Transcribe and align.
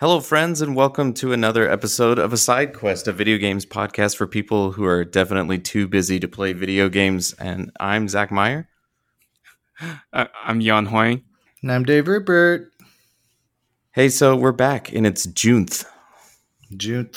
Hello, 0.00 0.18
friends, 0.18 0.60
and 0.60 0.74
welcome 0.74 1.14
to 1.14 1.32
another 1.32 1.70
episode 1.70 2.18
of 2.18 2.32
A 2.32 2.36
Side 2.36 2.74
Quest, 2.74 3.06
a 3.06 3.12
video 3.12 3.38
games 3.38 3.64
podcast 3.64 4.16
for 4.16 4.26
people 4.26 4.72
who 4.72 4.84
are 4.84 5.04
definitely 5.04 5.60
too 5.60 5.86
busy 5.86 6.18
to 6.18 6.26
play 6.26 6.52
video 6.52 6.88
games. 6.88 7.32
And 7.34 7.70
I'm 7.78 8.08
Zach 8.08 8.32
Meyer. 8.32 8.68
Uh, 10.12 10.26
I'm 10.42 10.60
Jan 10.60 10.86
Huang. 10.86 11.22
And 11.62 11.70
I'm 11.70 11.84
Dave 11.84 12.08
Rupert. 12.08 12.72
Hey, 13.92 14.08
so 14.08 14.34
we're 14.34 14.50
back, 14.50 14.92
and 14.92 15.06
it's 15.06 15.28
Juneth. 15.28 15.84
June. 16.76 17.10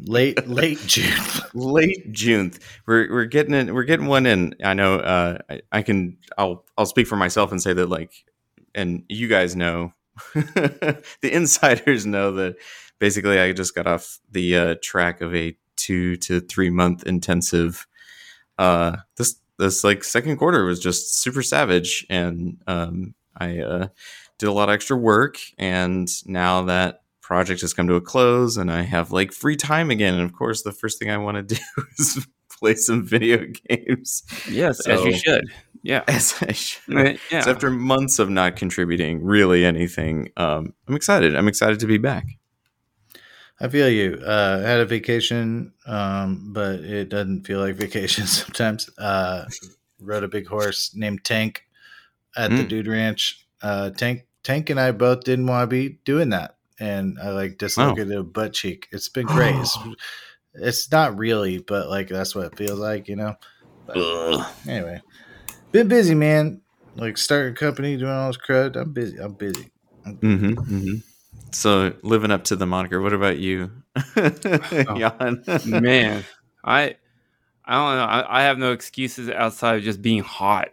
Late, 0.00 0.48
late 0.48 0.80
June. 0.84 1.14
Late 1.54 2.12
Juneth. 2.12 2.58
We're 2.88 3.08
we're 3.08 3.26
getting 3.26 3.54
it. 3.54 3.72
We're 3.72 3.84
getting 3.84 4.06
one 4.06 4.26
in. 4.26 4.56
I 4.64 4.74
know. 4.74 4.96
Uh, 4.96 5.38
I, 5.48 5.60
I 5.70 5.82
can. 5.82 6.18
I'll 6.36 6.64
I'll 6.76 6.86
speak 6.86 7.06
for 7.06 7.16
myself 7.16 7.52
and 7.52 7.62
say 7.62 7.72
that 7.72 7.86
like, 7.86 8.12
and 8.74 9.04
you 9.08 9.28
guys 9.28 9.54
know 9.54 9.92
the 10.34 11.02
insiders 11.22 12.06
know 12.06 12.32
that 12.32 12.56
basically 12.98 13.38
I 13.38 13.52
just 13.52 13.74
got 13.74 13.86
off 13.86 14.18
the 14.30 14.56
uh, 14.56 14.74
track 14.82 15.20
of 15.20 15.34
a 15.34 15.56
two 15.76 16.16
to 16.16 16.40
three 16.40 16.70
month 16.70 17.04
intensive. 17.04 17.86
Uh, 18.58 18.96
this 19.16 19.36
this 19.58 19.84
like 19.84 20.04
second 20.04 20.36
quarter 20.36 20.64
was 20.64 20.80
just 20.80 21.20
super 21.20 21.42
savage, 21.42 22.06
and 22.08 22.58
um, 22.66 23.14
I 23.36 23.58
uh, 23.60 23.88
did 24.38 24.48
a 24.48 24.52
lot 24.52 24.68
of 24.68 24.74
extra 24.74 24.96
work. 24.96 25.38
And 25.58 26.08
now 26.26 26.62
that 26.62 27.02
project 27.20 27.60
has 27.62 27.74
come 27.74 27.88
to 27.88 27.94
a 27.94 28.00
close, 28.00 28.56
and 28.56 28.70
I 28.70 28.82
have 28.82 29.12
like 29.12 29.32
free 29.32 29.56
time 29.56 29.90
again, 29.90 30.14
and 30.14 30.22
of 30.22 30.32
course, 30.32 30.62
the 30.62 30.72
first 30.72 30.98
thing 30.98 31.10
I 31.10 31.18
want 31.18 31.36
to 31.36 31.42
do 31.54 31.62
is 31.98 32.26
play 32.64 32.74
some 32.74 33.06
video 33.06 33.44
games. 33.68 34.22
Yes, 34.50 34.82
so, 34.84 34.92
as 34.92 35.04
you 35.04 35.12
should. 35.12 35.44
Yeah. 35.82 36.02
As 36.08 36.34
I 36.40 36.52
should. 36.52 37.20
Yeah. 37.30 37.42
So 37.42 37.50
after 37.50 37.68
months 37.68 38.18
of 38.18 38.30
not 38.30 38.56
contributing 38.56 39.22
really 39.22 39.66
anything, 39.66 40.30
um, 40.38 40.72
I'm 40.88 40.96
excited. 40.96 41.36
I'm 41.36 41.46
excited 41.46 41.78
to 41.80 41.86
be 41.86 41.98
back. 41.98 42.24
I 43.60 43.68
feel 43.68 43.90
you. 43.90 44.18
Uh, 44.26 44.62
I 44.64 44.66
had 44.66 44.80
a 44.80 44.86
vacation, 44.86 45.74
um, 45.86 46.54
but 46.54 46.80
it 46.80 47.10
doesn't 47.10 47.46
feel 47.46 47.60
like 47.60 47.74
vacation 47.86 48.26
sometimes. 48.26 48.88
Uh, 48.96 49.44
rode 50.00 50.24
a 50.24 50.28
big 50.28 50.46
horse 50.46 50.94
named 50.94 51.22
Tank 51.22 51.64
at 52.34 52.50
mm. 52.50 52.56
the 52.56 52.64
Dude 52.64 52.88
Ranch. 52.88 53.46
Uh, 53.60 53.90
Tank, 53.90 54.24
Tank, 54.42 54.70
and 54.70 54.80
I 54.80 54.90
both 54.90 55.24
didn't 55.24 55.46
want 55.46 55.64
to 55.64 55.66
be 55.66 55.98
doing 56.06 56.30
that, 56.30 56.56
and 56.80 57.18
I 57.22 57.28
like 57.28 57.58
dislocated 57.58 58.10
oh. 58.10 58.20
a 58.20 58.24
butt 58.24 58.54
cheek. 58.54 58.88
It's 58.90 59.10
been 59.10 59.26
great. 59.36 59.54
It's, 60.54 60.84
it's, 60.84 60.90
not 60.90 61.16
really, 61.18 61.58
but 61.58 61.88
like 61.88 62.08
that's 62.08 62.34
what 62.34 62.46
it 62.46 62.56
feels 62.56 62.78
like, 62.78 63.08
you 63.08 63.16
know. 63.16 63.36
But, 63.86 63.96
anyway, 64.66 65.00
been 65.72 65.88
busy, 65.88 66.14
man. 66.14 66.60
Like 66.96 67.18
starting 67.18 67.52
a 67.52 67.56
company, 67.56 67.96
doing 67.96 68.10
all 68.10 68.28
this 68.28 68.36
crud. 68.36 68.76
I'm 68.76 68.92
busy. 68.92 69.18
I'm 69.18 69.32
busy. 69.32 69.70
mm-hmm, 70.06 70.52
mm-hmm. 70.52 70.94
So 71.50 71.94
living 72.02 72.30
up 72.30 72.44
to 72.44 72.56
the 72.56 72.66
moniker. 72.66 73.00
What 73.00 73.12
about 73.12 73.38
you, 73.38 73.70
oh, 74.16 75.60
man, 75.66 76.24
I 76.64 76.96
I 77.64 77.74
don't 77.74 77.96
know. 77.96 78.04
I, 78.04 78.40
I, 78.40 78.42
have 78.42 78.58
no 78.58 78.72
excuses 78.72 79.30
outside 79.30 79.76
of 79.76 79.82
just 79.82 80.02
being 80.02 80.22
hot. 80.22 80.68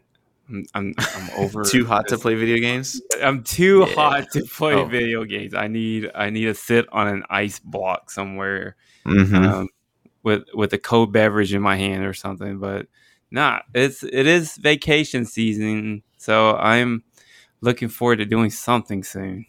I'm 0.51 0.65
I'm, 0.73 0.93
I'm 1.15 1.29
over. 1.37 1.63
too 1.63 1.85
hot 1.85 2.07
to 2.09 2.17
play 2.17 2.35
video 2.35 2.57
games. 2.57 3.01
I'm 3.21 3.43
too 3.43 3.85
yeah. 3.87 3.93
hot 3.95 4.31
to 4.33 4.43
play 4.43 4.73
oh. 4.73 4.85
video 4.85 5.23
games. 5.23 5.53
I 5.53 5.67
need 5.67 6.11
I 6.13 6.29
need 6.29 6.45
to 6.45 6.55
sit 6.55 6.87
on 6.91 7.07
an 7.07 7.23
ice 7.29 7.59
block 7.59 8.11
somewhere, 8.11 8.75
mm-hmm. 9.05 9.35
um, 9.35 9.69
with 10.23 10.43
with 10.53 10.73
a 10.73 10.77
cold 10.77 11.11
beverage 11.11 11.53
in 11.53 11.61
my 11.61 11.77
hand 11.77 12.05
or 12.05 12.13
something. 12.13 12.59
But 12.59 12.87
not. 13.29 13.63
It's 13.73 14.03
it 14.03 14.27
is 14.27 14.57
vacation 14.57 15.25
season, 15.25 16.03
so 16.17 16.55
I'm 16.57 17.03
looking 17.61 17.89
forward 17.89 18.17
to 18.17 18.25
doing 18.25 18.49
something 18.49 19.03
soon. 19.03 19.45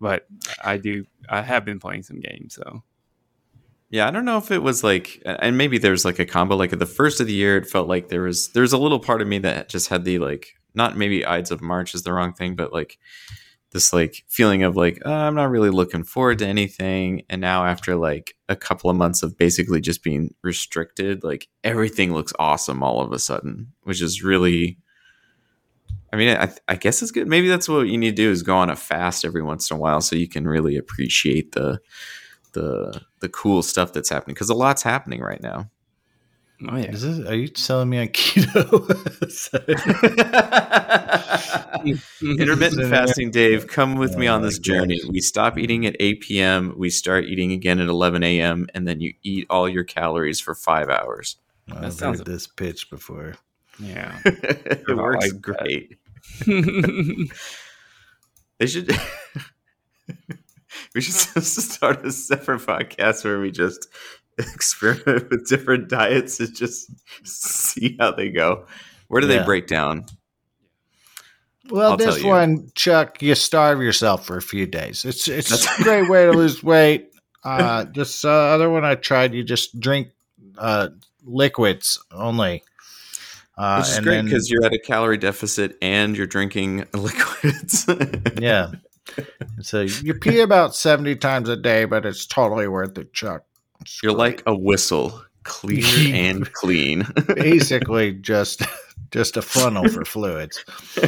But 0.00 0.26
I 0.62 0.76
do. 0.76 1.04
I 1.28 1.42
have 1.42 1.64
been 1.64 1.80
playing 1.80 2.04
some 2.04 2.20
games, 2.20 2.54
so. 2.54 2.82
Yeah, 3.90 4.06
I 4.06 4.10
don't 4.10 4.26
know 4.26 4.36
if 4.36 4.50
it 4.50 4.62
was 4.62 4.84
like, 4.84 5.22
and 5.24 5.56
maybe 5.56 5.78
there's 5.78 6.04
like 6.04 6.18
a 6.18 6.26
combo. 6.26 6.56
Like 6.56 6.72
at 6.72 6.78
the 6.78 6.86
first 6.86 7.20
of 7.20 7.26
the 7.26 7.32
year, 7.32 7.56
it 7.56 7.66
felt 7.66 7.88
like 7.88 8.08
there 8.08 8.22
was 8.22 8.50
there's 8.52 8.74
a 8.74 8.78
little 8.78 9.00
part 9.00 9.22
of 9.22 9.28
me 9.28 9.38
that 9.38 9.68
just 9.70 9.88
had 9.88 10.04
the 10.04 10.18
like, 10.18 10.54
not 10.74 10.96
maybe 10.96 11.24
Ides 11.24 11.50
of 11.50 11.62
March 11.62 11.94
is 11.94 12.02
the 12.02 12.12
wrong 12.12 12.34
thing, 12.34 12.54
but 12.54 12.72
like 12.72 12.98
this 13.72 13.92
like 13.92 14.24
feeling 14.28 14.62
of 14.62 14.76
like 14.76 14.98
oh, 15.06 15.12
I'm 15.12 15.34
not 15.34 15.50
really 15.50 15.70
looking 15.70 16.04
forward 16.04 16.38
to 16.40 16.46
anything. 16.46 17.22
And 17.30 17.40
now 17.40 17.64
after 17.64 17.96
like 17.96 18.34
a 18.50 18.56
couple 18.56 18.90
of 18.90 18.96
months 18.96 19.22
of 19.22 19.38
basically 19.38 19.80
just 19.80 20.02
being 20.02 20.34
restricted, 20.42 21.24
like 21.24 21.48
everything 21.64 22.12
looks 22.12 22.34
awesome 22.38 22.82
all 22.82 23.00
of 23.00 23.12
a 23.12 23.18
sudden, 23.18 23.72
which 23.84 24.02
is 24.02 24.22
really. 24.22 24.78
I 26.10 26.16
mean, 26.16 26.36
I, 26.36 26.50
I 26.66 26.76
guess 26.76 27.02
it's 27.02 27.10
good. 27.10 27.28
Maybe 27.28 27.48
that's 27.48 27.68
what 27.68 27.88
you 27.88 27.98
need 27.98 28.16
to 28.16 28.22
do 28.22 28.30
is 28.30 28.42
go 28.42 28.56
on 28.56 28.70
a 28.70 28.76
fast 28.76 29.26
every 29.26 29.42
once 29.42 29.70
in 29.70 29.76
a 29.76 29.80
while, 29.80 30.00
so 30.00 30.16
you 30.16 30.26
can 30.28 30.48
really 30.48 30.76
appreciate 30.76 31.52
the 31.52 31.80
the 32.58 33.00
the 33.20 33.28
cool 33.28 33.62
stuff 33.62 33.92
that's 33.92 34.08
happening 34.08 34.34
because 34.34 34.50
a 34.50 34.54
lot's 34.54 34.82
happening 34.82 35.20
right 35.20 35.40
now. 35.40 35.70
Oh 36.68 36.76
yeah. 36.76 36.90
This, 36.90 37.04
are 37.04 37.36
you 37.36 37.48
selling 37.54 37.88
me 37.88 38.00
on 38.00 38.08
keto? 38.08 38.88
Intermittent 42.40 42.90
fasting, 42.90 43.30
Dave. 43.30 43.68
Come 43.68 43.94
with 43.94 44.16
oh 44.16 44.18
me 44.18 44.26
on 44.26 44.42
this 44.42 44.58
journey. 44.58 45.00
We 45.08 45.20
stop 45.20 45.56
eating 45.56 45.86
at 45.86 45.94
8 46.00 46.20
p.m. 46.20 46.74
We 46.76 46.90
start 46.90 47.26
eating 47.26 47.52
again 47.52 47.78
at 47.78 47.86
11 47.86 48.24
a.m. 48.24 48.66
And 48.74 48.88
then 48.88 49.00
you 49.00 49.14
eat 49.22 49.46
all 49.48 49.68
your 49.68 49.84
calories 49.84 50.40
for 50.40 50.56
five 50.56 50.88
hours. 50.88 51.36
I've 51.70 51.98
heard 51.98 52.24
this 52.24 52.48
pitch 52.48 52.90
before. 52.90 53.34
Yeah, 53.78 54.18
it 54.24 54.96
works 54.96 55.30
like 55.30 55.40
great. 55.40 55.98
they 58.58 58.66
should. 58.66 58.90
We 60.94 61.00
should 61.00 61.14
start 61.42 62.04
a 62.04 62.12
separate 62.12 62.60
podcast 62.60 63.24
where 63.24 63.40
we 63.40 63.50
just 63.50 63.88
experiment 64.38 65.30
with 65.30 65.48
different 65.48 65.88
diets 65.88 66.40
and 66.40 66.54
just 66.54 66.90
see 67.26 67.96
how 67.98 68.12
they 68.12 68.30
go. 68.30 68.66
Where 69.08 69.20
do 69.20 69.26
yeah. 69.28 69.38
they 69.38 69.44
break 69.44 69.66
down? 69.66 70.06
Well, 71.70 71.92
I'll 71.92 71.96
this 71.96 72.22
one, 72.22 72.70
Chuck, 72.74 73.20
you 73.20 73.34
starve 73.34 73.82
yourself 73.82 74.26
for 74.26 74.36
a 74.36 74.42
few 74.42 74.66
days. 74.66 75.04
It's 75.04 75.28
it's 75.28 75.78
a 75.78 75.82
great 75.82 76.08
way 76.08 76.24
to 76.24 76.32
lose 76.36 76.62
weight. 76.62 77.10
Uh, 77.44 77.84
this 77.92 78.24
uh, 78.24 78.30
other 78.30 78.70
one 78.70 78.84
I 78.84 78.94
tried, 78.94 79.34
you 79.34 79.44
just 79.44 79.78
drink 79.78 80.08
uh, 80.56 80.88
liquids 81.24 82.02
only. 82.10 82.62
Uh, 83.56 83.82
Which 83.82 83.88
is 83.90 84.00
great 84.00 84.24
because 84.24 84.50
you're 84.50 84.64
at 84.64 84.72
a 84.72 84.78
calorie 84.78 85.18
deficit 85.18 85.76
and 85.82 86.16
you're 86.16 86.28
drinking 86.28 86.86
liquids. 86.94 87.86
yeah. 88.40 88.70
So 89.60 89.82
you 89.82 90.14
pee 90.14 90.40
about 90.40 90.74
70 90.74 91.16
times 91.16 91.48
a 91.48 91.56
day, 91.56 91.84
but 91.84 92.06
it's 92.06 92.26
totally 92.26 92.68
worth 92.68 92.96
it, 92.98 93.12
Chuck. 93.12 93.44
You're 94.02 94.12
like 94.12 94.42
a 94.46 94.54
whistle, 94.54 95.22
clear 95.44 95.84
and 96.14 96.50
clean. 96.52 97.06
Basically, 97.34 98.12
just 98.12 98.62
just 99.10 99.36
a 99.36 99.42
funnel 99.42 99.88
for 99.88 100.04
fluids. 100.04 100.64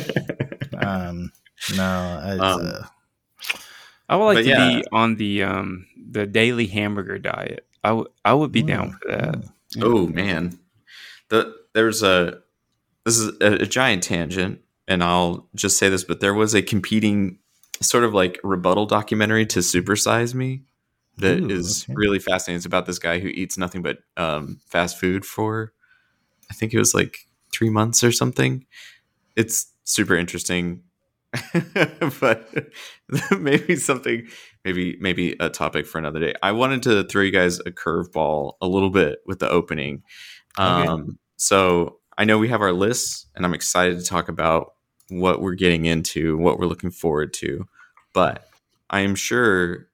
Um, 0.83 1.31
no, 1.77 2.39
um, 2.41 2.41
uh, 2.41 2.87
I 4.09 4.17
would 4.17 4.25
like 4.25 4.45
to 4.45 4.49
yeah. 4.49 4.69
be 4.69 4.85
on 4.93 5.17
the 5.17 5.43
um 5.43 5.85
the 6.11 6.27
daily 6.27 6.67
hamburger 6.67 7.19
diet. 7.19 7.67
I 7.85 7.93
would 7.93 8.09
I 8.25 8.33
would 8.33 8.51
be 8.51 8.63
down 8.63 8.93
for 8.93 9.09
that. 9.09 9.45
Oh 9.83 10.07
man, 10.07 10.59
the 11.29 11.55
there's 11.75 12.03
a 12.03 12.39
this 13.05 13.19
is 13.19 13.33
a, 13.43 13.63
a 13.63 13.67
giant 13.67 14.03
tangent, 14.03 14.61
and 14.89 15.05
I'll 15.05 15.49
just 15.55 15.79
say 15.79 15.91
this, 15.91 16.05
but 16.05 16.21
there 16.21 16.33
was 16.33 16.55
a 16.55 16.63
competing 16.63 17.39
sort 17.83 18.05
of 18.05 18.15
like 18.15 18.39
rebuttal 18.43 18.87
documentary 18.87 19.47
to 19.47 19.61
Supersize 19.61 20.35
Me 20.35 20.63
that 21.19 21.41
Ooh, 21.41 21.51
is 21.51 21.85
okay. 21.85 21.95
really 21.97 22.19
fascinating. 22.19 22.57
It's 22.57 22.67
about 22.67 22.87
this 22.87 22.99
guy 22.99 23.19
who 23.19 23.29
eats 23.29 23.57
nothing 23.57 23.83
but 23.83 23.99
um, 24.17 24.61
fast 24.67 24.99
food 24.99 25.25
for, 25.25 25.73
I 26.51 26.55
think 26.55 26.75
it 26.75 26.79
was 26.79 26.95
like 26.95 27.27
three 27.53 27.71
months 27.71 28.03
or 28.03 28.13
something. 28.13 28.67
It's 29.37 29.73
super 29.85 30.17
interesting, 30.17 30.83
but 32.21 32.73
maybe 33.39 33.77
something, 33.77 34.27
maybe 34.65 34.97
maybe 35.01 35.37
a 35.41 35.49
topic 35.49 35.87
for 35.87 35.99
another 35.99 36.21
day. 36.21 36.35
I 36.43 36.53
wanted 36.53 36.83
to 36.85 37.05
throw 37.05 37.23
you 37.23 37.31
guys 37.31 37.61
a 37.61 37.71
curveball 37.71 38.55
a 38.61 38.67
little 38.67 38.91
bit 38.91 39.21
with 39.27 39.39
the 39.39 39.49
opening. 39.49 40.03
Okay. 40.59 40.87
Um, 40.89 41.19
so 41.37 41.99
I 42.19 42.25
know 42.25 42.39
we 42.39 42.49
have 42.49 42.63
our 42.63 42.73
lists, 42.73 43.27
and 43.35 43.45
I'm 43.45 43.55
excited 43.55 43.99
to 43.99 44.05
talk 44.05 44.29
about 44.29 44.75
what 45.11 45.41
we're 45.41 45.55
getting 45.55 45.85
into, 45.85 46.37
what 46.39 46.59
we're 46.59 46.67
looking 46.67 46.91
forward 46.91 47.33
to. 47.35 47.67
But 48.13 48.47
I 48.89 49.01
am 49.01 49.15
sure 49.15 49.89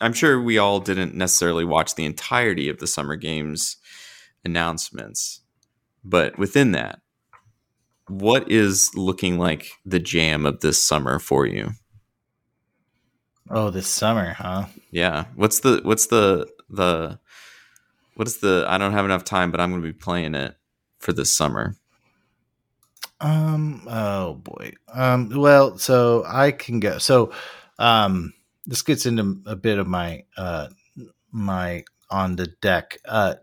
I'm 0.00 0.12
sure 0.12 0.40
we 0.40 0.58
all 0.58 0.80
didn't 0.80 1.14
necessarily 1.14 1.64
watch 1.64 1.94
the 1.94 2.04
entirety 2.04 2.68
of 2.68 2.78
the 2.78 2.86
Summer 2.86 3.16
Games 3.16 3.76
announcements, 4.44 5.40
but 6.04 6.38
within 6.38 6.72
that, 6.72 7.00
what 8.06 8.50
is 8.50 8.90
looking 8.94 9.38
like 9.38 9.72
the 9.84 9.98
jam 9.98 10.46
of 10.46 10.60
this 10.60 10.82
summer 10.82 11.18
for 11.18 11.46
you? 11.46 11.72
Oh, 13.50 13.70
this 13.70 13.86
summer, 13.86 14.34
huh? 14.34 14.66
Yeah. 14.90 15.24
What's 15.34 15.60
the 15.60 15.80
what's 15.82 16.06
the 16.06 16.48
the 16.68 17.18
what 18.14 18.28
is 18.28 18.38
the 18.38 18.66
I 18.68 18.78
don't 18.78 18.92
have 18.92 19.04
enough 19.04 19.24
time, 19.24 19.50
but 19.50 19.60
I'm 19.60 19.70
going 19.70 19.82
to 19.82 19.88
be 19.88 19.92
playing 19.92 20.34
it 20.34 20.54
for 20.98 21.12
this 21.12 21.34
summer. 21.34 21.76
Um. 23.20 23.86
Oh 23.88 24.34
boy. 24.34 24.72
Um. 24.92 25.30
Well, 25.30 25.78
so 25.78 26.24
I 26.26 26.52
can 26.52 26.80
go. 26.80 26.98
So, 26.98 27.32
um 27.78 28.32
this 28.68 28.82
gets 28.82 29.06
into 29.06 29.40
a 29.46 29.56
bit 29.56 29.78
of 29.78 29.88
my 29.88 30.24
uh, 30.36 30.68
my 31.32 31.84
on 32.10 32.36
the 32.36 32.46
deck. 32.60 32.98
Uh, 33.04 33.34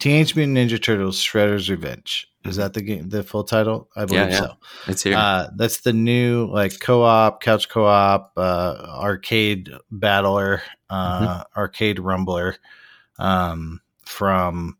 Teenage 0.00 0.36
Mutant 0.36 0.58
Ninja 0.58 0.82
Turtles: 0.82 1.22
Shredder's 1.22 1.70
Revenge. 1.70 2.26
Is 2.44 2.52
mm-hmm. 2.52 2.62
that 2.62 2.74
the 2.74 2.82
game? 2.82 3.08
The 3.08 3.22
full 3.22 3.44
title? 3.44 3.88
I 3.96 4.04
believe 4.04 4.22
yeah, 4.22 4.30
yeah. 4.30 4.38
so. 4.38 4.52
It's 4.88 5.02
here. 5.02 5.16
Uh, 5.16 5.48
that's 5.56 5.80
the 5.80 5.92
new 5.92 6.50
like 6.52 6.78
co-op, 6.80 7.40
couch 7.40 7.68
co-op, 7.68 8.32
uh, 8.36 8.98
arcade 9.00 9.70
battler, 9.92 10.62
uh, 10.90 11.20
mm-hmm. 11.20 11.58
arcade 11.58 11.98
rumbler 11.98 12.56
um, 13.18 13.80
from 14.04 14.76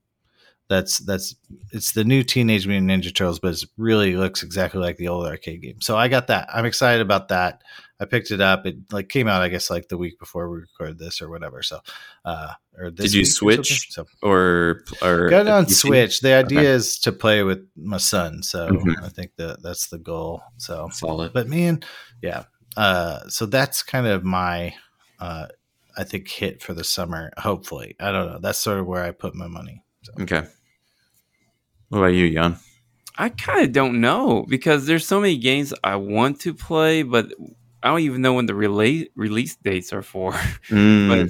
that's 0.69 0.99
that's 0.99 1.35
it's 1.73 1.93
the 1.93 2.05
new 2.05 2.23
Teenage 2.23 2.67
Mutant 2.67 2.91
Ninja 2.91 3.15
Turtles, 3.15 3.39
but 3.39 3.55
it 3.55 3.65
really 3.77 4.17
looks 4.17 4.43
exactly 4.43 4.81
like 4.81 4.97
the 4.97 5.09
old 5.09 5.27
arcade 5.27 5.63
game. 5.63 5.81
So 5.81 5.97
I 5.97 6.09
got 6.09 6.27
that. 6.27 6.49
I'm 6.53 6.67
excited 6.67 7.01
about 7.01 7.29
that. 7.29 7.63
I 8.01 8.05
picked 8.05 8.31
it 8.31 8.41
up. 8.41 8.65
It 8.65 8.77
like 8.93 9.09
came 9.09 9.27
out, 9.27 9.43
I 9.43 9.49
guess, 9.49 9.71
like 9.71 9.89
the 9.89 9.99
week 9.99 10.19
before 10.19 10.49
we 10.49 10.59
recorded 10.59 10.99
this 10.99 11.21
or 11.21 11.29
whatever. 11.29 11.63
So, 11.63 11.81
uh, 12.25 12.53
or 12.79 12.91
did 12.91 13.13
you 13.13 13.25
switch 13.25 13.89
so, 13.91 14.07
or 14.23 14.85
or 15.03 15.29
got 15.29 15.49
on 15.49 15.69
Switch? 15.69 16.21
The 16.21 16.35
idea 16.35 16.61
okay. 16.61 16.69
is 16.69 16.99
to 17.01 17.13
play 17.13 17.43
with 17.43 17.67
my 17.77 17.97
son, 17.97 18.43
so 18.43 18.69
mm-hmm. 18.69 19.05
I 19.05 19.09
think 19.09 19.33
that 19.37 19.63
that's 19.63 19.89
the 19.89 19.99
goal. 19.99 20.43
So 20.59 20.89
solid. 20.93 21.33
But 21.33 21.49
man, 21.49 21.83
yeah. 22.23 22.45
Uh, 22.77 23.27
so 23.29 23.45
that's 23.45 23.83
kind 23.83 24.07
of 24.07 24.23
my, 24.23 24.73
uh, 25.19 25.47
I 25.97 26.05
think 26.05 26.29
hit 26.29 26.63
for 26.63 26.75
the 26.75 26.85
summer. 26.85 27.33
Hopefully, 27.37 27.97
I 27.99 28.13
don't 28.13 28.31
know. 28.31 28.39
That's 28.39 28.59
sort 28.59 28.79
of 28.79 28.87
where 28.87 29.03
I 29.03 29.11
put 29.11 29.35
my 29.35 29.49
money. 29.49 29.83
So. 30.03 30.13
Okay. 30.21 30.47
What 31.89 31.99
about 31.99 32.15
you, 32.15 32.33
Jan? 32.33 32.57
I 33.17 33.31
kind 33.31 33.65
of 33.65 33.73
don't 33.73 34.01
know 34.01 34.45
because 34.49 34.87
there's 34.87 35.07
so 35.07 35.21
many 35.21 35.37
games 35.39 35.75
I 35.83 35.97
want 35.97 36.41
to 36.43 36.55
play, 36.55 37.03
but 37.03 37.33
I 37.83 37.89
don't 37.89 38.01
even 38.01 38.23
know 38.23 38.35
when 38.35 38.47
the 38.47 38.55
release 38.55 39.09
release 39.17 39.57
dates 39.57 39.93
are 39.93 40.03
for. 40.03 40.33
Mm. 40.69 41.09
but 41.09 41.29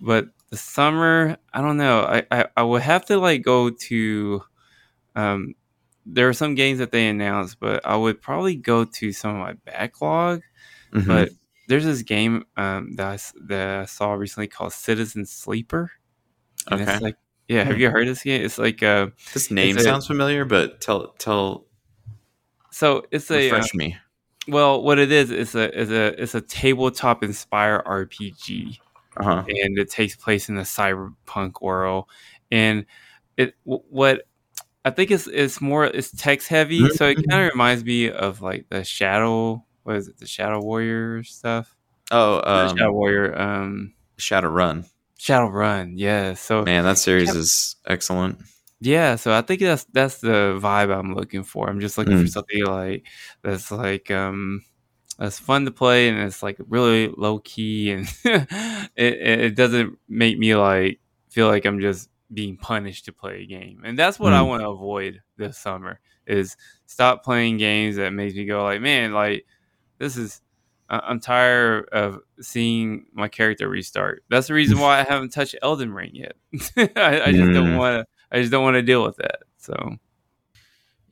but 0.00 0.26
the 0.50 0.56
summer, 0.56 1.36
I 1.52 1.60
don't 1.60 1.78
know. 1.78 2.00
I, 2.02 2.26
I, 2.30 2.46
I 2.56 2.62
would 2.62 2.82
have 2.82 3.06
to 3.06 3.18
like 3.18 3.42
go 3.42 3.70
to. 3.70 4.42
Um, 5.14 5.54
there 6.04 6.28
are 6.28 6.34
some 6.34 6.54
games 6.54 6.78
that 6.78 6.92
they 6.92 7.08
announced, 7.08 7.58
but 7.58 7.84
I 7.84 7.96
would 7.96 8.22
probably 8.22 8.54
go 8.54 8.84
to 8.84 9.12
some 9.12 9.34
of 9.34 9.40
my 9.40 9.54
backlog. 9.64 10.42
Mm-hmm. 10.92 11.08
But 11.08 11.30
there's 11.68 11.84
this 11.84 12.02
game 12.02 12.44
um, 12.56 12.94
that 12.94 13.06
I, 13.06 13.18
that 13.46 13.80
I 13.80 13.84
saw 13.86 14.12
recently 14.12 14.46
called 14.46 14.72
Citizen 14.72 15.26
Sleeper. 15.26 15.90
And 16.70 16.80
okay. 16.80 16.92
it's 16.92 17.02
like 17.02 17.16
yeah, 17.48 17.64
have 17.64 17.78
you 17.78 17.90
heard 17.90 18.08
this 18.08 18.22
game? 18.22 18.44
It's 18.44 18.58
like 18.58 18.82
uh, 18.82 19.08
this 19.32 19.50
name 19.50 19.78
sounds 19.78 20.04
a, 20.04 20.08
familiar, 20.08 20.44
but 20.44 20.80
tell 20.80 21.08
tell. 21.18 21.64
So 22.70 23.06
it's 23.10 23.30
a 23.30 23.50
refresh 23.50 23.74
uh, 23.74 23.78
me. 23.78 23.96
Well, 24.48 24.82
what 24.82 24.98
it 24.98 25.12
is 25.12 25.30
is 25.30 25.54
a 25.54 25.78
is 25.78 25.90
a 25.90 26.20
it's 26.20 26.34
a 26.34 26.40
tabletop 26.40 27.22
inspired 27.22 27.84
RPG, 27.84 28.78
uh-huh. 29.16 29.44
and 29.48 29.78
it 29.78 29.90
takes 29.90 30.16
place 30.16 30.48
in 30.48 30.56
the 30.56 30.62
cyberpunk 30.62 31.60
world. 31.60 32.06
And 32.50 32.86
it 33.36 33.54
what 33.64 34.26
I 34.84 34.90
think 34.90 35.10
it's 35.10 35.26
it's 35.26 35.60
more 35.60 35.84
it's 35.84 36.10
text 36.10 36.48
heavy, 36.48 36.80
mm-hmm. 36.80 36.94
so 36.94 37.08
it 37.08 37.28
kind 37.28 37.44
of 37.44 37.52
reminds 37.52 37.84
me 37.84 38.10
of 38.10 38.42
like 38.42 38.66
the 38.68 38.84
Shadow. 38.84 39.64
What 39.84 39.96
is 39.96 40.08
it? 40.08 40.18
The 40.18 40.26
Shadow 40.26 40.60
Warrior 40.60 41.22
stuff. 41.22 41.76
Oh, 42.10 42.40
um, 42.44 42.76
Shadow 42.76 42.92
Warrior. 42.92 43.40
Um, 43.40 43.94
Shadowrun. 44.18 44.88
Shadowrun, 45.26 45.94
yeah. 45.96 46.34
So 46.34 46.62
man, 46.62 46.84
that 46.84 46.98
series 46.98 47.26
kept, 47.26 47.38
is 47.38 47.76
excellent. 47.84 48.38
Yeah, 48.78 49.16
so 49.16 49.32
I 49.32 49.42
think 49.42 49.60
that's 49.60 49.84
that's 49.92 50.18
the 50.18 50.58
vibe 50.62 50.96
I'm 50.96 51.14
looking 51.14 51.42
for. 51.42 51.68
I'm 51.68 51.80
just 51.80 51.98
looking 51.98 52.14
mm. 52.14 52.22
for 52.22 52.28
something 52.28 52.64
like 52.64 53.06
that's 53.42 53.72
like 53.72 54.08
um 54.12 54.62
that's 55.18 55.40
fun 55.40 55.64
to 55.64 55.72
play 55.72 56.08
and 56.08 56.18
it's 56.18 56.44
like 56.44 56.58
really 56.68 57.08
low 57.08 57.40
key 57.40 57.90
and 57.90 58.06
it, 58.24 58.92
it 58.96 59.56
doesn't 59.56 59.98
make 60.08 60.38
me 60.38 60.54
like 60.54 61.00
feel 61.28 61.48
like 61.48 61.64
I'm 61.64 61.80
just 61.80 62.08
being 62.32 62.56
punished 62.56 63.06
to 63.06 63.12
play 63.12 63.42
a 63.42 63.46
game. 63.46 63.82
And 63.84 63.98
that's 63.98 64.20
what 64.20 64.32
mm. 64.32 64.36
I 64.36 64.42
want 64.42 64.62
to 64.62 64.68
avoid 64.68 65.22
this 65.38 65.58
summer 65.58 65.98
is 66.26 66.56
stop 66.86 67.24
playing 67.24 67.56
games 67.56 67.96
that 67.96 68.12
makes 68.12 68.34
me 68.34 68.44
go 68.44 68.62
like, 68.62 68.80
man, 68.80 69.12
like 69.12 69.44
this 69.98 70.16
is 70.16 70.40
I'm 70.88 71.20
tired 71.20 71.88
of 71.90 72.20
seeing 72.40 73.06
my 73.12 73.28
character 73.28 73.68
restart. 73.68 74.24
That's 74.30 74.46
the 74.46 74.54
reason 74.54 74.78
why 74.78 75.00
I 75.00 75.02
haven't 75.08 75.30
touched 75.32 75.56
Elden 75.62 75.92
Ring 75.92 76.12
yet. 76.14 76.36
I, 76.76 77.22
I, 77.22 77.32
just 77.32 77.50
mm. 77.50 77.54
don't 77.54 77.76
want 77.76 77.96
to. 77.96 78.06
I 78.30 78.40
just 78.40 78.52
don't 78.52 78.62
want 78.62 78.74
to 78.74 78.82
deal 78.82 79.02
with 79.02 79.16
that. 79.16 79.40
So, 79.58 79.96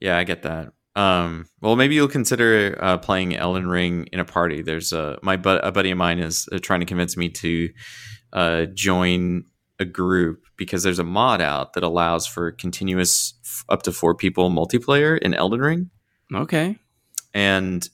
yeah, 0.00 0.16
I 0.16 0.24
get 0.24 0.42
that. 0.42 0.72
Um, 0.96 1.46
well, 1.60 1.74
maybe 1.74 1.96
you'll 1.96 2.08
consider 2.08 2.78
uh, 2.80 2.98
playing 2.98 3.36
Elden 3.36 3.68
Ring 3.68 4.06
in 4.12 4.20
a 4.20 4.24
party. 4.24 4.62
There's 4.62 4.92
a 4.92 5.18
my 5.22 5.36
bu- 5.36 5.60
a 5.62 5.72
buddy 5.72 5.90
of 5.90 5.98
mine 5.98 6.20
is 6.20 6.48
uh, 6.52 6.58
trying 6.58 6.80
to 6.80 6.86
convince 6.86 7.16
me 7.16 7.30
to 7.30 7.70
uh, 8.32 8.66
join 8.66 9.44
a 9.80 9.84
group 9.84 10.44
because 10.56 10.84
there's 10.84 11.00
a 11.00 11.04
mod 11.04 11.40
out 11.40 11.72
that 11.72 11.82
allows 11.82 12.26
for 12.26 12.52
continuous 12.52 13.34
f- 13.42 13.64
up 13.68 13.82
to 13.82 13.92
four 13.92 14.14
people 14.14 14.50
multiplayer 14.50 15.18
in 15.18 15.34
Elden 15.34 15.60
Ring. 15.60 15.90
Okay. 16.32 16.76
And 17.32 17.88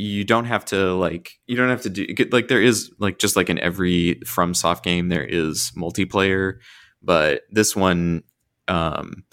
you 0.00 0.24
don't 0.24 0.46
have 0.46 0.64
to 0.64 0.94
like 0.94 1.38
you 1.46 1.56
don't 1.56 1.68
have 1.68 1.82
to 1.82 1.90
do 1.90 2.06
like 2.32 2.48
there 2.48 2.62
is 2.62 2.90
like 2.98 3.18
just 3.18 3.36
like 3.36 3.50
in 3.50 3.58
every 3.58 4.16
FromSoft 4.24 4.82
game 4.82 5.08
there 5.08 5.24
is 5.24 5.72
multiplayer 5.76 6.54
but 7.02 7.42
this 7.50 7.76
one 7.76 8.22
um 8.66 9.24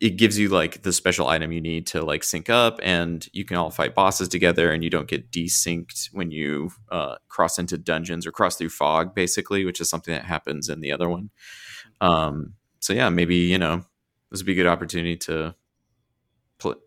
it 0.00 0.18
gives 0.18 0.38
you 0.38 0.50
like 0.50 0.82
the 0.82 0.92
special 0.92 1.28
item 1.28 1.50
you 1.50 1.62
need 1.62 1.86
to 1.86 2.04
like 2.04 2.22
sync 2.22 2.50
up 2.50 2.78
and 2.82 3.26
you 3.32 3.42
can 3.44 3.56
all 3.56 3.70
fight 3.70 3.94
bosses 3.94 4.28
together 4.28 4.70
and 4.70 4.84
you 4.84 4.90
don't 4.90 5.08
get 5.08 5.30
desynced 5.30 6.10
when 6.12 6.30
you 6.30 6.70
uh, 6.90 7.14
cross 7.28 7.58
into 7.58 7.78
dungeons 7.78 8.26
or 8.26 8.32
cross 8.32 8.56
through 8.56 8.68
fog 8.68 9.14
basically 9.14 9.64
which 9.64 9.80
is 9.80 9.88
something 9.88 10.12
that 10.12 10.26
happens 10.26 10.68
in 10.68 10.80
the 10.80 10.92
other 10.92 11.08
one. 11.08 11.30
Um 12.02 12.52
so 12.80 12.92
yeah 12.92 13.08
maybe 13.08 13.36
you 13.36 13.56
know 13.56 13.82
this 14.30 14.40
would 14.40 14.46
be 14.46 14.52
a 14.52 14.56
good 14.56 14.66
opportunity 14.66 15.16
to 15.16 15.54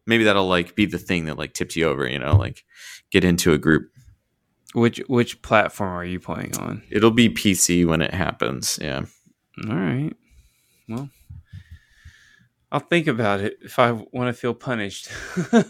maybe 0.06 0.24
that'll 0.24 0.48
like 0.48 0.76
be 0.76 0.86
the 0.86 0.98
thing 0.98 1.26
that 1.26 1.38
like 1.38 1.54
tips 1.54 1.76
you 1.76 1.88
over 1.88 2.08
you 2.08 2.20
know 2.20 2.36
like 2.36 2.64
get 3.12 3.24
into 3.24 3.54
a 3.54 3.58
group 3.58 3.90
which 4.74 5.00
which 5.08 5.42
platform 5.42 5.92
are 5.92 6.06
you 6.06 6.20
playing 6.20 6.56
on 6.58 6.82
it'll 6.90 7.12
be 7.12 7.30
pc 7.30 7.86
when 7.86 8.02
it 8.02 8.14
happens 8.14 8.80
yeah 8.82 9.02
all 9.68 9.76
right 9.76 10.14
well 10.90 11.10
I'll 12.70 12.82
think 12.82 13.08
about 13.08 13.40
it 13.40 13.58
if 13.62 13.80
I 13.80 13.92
want 13.94 14.28
to 14.28 14.34
feel 14.34 14.54
punished. 14.54 15.10
it's 15.38 15.66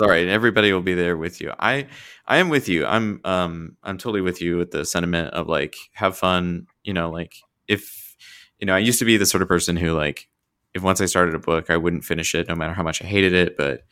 all 0.00 0.08
right. 0.08 0.26
Everybody 0.26 0.72
will 0.72 0.80
be 0.80 0.94
there 0.94 1.18
with 1.18 1.42
you. 1.42 1.52
I 1.58 1.88
I 2.26 2.38
am 2.38 2.48
with 2.48 2.70
you. 2.70 2.86
I'm 2.86 3.20
um 3.24 3.76
I'm 3.82 3.98
totally 3.98 4.22
with 4.22 4.40
you 4.40 4.56
with 4.56 4.70
the 4.70 4.86
sentiment 4.86 5.34
of 5.34 5.46
like 5.46 5.76
have 5.92 6.16
fun, 6.16 6.68
you 6.84 6.94
know, 6.94 7.10
like 7.10 7.34
if 7.68 8.16
you 8.58 8.66
know, 8.66 8.74
I 8.74 8.78
used 8.78 8.98
to 9.00 9.04
be 9.04 9.18
the 9.18 9.26
sort 9.26 9.42
of 9.42 9.48
person 9.48 9.76
who 9.76 9.92
like 9.92 10.26
if 10.74 10.82
once 10.82 11.00
I 11.00 11.06
started 11.06 11.34
a 11.34 11.38
book, 11.38 11.70
I 11.70 11.76
wouldn't 11.76 12.04
finish 12.04 12.34
it 12.34 12.48
no 12.48 12.54
matter 12.54 12.72
how 12.72 12.82
much 12.82 13.02
I 13.02 13.06
hated 13.06 13.32
it. 13.32 13.56
But 13.56 13.84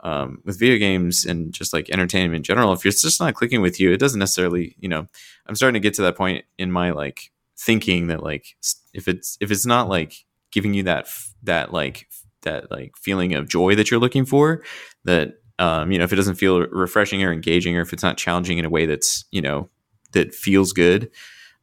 um, 0.00 0.40
with 0.44 0.58
video 0.58 0.78
games 0.78 1.24
and 1.24 1.52
just 1.52 1.72
like 1.72 1.90
entertainment 1.90 2.36
in 2.36 2.42
general, 2.42 2.72
if 2.72 2.86
it's 2.86 3.02
just 3.02 3.20
not 3.20 3.34
clicking 3.34 3.60
with 3.60 3.80
you, 3.80 3.92
it 3.92 3.98
doesn't 3.98 4.18
necessarily, 4.18 4.76
you 4.78 4.88
know, 4.88 5.06
I'm 5.46 5.54
starting 5.54 5.80
to 5.80 5.86
get 5.86 5.94
to 5.94 6.02
that 6.02 6.16
point 6.16 6.44
in 6.58 6.72
my 6.72 6.90
like 6.90 7.30
thinking 7.58 8.06
that 8.06 8.22
like 8.22 8.56
if 8.94 9.08
it's 9.08 9.36
if 9.40 9.50
it's 9.50 9.66
not 9.66 9.88
like 9.88 10.24
giving 10.50 10.72
you 10.72 10.82
that 10.84 11.08
that 11.42 11.72
like 11.72 12.08
that 12.42 12.70
like 12.70 12.96
feeling 12.96 13.34
of 13.34 13.48
joy 13.48 13.74
that 13.74 13.90
you're 13.90 14.00
looking 14.00 14.24
for, 14.24 14.62
that 15.04 15.34
um, 15.58 15.92
you 15.92 15.98
know, 15.98 16.04
if 16.04 16.12
it 16.12 16.16
doesn't 16.16 16.36
feel 16.36 16.60
refreshing 16.60 17.22
or 17.22 17.32
engaging, 17.32 17.76
or 17.76 17.82
if 17.82 17.92
it's 17.92 18.02
not 18.02 18.16
challenging 18.16 18.56
in 18.56 18.64
a 18.64 18.70
way 18.70 18.86
that's 18.86 19.26
you 19.30 19.42
know 19.42 19.68
that 20.12 20.34
feels 20.34 20.72
good 20.72 21.10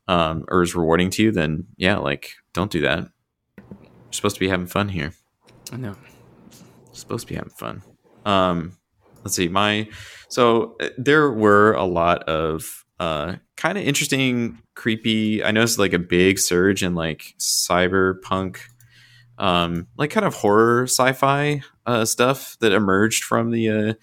um, 0.08 0.46
or 0.50 0.62
is 0.62 0.76
rewarding 0.76 1.10
to 1.12 1.24
you, 1.24 1.32
then 1.32 1.66
yeah, 1.78 1.98
like 1.98 2.36
don't 2.54 2.72
do 2.72 2.82
that 2.82 3.08
supposed 4.12 4.36
to 4.36 4.40
be 4.40 4.50
having 4.50 4.68
fun 4.68 4.90
here. 4.90 5.14
I 5.72 5.78
know. 5.78 5.96
Supposed 6.92 7.28
to 7.28 7.34
be 7.34 7.36
having 7.36 7.52
fun. 7.52 7.84
Um, 8.26 8.78
let's 9.24 9.36
see. 9.36 9.48
My 9.48 9.90
so 10.30 10.76
uh, 10.80 10.90
there 10.98 11.32
were 11.32 11.74
a 11.74 11.86
lot 11.86 12.24
of 12.24 12.86
uh, 13.00 13.36
kind 13.56 13.78
of 13.78 13.84
interesting, 13.84 14.60
creepy. 14.76 15.44
I 15.44 15.52
noticed 15.52 15.80
like 15.80 15.94
a 15.94 16.00
big 16.00 16.40
surge 16.40 16.84
in 16.84 16.96
like 16.96 17.36
cyberpunk, 17.40 18.60
um, 19.38 19.88
like 19.98 20.10
kind 20.12 20.26
of 20.26 20.36
horror 20.36 20.84
sci-fi 20.84 21.62
uh, 21.86 22.06
stuff 22.06 22.58
that 22.60 22.72
emerged 22.72 23.24
from 23.24 23.52
the 23.52 23.70
uh, 23.70 23.94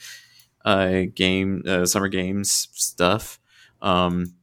uh, 0.69 1.03
game 1.15 1.63
uh, 1.67 1.87
summer 1.87 2.09
games 2.09 2.69
stuff. 2.73 3.41
Um, 3.83 4.35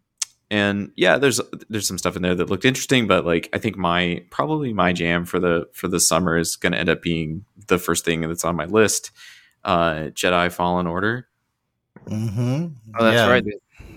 and 0.52 0.92
yeah 0.98 1.18
there's 1.18 1.40
there's 1.70 1.88
some 1.88 1.98
stuff 1.98 2.16
in 2.16 2.22
there 2.22 2.36
that 2.36 2.50
looked 2.50 2.66
interesting 2.66 3.08
but 3.08 3.26
like 3.26 3.50
i 3.54 3.58
think 3.58 3.78
my 3.78 4.24
probably 4.30 4.74
my 4.74 4.94
jam 4.94 5.26
for 5.26 5.40
the 5.40 5.68
for 5.74 5.88
the 5.88 6.00
summer 6.00 6.38
is 6.38 6.58
going 6.58 6.74
to 6.74 6.78
end 6.78 6.90
up 6.90 7.02
being 7.02 7.44
the 7.68 7.80
first 7.80 8.06
thing 8.06 8.22
that's 8.22 8.46
on 8.46 8.56
my 8.56 8.66
list 8.66 9.12
uh 9.64 10.10
jedi 10.12 10.52
fallen 10.52 10.86
order 10.86 11.28
mm-hmm. 12.06 12.68
oh 13.00 13.04
that's 13.04 13.16
yeah. 13.16 13.30
right 13.30 13.46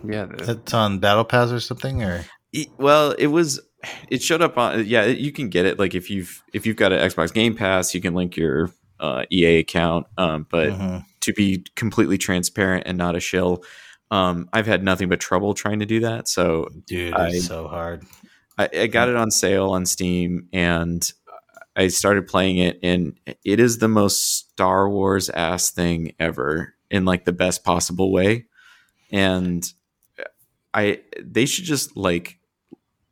yeah 0.04 0.26
it's 0.30 0.72
on 0.72 1.00
battle 1.00 1.24
pass 1.24 1.50
or 1.50 1.60
something 1.60 2.02
or 2.02 2.24
it, 2.52 2.68
well 2.78 3.10
it 3.12 3.26
was 3.26 3.60
it 4.08 4.22
showed 4.22 4.40
up 4.40 4.56
on 4.56 4.84
yeah 4.86 5.04
you 5.04 5.32
can 5.32 5.48
get 5.48 5.66
it 5.66 5.78
like 5.78 5.94
if 5.94 6.08
you've 6.08 6.42
if 6.52 6.66
you've 6.66 6.76
got 6.76 6.92
an 6.92 7.00
xbox 7.10 7.34
game 7.34 7.54
pass 7.54 7.94
you 7.94 8.00
can 8.00 8.14
link 8.14 8.36
your 8.36 8.70
uh, 9.00 9.24
ea 9.32 9.58
account 9.58 10.06
um, 10.16 10.46
but 10.50 10.70
mm-hmm. 10.70 10.98
to 11.20 11.32
be 11.32 11.64
completely 11.74 12.16
transparent 12.16 12.84
and 12.86 12.96
not 12.96 13.16
a 13.16 13.20
shill 13.20 13.62
Um, 14.14 14.48
I've 14.52 14.66
had 14.66 14.84
nothing 14.84 15.08
but 15.08 15.18
trouble 15.18 15.54
trying 15.54 15.80
to 15.80 15.86
do 15.86 16.00
that. 16.00 16.28
So, 16.28 16.68
dude, 16.86 17.14
it's 17.16 17.46
so 17.48 17.66
hard. 17.66 18.04
I, 18.56 18.68
I 18.72 18.86
got 18.86 19.08
it 19.08 19.16
on 19.16 19.32
sale 19.32 19.70
on 19.70 19.86
Steam, 19.86 20.48
and 20.52 21.04
I 21.74 21.88
started 21.88 22.28
playing 22.28 22.58
it, 22.58 22.78
and 22.84 23.18
it 23.44 23.58
is 23.58 23.78
the 23.78 23.88
most 23.88 24.50
Star 24.50 24.88
Wars 24.88 25.30
ass 25.30 25.72
thing 25.72 26.14
ever 26.20 26.74
in 26.92 27.04
like 27.04 27.24
the 27.24 27.32
best 27.32 27.64
possible 27.64 28.12
way. 28.12 28.46
And 29.10 29.68
I, 30.72 31.00
they 31.20 31.46
should 31.46 31.64
just 31.64 31.96
like 31.96 32.38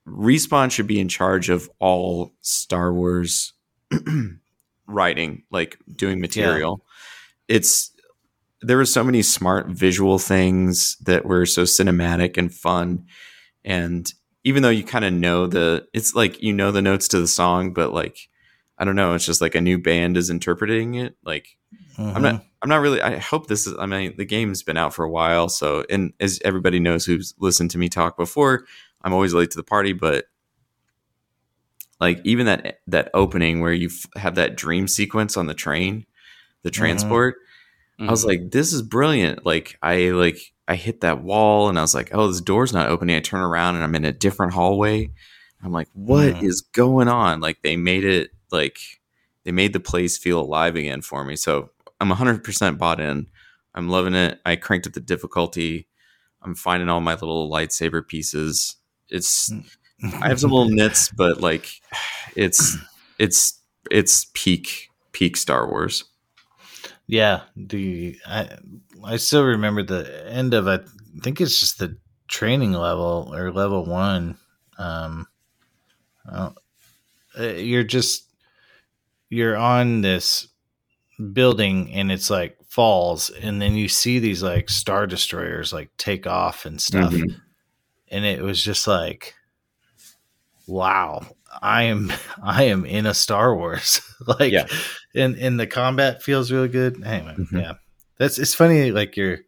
respawn 0.07 0.71
should 0.71 0.87
be 0.87 1.01
in 1.01 1.09
charge 1.09 1.49
of 1.49 1.69
all 1.81 2.33
Star 2.43 2.95
Wars 2.95 3.55
writing, 4.87 5.43
like 5.51 5.79
doing 5.97 6.21
material. 6.21 6.85
Yeah. 7.49 7.57
It's 7.57 7.92
there 8.63 8.77
were 8.77 8.85
so 8.85 9.05
many 9.05 9.23
smart 9.23 9.67
visual 9.69 10.19
things 10.19 10.97
that 10.99 11.25
were 11.25 11.47
so 11.47 11.63
cinematic 11.63 12.37
and 12.37 12.53
fun, 12.53 13.07
and 13.65 14.13
even 14.45 14.63
though 14.63 14.71
you 14.71 14.85
kind 14.85 15.05
of 15.05 15.13
know 15.13 15.47
the, 15.47 15.87
it's 15.93 16.15
like 16.15 16.43
you 16.43 16.53
know 16.53 16.71
the 16.73 16.83
notes 16.83 17.09
to 17.09 17.21
the 17.21 17.29
song, 17.29 17.73
but 17.73 17.93
like 17.93 18.29
I 18.79 18.85
don't 18.85 18.97
know, 18.97 19.15
it's 19.15 19.27
just 19.27 19.41
like 19.41 19.55
a 19.55 19.61
new 19.61 19.79
band 19.79 20.17
is 20.17 20.31
interpreting 20.31 20.95
it. 20.95 21.17
Like 21.25 21.57
mm-hmm. 21.97 22.17
I'm 22.17 22.23
not, 22.23 22.45
I'm 22.63 22.69
not 22.69 22.81
really. 22.81 23.01
I 23.01 23.19
hope 23.19 23.47
this 23.47 23.67
is. 23.67 23.75
I 23.79 23.87
mean, 23.87 24.15
the 24.17 24.25
game's 24.25 24.63
been 24.63 24.77
out 24.77 24.95
for 24.95 25.05
a 25.05 25.11
while, 25.11 25.49
so 25.49 25.85
and 25.91 26.13
as 26.21 26.41
everybody 26.45 26.81
knows 26.81 27.05
who's 27.05 27.35
listened 27.39 27.71
to 27.73 27.79
me 27.79 27.89
talk 27.89 28.17
before, 28.17 28.65
I'm 29.03 29.13
always 29.13 29.35
late 29.35 29.51
to 29.53 29.57
the 29.57 29.63
party, 29.63 29.93
but 29.93 30.25
like 32.01 32.21
even 32.25 32.47
that 32.47 32.81
that 32.89 33.11
opening 33.15 33.61
where 33.61 33.73
you 33.73 33.89
f- 33.89 34.21
have 34.21 34.35
that 34.35 34.57
dream 34.57 34.89
sequence 34.89 35.37
on 35.37 35.47
the 35.47 35.55
train, 35.55 36.05
the 36.63 36.71
mm-hmm. 36.71 36.83
transport, 36.83 37.37
mm-hmm. 37.99 38.09
I 38.09 38.11
was 38.11 38.25
like, 38.25 38.51
this 38.51 38.73
is 38.73 38.83
brilliant. 38.83 39.45
Like 39.45 39.79
I 39.83 40.11
like 40.11 40.39
I 40.69 40.77
hit 40.77 41.01
that 41.01 41.23
wall 41.23 41.69
and 41.69 41.79
I 41.79 41.83
was 41.83 41.95
like, 41.95 42.11
oh, 42.13 42.29
this 42.29 42.41
door's 42.41 42.73
not 42.73 42.89
opening. 42.89 43.17
I 43.17 43.21
turn 43.21 43.41
around 43.41 43.77
and 43.77 43.85
I'm 43.85 43.95
in 43.95 44.05
a 44.05 44.13
different 44.13 44.53
hallway. 44.53 45.11
I'm 45.63 45.73
like, 45.73 45.89
what 45.93 46.35
mm-hmm. 46.35 46.47
is 46.47 46.61
going 46.61 47.09
on? 47.09 47.41
Like 47.41 47.63
they 47.63 47.77
made 47.77 48.05
it 48.05 48.31
like 48.51 48.79
they 49.45 49.53
made 49.53 49.73
the 49.73 49.81
place 49.81 50.19
feel 50.19 50.41
alive 50.41 50.77
again 50.77 51.03
for 51.03 51.25
me. 51.25 51.37
So 51.37 51.71
I'm 52.01 52.11
100% 52.11 52.79
bought 52.79 53.01
in. 53.01 53.27
I'm 53.75 53.89
loving 53.89 54.15
it. 54.15 54.41
I 54.45 54.57
cranked 54.57 54.87
up 54.87 54.93
the 54.93 55.01
difficulty. 55.01 55.89
I'm 56.43 56.55
finding 56.55 56.89
all 56.89 57.01
my 57.01 57.15
little 57.15 57.51
lightsaber 57.51 58.07
pieces 58.07 58.77
it's 59.13 59.51
mm. 59.51 59.65
I 60.21 60.29
have 60.29 60.41
some 60.41 60.51
little 60.51 60.69
nits, 60.71 61.11
but 61.11 61.41
like 61.41 61.69
it's 62.35 62.77
it's 63.19 63.61
it's 63.91 64.27
peak 64.35 64.89
peak 65.13 65.37
Star 65.37 65.69
Wars. 65.69 66.05
Yeah, 67.13 67.43
the 67.57 68.17
I 68.27 68.57
I 69.05 69.17
still 69.17 69.45
remember 69.45 69.83
the 69.83 70.27
end 70.29 70.55
of 70.55 70.67
I 70.67 70.81
think 71.23 71.41
it's 71.41 71.61
just 71.61 71.79
the 71.79 71.99
training 72.29 72.73
level 72.73 73.33
or 73.35 73.53
level 73.53 73.85
one. 73.85 74.39
Um, 74.79 75.27
uh, 76.27 76.51
you're 77.39 77.85
just 77.85 78.25
you're 79.29 79.57
on 79.57 80.01
this 80.01 80.49
building 81.33 81.93
and 81.93 82.11
it's 82.11 82.31
like 82.31 82.57
falls, 82.69 83.29
and 83.29 83.61
then 83.61 83.75
you 83.75 83.89
see 83.89 84.19
these 84.19 84.43
like 84.43 84.71
star 84.71 85.07
destroyers 85.07 85.73
like 85.73 85.91
take 85.99 86.27
off 86.27 86.65
and 86.65 86.81
stuff. 86.81 87.13
Mm-hmm 87.13 87.37
and 88.13 88.27
it 88.27 88.43
was 88.43 88.63
just 88.63 88.87
like 88.87 89.35
wow 90.69 91.27
i 91.61 91.85
am 91.85 92.13
i 92.43 92.65
am 92.65 92.85
in 92.85 93.07
a 93.07 93.15
star 93.15 93.55
wars 93.57 94.01
like 94.27 94.53
yeah. 94.53 94.67
and 95.15 95.37
and 95.37 95.59
the 95.59 95.67
combat 95.67 96.23
feels 96.23 96.51
really 96.53 96.69
good 96.69 97.03
anyway 97.05 97.35
mm-hmm. 97.37 97.59
yeah 97.59 97.75
that's 98.19 98.39
it's 98.39 98.55
funny 98.55 98.91
like 98.91 99.17
your 99.17 99.39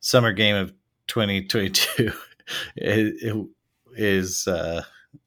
summer 0.00 0.32
game 0.32 0.56
of 0.56 0.72
2022 1.06 2.12
it, 2.76 3.46
is 3.96 4.46
uh 4.46 4.82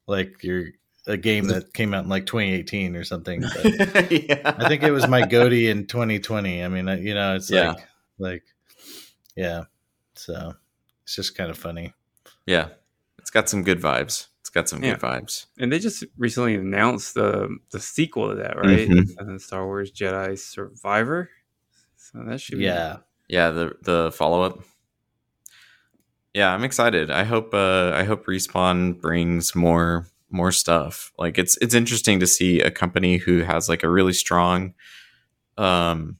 like 0.06 0.42
your 0.42 0.68
a 1.06 1.18
game 1.18 1.48
that 1.48 1.74
came 1.74 1.92
out 1.92 2.04
in 2.04 2.08
like 2.08 2.24
2018 2.24 2.96
or 2.96 3.04
something 3.04 3.42
yeah. 3.42 4.54
i 4.58 4.68
think 4.68 4.82
it 4.82 4.90
was 4.90 5.06
my 5.06 5.20
GOTY 5.20 5.68
in 5.68 5.86
2020 5.86 6.64
i 6.64 6.68
mean 6.68 6.88
you 7.04 7.12
know 7.12 7.34
it's 7.34 7.50
yeah. 7.50 7.72
like 7.72 7.88
like 8.18 8.42
yeah 9.36 9.64
so 10.14 10.54
it's 11.02 11.14
just 11.14 11.36
kind 11.36 11.50
of 11.50 11.58
funny 11.58 11.92
yeah, 12.46 12.68
it's 13.18 13.30
got 13.30 13.48
some 13.48 13.62
good 13.62 13.80
vibes. 13.80 14.28
It's 14.54 14.60
got 14.60 14.68
some 14.68 14.84
yeah. 14.84 14.92
good 14.92 15.00
vibes. 15.00 15.46
And 15.58 15.72
they 15.72 15.80
just 15.80 16.04
recently 16.16 16.54
announced 16.54 17.14
the 17.14 17.58
the 17.72 17.80
sequel 17.80 18.28
to 18.28 18.36
that, 18.36 18.56
right? 18.56 18.88
Mm-hmm. 18.88 19.38
Star 19.38 19.66
Wars 19.66 19.90
Jedi 19.90 20.38
Survivor. 20.38 21.28
So 21.96 22.22
that 22.24 22.40
should 22.40 22.58
be 22.58 22.64
yeah, 22.64 22.98
yeah. 23.28 23.50
The 23.50 23.72
the 23.82 24.12
follow 24.12 24.42
up. 24.42 24.60
Yeah, 26.34 26.54
I'm 26.54 26.62
excited. 26.62 27.10
I 27.10 27.24
hope 27.24 27.52
uh, 27.52 27.90
I 27.96 28.04
hope 28.04 28.26
respawn 28.26 29.00
brings 29.00 29.56
more 29.56 30.06
more 30.30 30.52
stuff. 30.52 31.12
Like 31.18 31.36
it's 31.36 31.56
it's 31.56 31.74
interesting 31.74 32.20
to 32.20 32.26
see 32.28 32.60
a 32.60 32.70
company 32.70 33.16
who 33.16 33.42
has 33.42 33.68
like 33.68 33.82
a 33.82 33.90
really 33.90 34.12
strong, 34.12 34.74
um, 35.58 36.18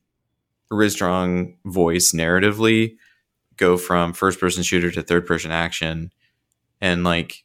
really 0.72 0.90
strong 0.90 1.56
voice 1.64 2.10
narratively 2.10 2.96
go 3.56 3.76
from 3.76 4.12
first 4.12 4.40
person 4.40 4.64
shooter 4.64 4.90
to 4.90 5.02
third 5.02 5.24
person 5.24 5.52
action 5.52 6.10
and 6.80 7.04
like 7.04 7.43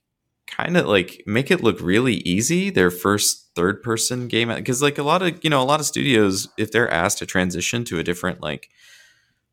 kind 0.49 0.77
of 0.77 0.85
like 0.87 1.21
make 1.25 1.51
it 1.51 1.63
look 1.63 1.79
really 1.79 2.15
easy 2.15 2.69
their 2.69 2.91
first 2.91 3.49
third 3.55 3.81
person 3.83 4.27
game 4.27 4.53
because 4.53 4.81
like 4.81 4.97
a 4.97 5.03
lot 5.03 5.21
of 5.21 5.39
you 5.43 5.49
know 5.49 5.61
a 5.61 5.65
lot 5.65 5.79
of 5.79 5.85
studios 5.85 6.47
if 6.57 6.71
they're 6.71 6.89
asked 6.89 7.19
to 7.19 7.25
transition 7.25 7.83
to 7.85 7.99
a 7.99 8.03
different 8.03 8.41
like 8.41 8.69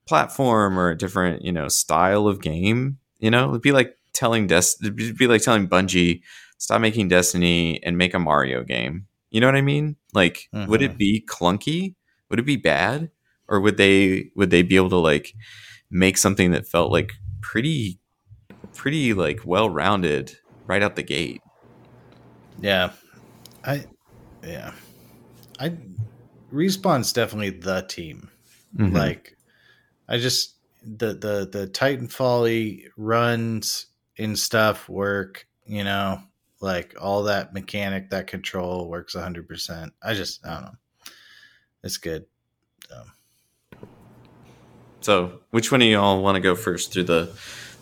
platform 0.06 0.78
or 0.78 0.90
a 0.90 0.96
different 0.96 1.42
you 1.44 1.52
know 1.52 1.68
style 1.68 2.26
of 2.26 2.40
game 2.40 2.98
you 3.18 3.30
know 3.30 3.50
it'd 3.50 3.62
be 3.62 3.72
like 3.72 3.96
telling 4.12 4.46
des 4.46 4.74
it'd 4.80 5.18
be 5.18 5.26
like 5.26 5.42
telling 5.42 5.68
bungie 5.68 6.20
stop 6.58 6.80
making 6.80 7.08
destiny 7.08 7.82
and 7.82 7.98
make 7.98 8.14
a 8.14 8.18
mario 8.18 8.62
game 8.62 9.06
you 9.30 9.40
know 9.40 9.46
what 9.46 9.56
i 9.56 9.60
mean 9.60 9.96
like 10.14 10.48
mm-hmm. 10.54 10.70
would 10.70 10.82
it 10.82 10.90
mm-hmm. 10.90 10.98
be 10.98 11.24
clunky 11.28 11.94
would 12.30 12.38
it 12.38 12.46
be 12.46 12.56
bad 12.56 13.10
or 13.48 13.60
would 13.60 13.76
they 13.76 14.30
would 14.34 14.50
they 14.50 14.62
be 14.62 14.76
able 14.76 14.90
to 14.90 14.96
like 14.96 15.34
make 15.90 16.16
something 16.16 16.52
that 16.52 16.66
felt 16.66 16.90
like 16.90 17.12
pretty 17.40 17.98
pretty 18.74 19.12
like 19.14 19.40
well 19.44 19.68
rounded 19.68 20.38
right 20.66 20.82
out 20.82 20.96
the 20.96 21.02
gate. 21.02 21.42
Yeah. 22.60 22.92
I 23.64 23.84
yeah. 24.44 24.72
I 25.58 25.76
Respawn's 26.52 27.12
definitely 27.12 27.50
the 27.50 27.82
team. 27.82 28.30
Mm-hmm. 28.76 28.96
Like 28.96 29.36
I 30.08 30.18
just 30.18 30.54
the 30.82 31.14
the 31.14 31.48
the 31.50 31.66
Titanfall 31.66 32.82
runs 32.96 33.86
and 34.18 34.38
stuff 34.38 34.88
work, 34.88 35.46
you 35.66 35.84
know, 35.84 36.20
like 36.60 36.94
all 37.00 37.24
that 37.24 37.52
mechanic, 37.52 38.10
that 38.10 38.26
control 38.26 38.88
works 38.88 39.14
100%. 39.14 39.90
I 40.02 40.14
just 40.14 40.46
I 40.46 40.54
don't 40.54 40.62
know. 40.64 41.12
It's 41.82 41.98
good. 41.98 42.26
So, 45.06 45.38
which 45.50 45.70
one 45.70 45.82
of 45.82 45.86
y'all 45.86 46.20
want 46.20 46.34
to 46.34 46.40
go 46.40 46.56
first 46.56 46.92
through 46.92 47.04
the 47.04 47.30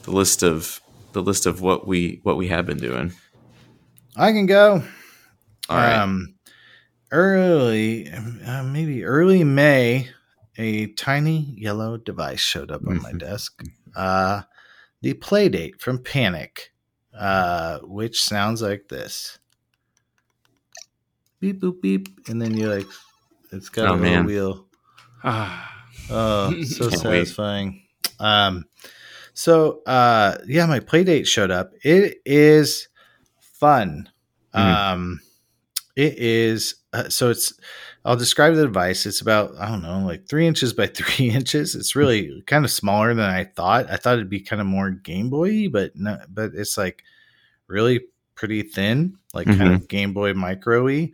the 0.03 0.11
list 0.11 0.43
of 0.43 0.83
the 1.15 1.23
list 1.23 1.47
of 1.47 1.63
what 1.63 1.87
we 1.87 2.21
what 2.23 2.37
we 2.37 2.49
have 2.49 2.67
been 2.67 2.79
doing? 2.79 3.13
I 4.17 4.33
can 4.33 4.47
go. 4.47 4.85
All 5.69 5.77
right. 5.77 5.97
Um, 5.97 6.35
early, 7.11 8.11
uh, 8.11 8.63
maybe 8.63 9.05
early 9.05 9.45
May, 9.45 10.11
a 10.59 10.89
tiny 10.89 11.55
yellow 11.57 11.97
device 11.97 12.41
showed 12.41 12.71
up 12.71 12.83
on 12.87 13.01
my 13.01 13.09
mm-hmm. 13.11 13.19
desk. 13.19 13.63
Uh, 13.97 14.43
the 15.01 15.15
Playdate 15.15 15.81
from 15.81 16.03
Panic, 16.03 16.73
uh, 17.19 17.79
which 17.81 18.23
sounds 18.23 18.63
like 18.63 18.89
this. 18.89 19.39
Beep 21.41 21.61
boop 21.61 21.81
beep, 21.81 22.09
and 22.29 22.41
then 22.41 22.55
you're 22.55 22.77
like, 22.77 22.87
it's 23.53 23.69
got 23.69 23.89
oh, 23.89 23.95
a 23.95 23.97
little 23.97 24.25
wheel. 24.25 24.67
Ah. 25.23 25.71
Oh, 26.11 26.63
so 26.65 26.91
satisfying. 26.91 27.81
Wait. 28.21 28.27
Um, 28.27 28.67
so 29.35 29.83
uh, 29.87 30.39
yeah, 30.47 30.67
my 30.67 30.81
play 30.81 31.05
date 31.05 31.27
showed 31.27 31.51
up. 31.51 31.73
It 31.83 32.21
is 32.25 32.89
fun. 33.41 34.09
Mm-hmm. 34.55 34.93
Um, 34.93 35.21
it 35.97 36.19
is 36.19 36.77
uh, 36.93 37.09
so 37.09 37.31
it's. 37.31 37.53
I'll 38.07 38.17
describe 38.17 38.55
the 38.55 38.67
device. 38.67 39.07
It's 39.07 39.23
about 39.23 39.55
I 39.59 39.69
don't 39.69 39.83
know, 39.83 40.01
like 40.01 40.29
three 40.29 40.47
inches 40.47 40.73
by 40.73 40.87
three 40.89 41.31
inches. 41.31 41.75
It's 41.75 41.97
really 41.97 42.43
kind 42.47 42.65
of 42.65 42.71
smaller 42.71 43.15
than 43.15 43.29
I 43.29 43.45
thought. 43.45 43.91
I 43.91 43.97
thought 43.97 44.15
it'd 44.15 44.29
be 44.29 44.41
kind 44.41 44.61
of 44.61 44.67
more 44.67 44.91
Game 44.91 45.31
Boy, 45.31 45.69
but 45.69 45.97
no, 45.97 46.19
but 46.29 46.53
it's 46.55 46.79
like 46.79 47.03
really 47.67 48.01
pretty 48.35 48.63
thin, 48.63 49.19
like 49.33 49.47
mm-hmm. 49.47 49.59
kind 49.59 49.75
of 49.75 49.89
Game 49.89 50.13
Boy 50.13 50.35
Micro-y. 50.35 51.13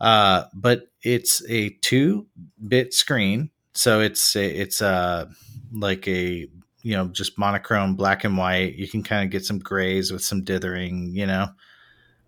Uh, 0.00 0.44
but 0.52 0.88
it's 1.02 1.42
a 1.48 1.70
two 1.80 2.26
bit 2.66 2.92
screen 2.92 3.50
so 3.74 4.00
it's 4.00 4.36
a, 4.36 4.44
it's 4.44 4.80
uh 4.80 5.26
like 5.72 6.06
a 6.08 6.46
you 6.84 6.92
know 6.92 7.08
just 7.08 7.36
monochrome 7.38 7.96
black 7.96 8.22
and 8.22 8.38
white. 8.38 8.76
You 8.76 8.86
can 8.86 9.02
kind 9.02 9.24
of 9.24 9.30
get 9.30 9.44
some 9.44 9.58
grays 9.58 10.12
with 10.12 10.22
some 10.22 10.44
dithering, 10.44 11.16
you 11.16 11.26
know. 11.26 11.48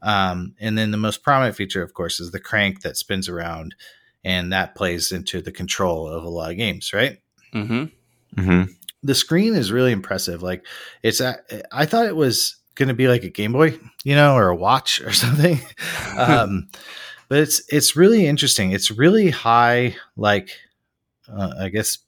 Um, 0.02 0.54
and 0.58 0.76
then 0.76 0.90
the 0.90 0.96
most 0.96 1.22
prominent 1.22 1.56
feature, 1.56 1.82
of 1.82 1.94
course, 1.94 2.18
is 2.18 2.30
the 2.30 2.40
crank 2.40 2.80
that 2.82 2.96
spins 2.96 3.28
around, 3.28 3.74
and 4.24 4.52
that 4.52 4.74
plays 4.74 5.12
into 5.12 5.40
the 5.40 5.52
control 5.52 6.08
of 6.08 6.24
a 6.24 6.28
lot 6.28 6.50
of 6.50 6.56
games, 6.56 6.92
right? 6.92 7.18
Mm-hmm. 7.54 7.84
Mm-hmm. 8.40 8.72
the 9.02 9.14
screen 9.14 9.54
is 9.54 9.72
really 9.72 9.92
impressive. 9.92 10.42
Like 10.42 10.66
it's, 11.02 11.22
I 11.22 11.86
thought 11.86 12.06
it 12.06 12.16
was 12.16 12.56
going 12.74 12.88
to 12.88 12.94
be 12.94 13.08
like 13.08 13.24
a 13.24 13.30
Game 13.30 13.52
Boy, 13.52 13.78
you 14.04 14.14
know, 14.14 14.34
or 14.34 14.48
a 14.48 14.56
watch 14.56 15.00
or 15.00 15.12
something. 15.12 15.60
um, 16.18 16.68
but 17.28 17.38
it's 17.38 17.62
it's 17.68 17.96
really 17.96 18.26
interesting. 18.26 18.72
It's 18.72 18.90
really 18.90 19.30
high, 19.30 19.96
like 20.16 20.50
uh, 21.28 21.54
I 21.60 21.68
guess 21.68 21.98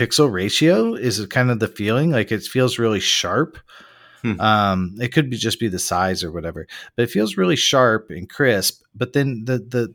pixel 0.00 0.32
ratio 0.32 0.94
is 0.94 1.24
kind 1.26 1.50
of 1.50 1.60
the 1.60 1.68
feeling. 1.68 2.10
Like 2.10 2.32
it 2.32 2.42
feels 2.42 2.78
really 2.78 3.00
sharp. 3.00 3.58
Hmm. 4.22 4.40
Um, 4.40 4.94
it 5.00 5.12
could 5.12 5.28
be 5.28 5.36
just 5.36 5.60
be 5.60 5.68
the 5.68 5.78
size 5.78 6.24
or 6.24 6.32
whatever, 6.32 6.66
but 6.96 7.02
it 7.02 7.10
feels 7.10 7.36
really 7.36 7.56
sharp 7.56 8.10
and 8.10 8.28
crisp. 8.28 8.82
But 8.94 9.12
then 9.12 9.44
the 9.44 9.58
the 9.58 9.94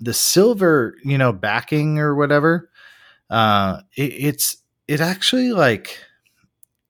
the 0.00 0.14
silver, 0.14 0.94
you 1.04 1.18
know, 1.18 1.32
backing 1.32 1.98
or 1.98 2.14
whatever, 2.14 2.70
uh, 3.30 3.80
it, 3.96 4.12
it's 4.12 4.56
it 4.88 5.00
actually 5.00 5.52
like 5.52 5.98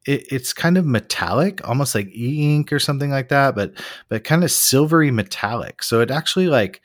it, 0.07 0.27
it's 0.31 0.53
kind 0.53 0.79
of 0.79 0.87
metallic, 0.87 1.67
almost 1.69 1.95
like 1.95 2.09
e 2.09 2.55
ink 2.55 2.73
or 2.73 2.79
something 2.79 3.11
like 3.11 3.29
that, 3.29 3.55
but 3.55 3.73
but 4.09 4.25
kind 4.25 4.45
of 4.45 4.51
silvery 4.51 5.11
metallic. 5.11 5.83
So 5.83 6.01
it 6.01 6.11
actually 6.11 6.49
like 6.49 6.81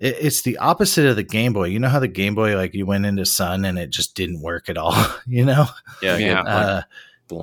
it's 0.00 0.42
the 0.42 0.58
opposite 0.58 1.06
of 1.06 1.16
the 1.16 1.24
Game 1.24 1.52
Boy. 1.52 1.64
You 1.64 1.78
know 1.78 1.88
how 1.88 1.98
the 1.98 2.08
Game 2.08 2.34
Boy 2.34 2.56
like 2.56 2.74
you 2.74 2.86
went 2.86 3.06
into 3.06 3.24
sun 3.26 3.64
and 3.64 3.78
it 3.78 3.90
just 3.90 4.14
didn't 4.14 4.42
work 4.42 4.68
at 4.68 4.78
all. 4.78 4.94
You 5.26 5.44
know? 5.44 5.66
Yeah, 6.02 6.16
yeah. 6.16 6.42
Uh, 6.42 6.82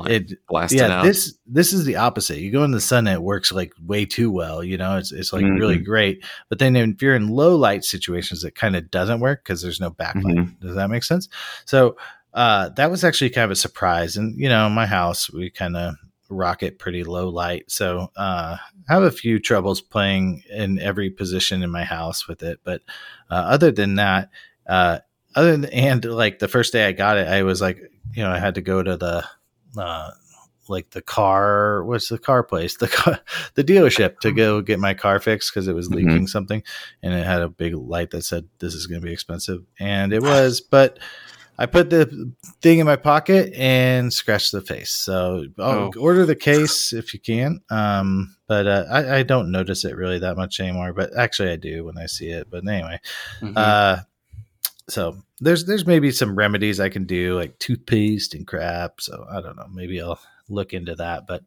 it 0.08 0.46
blasted 0.48 0.80
yeah, 0.80 1.00
out. 1.00 1.04
This 1.04 1.38
this 1.46 1.72
is 1.72 1.86
the 1.86 1.98
opposite. 1.98 2.40
You 2.40 2.52
go 2.52 2.64
in 2.64 2.72
the 2.72 2.82
sun, 2.82 3.08
and 3.08 3.16
it 3.16 3.22
works 3.22 3.52
like 3.52 3.74
way 3.86 4.06
too 4.06 4.32
well. 4.32 4.64
You 4.64 4.78
know, 4.78 4.98
it's 4.98 5.12
it's 5.12 5.32
like 5.32 5.44
mm-hmm. 5.44 5.60
really 5.60 5.78
great. 5.78 6.24
But 6.50 6.60
then 6.60 6.76
if 6.76 7.02
you're 7.02 7.16
in 7.16 7.28
low 7.28 7.56
light 7.56 7.84
situations, 7.84 8.44
it 8.44 8.56
kind 8.56 8.76
of 8.76 8.90
doesn't 8.90 9.20
work 9.20 9.44
because 9.44 9.62
there's 9.62 9.80
no 9.80 9.92
backlight. 9.92 10.38
Mm-hmm. 10.38 10.66
Does 10.66 10.76
that 10.76 10.90
make 10.90 11.04
sense? 11.04 11.30
So 11.66 11.96
uh, 12.34 12.70
that 12.70 12.90
was 12.90 13.04
actually 13.04 13.30
kind 13.30 13.46
of 13.46 13.52
a 13.52 13.56
surprise. 13.56 14.18
And 14.18 14.38
you 14.40 14.50
know, 14.50 14.70
my 14.70 14.86
house 14.86 15.32
we 15.32 15.50
kind 15.50 15.78
of 15.78 15.96
rock 16.36 16.64
it 16.64 16.80
pretty 16.80 17.04
low 17.04 17.30
light, 17.30 17.72
so 17.72 18.12
uh, 18.16 18.58
I 18.90 18.94
have 18.94 19.04
a 19.04 19.12
few 19.12 19.40
troubles 19.40 19.82
playing 19.82 20.44
in 20.50 20.80
every 20.80 21.10
position 21.10 21.64
in 21.64 21.72
my 21.72 21.84
house 21.84 22.28
with 22.28 22.44
it. 22.44 22.60
But 22.64 22.82
uh, 23.30 23.36
other 23.36 23.72
than 23.72 23.96
that, 23.96 24.30
uh, 24.68 25.00
other 25.36 25.58
than 25.58 25.66
and 25.66 26.04
like 26.06 26.40
the 26.40 26.48
first 26.48 26.74
day 26.74 26.86
I 26.86 26.92
got 26.92 27.18
it, 27.18 27.28
I 27.28 27.44
was 27.44 27.62
like, 27.62 27.80
you 28.14 28.24
know, 28.24 28.32
I 28.32 28.40
had 28.40 28.56
to 28.56 28.62
go 28.62 28.84
to 28.84 28.98
the 28.98 29.26
uh, 29.78 30.12
like 30.68 30.90
the 30.92 31.02
car 31.02 31.84
what's 31.84 32.10
the 32.10 32.18
car 32.18 32.44
place 32.44 32.78
the 32.78 32.88
car, 32.88 33.20
the 33.56 33.64
dealership 33.64 34.20
to 34.20 34.32
go 34.32 34.62
get 34.62 34.80
my 34.80 34.94
car 34.94 35.20
fixed 35.20 35.54
because 35.54 35.68
it 35.68 35.76
was 35.76 35.90
mm-hmm. 35.90 36.08
leaking 36.08 36.28
something 36.28 36.64
and 37.04 37.14
it 37.14 37.26
had 37.26 37.42
a 37.42 37.50
big 37.50 37.76
light 37.76 38.12
that 38.12 38.24
said 38.24 38.48
this 38.60 38.74
is 38.74 38.88
going 38.88 39.02
to 39.02 39.06
be 39.06 39.14
expensive 39.14 39.64
and 39.80 40.14
it 40.14 40.22
was 40.22 40.62
but 40.62 41.00
I 41.58 41.66
put 41.66 41.90
the 41.90 42.34
thing 42.62 42.80
in 42.80 42.86
my 42.86 42.96
pocket 42.96 43.54
and 43.54 44.12
scratched 44.12 44.52
the 44.52 44.62
face. 44.62 44.92
So 44.92 45.46
oh. 45.58 45.92
order 45.98 46.26
the 46.26 46.36
case 46.36 46.92
if 46.92 47.14
you 47.14 47.20
can. 47.20 47.62
Um, 47.70 48.36
but 48.48 48.68
uh, 48.68 48.86
I, 48.90 49.18
I, 49.18 49.24
don't 49.24 49.52
notice 49.52 49.86
it 49.86 49.96
really 49.96 50.20
that 50.20 50.38
much 50.38 50.60
anymore. 50.60 50.94
But 50.94 51.16
actually, 51.18 51.52
I 51.52 51.56
do 51.56 51.86
when 51.86 51.98
I 51.98 52.06
see 52.06 52.28
it. 52.28 52.50
But 52.50 52.68
anyway, 52.68 53.00
mm-hmm. 53.40 53.54
uh, 53.56 54.00
so 54.90 55.18
there's 55.40 55.66
there's 55.66 55.88
maybe 55.88 56.12
some 56.12 56.36
remedies 56.36 56.80
I 56.80 56.90
can 56.90 57.06
do 57.06 57.36
like 57.36 57.58
toothpaste 57.60 58.34
and 58.34 58.46
crap. 58.46 59.02
So 59.02 59.26
I 59.32 59.42
don't 59.42 59.56
know. 59.56 59.68
Maybe 59.74 60.02
I'll 60.02 60.20
look 60.50 60.74
into 60.74 60.96
that. 60.96 61.26
But 61.26 61.44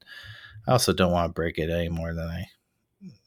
I 0.67 0.73
also 0.73 0.93
don't 0.93 1.13
want 1.13 1.29
to 1.29 1.35
break 1.35 1.59
it 1.59 1.71
any 1.71 1.89
more 1.89 2.15
than 2.15 2.29
I 2.29 2.47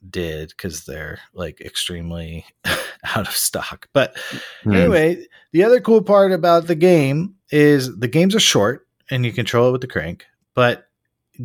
did 0.10 0.50
because 0.50 0.86
they're 0.86 1.20
like 1.34 1.62
extremely 1.62 2.46
out 3.16 3.28
of 3.28 3.36
stock. 3.36 3.88
But 3.94 4.16
mm. 4.64 4.76
anyway, 4.76 5.26
the 5.52 5.64
other 5.64 5.80
cool 5.80 6.02
part 6.02 6.32
about 6.32 6.68
the 6.68 6.76
game 6.76 7.36
is 7.52 7.98
the 7.98 8.08
games 8.08 8.36
are 8.36 8.40
short 8.40 8.88
and 9.10 9.26
you 9.26 9.32
control 9.32 9.70
it 9.70 9.72
with 9.72 9.82
the 9.82 9.88
crank, 9.88 10.26
but 10.56 10.88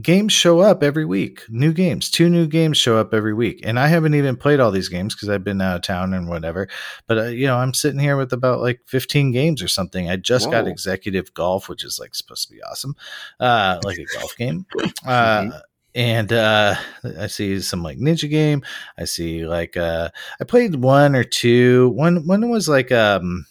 games 0.01 0.33
show 0.33 0.61
up 0.61 0.83
every 0.83 1.05
week. 1.05 1.43
New 1.49 1.73
games, 1.73 2.11
two 2.11 2.29
new 2.29 2.47
games 2.47 2.77
show 2.77 2.99
up 2.99 3.15
every 3.15 3.35
week. 3.35 3.61
And 3.65 3.79
I 3.79 3.87
haven't 3.89 4.15
even 4.15 4.37
played 4.37 4.61
all 4.61 4.71
these 4.71 4.89
games 4.89 5.15
because 5.15 5.29
I've 5.29 5.45
been 5.45 5.61
out 5.61 5.77
of 5.77 5.83
town 5.83 6.13
and 6.13 6.29
whatever. 6.29 6.69
But, 7.07 7.19
uh, 7.19 7.25
you 7.25 7.47
know, 7.47 7.57
I'm 7.57 7.75
sitting 7.75 8.01
here 8.01 8.17
with 8.17 8.33
about 8.33 8.61
like 8.61 8.81
15 8.87 9.33
games 9.33 9.63
or 9.63 9.69
something. 9.69 10.11
I 10.11 10.17
just 10.17 10.47
Whoa. 10.47 10.53
got 10.53 10.69
Executive 10.69 11.33
Golf, 11.35 11.69
which 11.69 11.85
is 11.85 11.99
like 11.99 12.15
supposed 12.15 12.49
to 12.49 12.55
be 12.55 12.63
awesome, 12.63 12.95
uh, 13.41 13.81
like 13.85 13.99
a 13.99 14.19
golf 14.19 14.37
game. 14.37 14.67
Uh, 15.07 15.61
and 15.97 16.31
uh, 16.31 16.75
I 17.19 17.27
see 17.27 17.59
some 17.61 17.83
like 17.83 17.99
ninja 17.99 18.29
game. 18.29 18.63
I 18.99 19.07
see 19.07 19.47
like 19.47 19.77
uh, 19.79 20.11
I 20.39 20.45
played 20.45 20.77
one 20.77 21.17
or 21.17 21.25
two. 21.25 21.89
One 21.89 22.27
one 22.27 22.49
was 22.51 22.69
like 22.69 22.93
um 22.93 23.47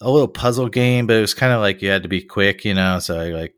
a 0.00 0.10
little 0.10 0.28
puzzle 0.28 0.68
game, 0.68 1.06
but 1.08 1.16
it 1.16 1.20
was 1.20 1.34
kind 1.34 1.52
of 1.52 1.60
like 1.60 1.82
you 1.82 1.90
had 1.90 2.04
to 2.04 2.08
be 2.08 2.22
quick, 2.22 2.64
you 2.64 2.72
know. 2.72 3.00
So 3.00 3.18
I 3.18 3.30
like 3.30 3.54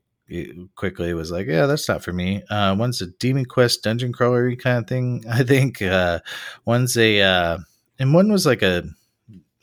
quickly 0.75 1.12
was 1.12 1.31
like, 1.31 1.47
yeah, 1.47 1.67
that's 1.67 1.87
not 1.87 2.03
for 2.03 2.15
me. 2.15 2.43
Uh, 2.49 2.75
one's 2.77 3.03
a 3.03 3.09
Demon 3.09 3.45
Quest 3.45 3.83
dungeon 3.83 4.12
crawler 4.12 4.57
kind 4.57 4.79
of 4.79 4.89
thing. 4.89 5.23
I 5.31 5.43
think 5.43 5.83
uh, 5.83 6.21
one's 6.65 6.97
a 6.97 7.21
uh, 7.21 7.59
and 7.99 8.15
one 8.15 8.33
was 8.33 8.47
like 8.47 8.62
a 8.62 8.85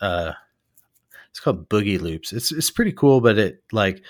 uh, 0.02 0.34
it's 1.32 1.40
called 1.40 1.68
Boogie 1.68 2.00
Loops. 2.00 2.32
It's 2.32 2.52
it's 2.52 2.70
pretty 2.70 2.92
cool, 2.92 3.22
but 3.22 3.40
it 3.40 3.64
like 3.72 4.04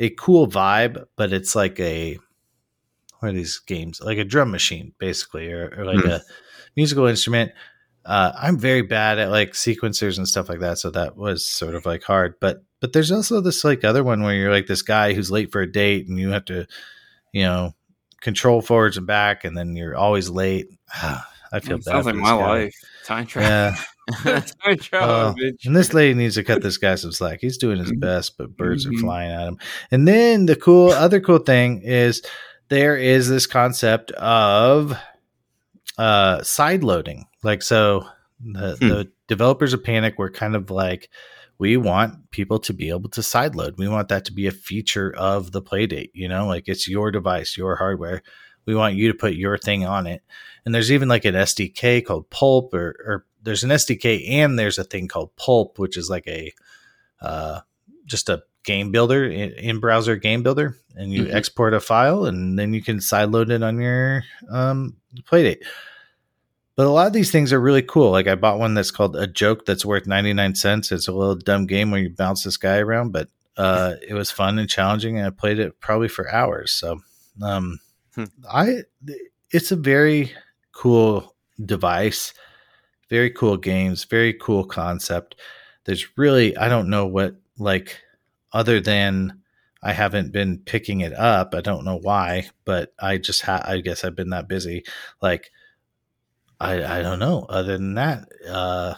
a 0.00 0.10
cool 0.10 0.48
vibe, 0.48 1.06
but 1.14 1.32
it's 1.32 1.54
like 1.54 1.78
a 1.78 2.18
what 3.24 3.34
are 3.34 3.38
these 3.38 3.58
games 3.60 4.00
like 4.00 4.18
a 4.18 4.24
drum 4.24 4.50
machine 4.50 4.92
basically 4.98 5.50
or, 5.50 5.72
or 5.76 5.84
like 5.84 6.04
mm. 6.04 6.10
a 6.10 6.22
musical 6.76 7.06
instrument 7.06 7.52
uh, 8.04 8.32
i'm 8.38 8.58
very 8.58 8.82
bad 8.82 9.18
at 9.18 9.30
like 9.30 9.52
sequencers 9.52 10.18
and 10.18 10.28
stuff 10.28 10.48
like 10.48 10.60
that 10.60 10.78
so 10.78 10.90
that 10.90 11.16
was 11.16 11.46
sort 11.46 11.74
of 11.74 11.86
like 11.86 12.02
hard 12.02 12.34
but 12.40 12.62
but 12.80 12.92
there's 12.92 13.10
also 13.10 13.40
this 13.40 13.64
like 13.64 13.82
other 13.82 14.04
one 14.04 14.22
where 14.22 14.34
you're 14.34 14.52
like 14.52 14.66
this 14.66 14.82
guy 14.82 15.14
who's 15.14 15.30
late 15.30 15.50
for 15.50 15.62
a 15.62 15.70
date 15.70 16.06
and 16.06 16.18
you 16.18 16.30
have 16.30 16.44
to 16.44 16.66
you 17.32 17.42
know 17.42 17.72
control 18.20 18.60
forwards 18.60 18.96
and 18.96 19.06
back 19.06 19.44
and 19.44 19.56
then 19.56 19.74
you're 19.76 19.96
always 19.96 20.28
late 20.28 20.68
i 21.52 21.60
feel 21.60 21.78
bad 21.78 21.84
sounds 21.84 22.06
like 22.06 22.14
my 22.14 22.28
guy. 22.28 22.46
life 22.46 22.74
time 23.04 23.26
travel 23.26 23.48
yeah 24.22 24.40
time 24.62 24.76
travel 24.76 25.14
uh, 25.14 25.34
and 25.64 25.74
this 25.74 25.94
lady 25.94 26.12
needs 26.12 26.34
to 26.34 26.44
cut 26.44 26.62
this 26.62 26.76
guy 26.76 26.94
some 26.94 27.12
slack 27.12 27.40
he's 27.40 27.58
doing 27.58 27.78
his 27.78 27.90
mm-hmm. 27.90 28.00
best 28.00 28.36
but 28.36 28.54
birds 28.56 28.86
mm-hmm. 28.86 28.96
are 28.96 29.00
flying 29.00 29.30
at 29.30 29.48
him 29.48 29.58
and 29.90 30.06
then 30.06 30.46
the 30.46 30.56
cool 30.56 30.90
other 30.90 31.20
cool 31.20 31.38
thing 31.38 31.80
is 31.82 32.22
there 32.68 32.96
is 32.96 33.28
this 33.28 33.46
concept 33.46 34.10
of 34.12 34.96
uh, 35.98 36.42
side 36.42 36.82
loading. 36.82 37.26
Like, 37.42 37.62
so 37.62 38.06
the, 38.40 38.76
hmm. 38.76 38.88
the 38.88 39.12
developers 39.28 39.72
of 39.72 39.84
Panic 39.84 40.18
were 40.18 40.30
kind 40.30 40.56
of 40.56 40.70
like, 40.70 41.10
we 41.58 41.76
want 41.76 42.30
people 42.30 42.58
to 42.60 42.72
be 42.72 42.88
able 42.88 43.10
to 43.10 43.22
side 43.22 43.54
load. 43.54 43.78
We 43.78 43.88
want 43.88 44.08
that 44.08 44.24
to 44.26 44.32
be 44.32 44.46
a 44.46 44.52
feature 44.52 45.14
of 45.16 45.52
the 45.52 45.62
playdate. 45.62 46.10
You 46.12 46.28
know, 46.28 46.46
like 46.46 46.64
it's 46.66 46.88
your 46.88 47.10
device, 47.10 47.56
your 47.56 47.76
hardware. 47.76 48.22
We 48.66 48.74
want 48.74 48.96
you 48.96 49.08
to 49.08 49.18
put 49.18 49.34
your 49.34 49.58
thing 49.58 49.86
on 49.86 50.06
it. 50.06 50.22
And 50.64 50.74
there's 50.74 50.90
even 50.90 51.08
like 51.08 51.24
an 51.24 51.34
SDK 51.34 52.04
called 52.04 52.30
Pulp, 52.30 52.74
or, 52.74 52.96
or 53.06 53.26
there's 53.42 53.62
an 53.62 53.70
SDK 53.70 54.30
and 54.30 54.58
there's 54.58 54.78
a 54.78 54.84
thing 54.84 55.06
called 55.06 55.36
Pulp, 55.36 55.78
which 55.78 55.96
is 55.96 56.10
like 56.10 56.26
a 56.26 56.52
uh, 57.20 57.60
just 58.06 58.28
a 58.28 58.42
game 58.64 58.90
builder 58.90 59.24
in, 59.24 59.78
browser 59.78 60.16
game 60.16 60.42
builder 60.42 60.76
and 60.96 61.12
you 61.12 61.24
mm-hmm. 61.24 61.36
export 61.36 61.74
a 61.74 61.80
file 61.80 62.24
and 62.24 62.58
then 62.58 62.72
you 62.72 62.82
can 62.82 62.98
sideload 62.98 63.50
it 63.50 63.62
on 63.62 63.78
your 63.78 64.24
um, 64.50 64.96
playdate. 65.22 65.62
But 66.76 66.86
a 66.86 66.90
lot 66.90 67.06
of 67.06 67.12
these 67.12 67.30
things 67.30 67.52
are 67.52 67.60
really 67.60 67.82
cool. 67.82 68.10
Like 68.10 68.26
i 68.26 68.34
bought 68.34 68.58
one 68.58 68.74
that's 68.74 68.90
called 68.90 69.16
a 69.16 69.26
joke 69.26 69.66
that's 69.66 69.84
worth 69.84 70.06
99 70.06 70.54
cents. 70.56 70.90
It's 70.90 71.06
a 71.06 71.12
little 71.12 71.36
dumb 71.36 71.66
game 71.66 71.90
where 71.90 72.00
you 72.00 72.10
bounce 72.10 72.42
this 72.42 72.56
guy 72.56 72.78
around 72.78 73.12
but 73.12 73.28
uh, 73.56 73.94
it 74.06 74.14
was 74.14 74.32
fun 74.32 74.58
and 74.58 74.68
challenging 74.68 75.16
and 75.16 75.26
i 75.28 75.30
played 75.30 75.60
it 75.60 75.78
probably 75.80 76.08
for 76.08 76.32
hours. 76.32 76.72
So 76.72 77.00
um, 77.42 77.78
hmm. 78.14 78.24
i 78.50 78.78
it's 79.50 79.70
a 79.70 79.76
very 79.76 80.32
cool 80.72 81.36
device 81.64 82.34
very 83.10 83.30
cool 83.30 83.56
games 83.56 84.04
very 84.04 84.32
cool 84.32 84.64
concept. 84.64 85.36
There's 85.84 86.16
really 86.16 86.56
i 86.56 86.68
don't 86.68 86.88
know 86.88 87.06
what 87.06 87.36
like 87.58 88.00
other 88.54 88.80
than 88.80 89.40
I 89.82 89.92
haven't 89.92 90.32
been 90.32 90.60
picking 90.60 91.00
it 91.00 91.12
up. 91.12 91.54
I 91.54 91.60
don't 91.60 91.84
know 91.84 91.98
why, 91.98 92.48
but 92.64 92.94
I 92.98 93.18
just 93.18 93.42
ha- 93.42 93.64
I 93.66 93.80
guess 93.80 94.02
I've 94.02 94.16
been 94.16 94.30
that 94.30 94.48
busy. 94.48 94.84
Like 95.20 95.50
I 96.58 97.00
I 97.00 97.02
don't 97.02 97.18
know. 97.18 97.44
Other 97.50 97.76
than 97.76 97.94
that, 97.94 98.28
uh 98.48 98.94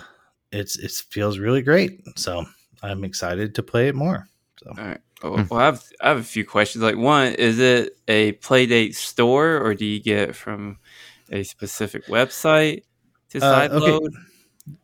it's 0.53 0.79
it 0.79 0.93
feels 1.11 1.39
really 1.39 1.63
great. 1.63 2.03
So 2.17 2.45
I'm 2.83 3.03
excited 3.03 3.57
to 3.57 3.63
play 3.65 3.89
it 3.89 3.97
more. 3.97 4.29
So 4.63 4.71
all 4.79 4.87
right. 4.87 5.01
Well, 5.23 5.47
I 5.53 5.65
have 5.65 5.83
I 6.01 6.09
have 6.11 6.19
a 6.19 6.23
few 6.23 6.45
questions. 6.45 6.85
Like 6.85 6.97
one, 6.97 7.33
is 7.35 7.59
it 7.59 7.97
a 8.07 8.33
Playdate 8.35 8.95
store 8.95 9.57
or 9.59 9.75
do 9.75 9.85
you 9.85 10.01
get 10.01 10.29
it 10.29 10.37
from 10.37 10.79
a 11.33 11.43
specific 11.43 12.07
website 12.07 12.83
to 13.31 13.41
side 13.41 13.73
uh, 13.73 13.81
okay. 13.81 14.17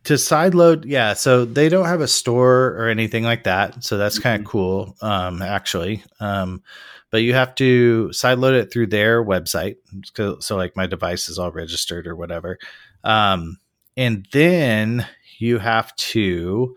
To 0.05 0.15
sideload 0.15 0.85
yeah 0.87 1.13
so 1.13 1.45
they 1.45 1.69
don't 1.69 1.87
have 1.87 2.01
a 2.01 2.09
store 2.09 2.69
or 2.79 2.89
anything 2.89 3.25
like 3.25 3.45
that 3.45 3.83
so 3.83 3.99
that's 3.99 4.19
kind 4.19 4.37
of 4.37 4.41
mm-hmm. 4.43 4.51
cool 4.51 4.97
um 5.01 5.43
actually 5.43 6.03
um 6.21 6.63
but 7.11 7.23
you 7.23 7.35
have 7.35 7.55
to 7.55 8.09
sideload 8.13 8.55
it 8.55 8.73
through 8.73 8.87
their 8.87 9.25
website 9.25 9.77
so, 10.15 10.39
so 10.39 10.57
like 10.57 10.77
my 10.77 10.87
device 10.87 11.29
is 11.29 11.39
all 11.39 11.51
registered 11.51 12.07
or 12.07 12.15
whatever 12.15 12.59
um 13.05 13.59
and 13.97 14.27
then 14.33 15.07
you 15.39 15.59
have 15.59 15.95
to 15.97 16.75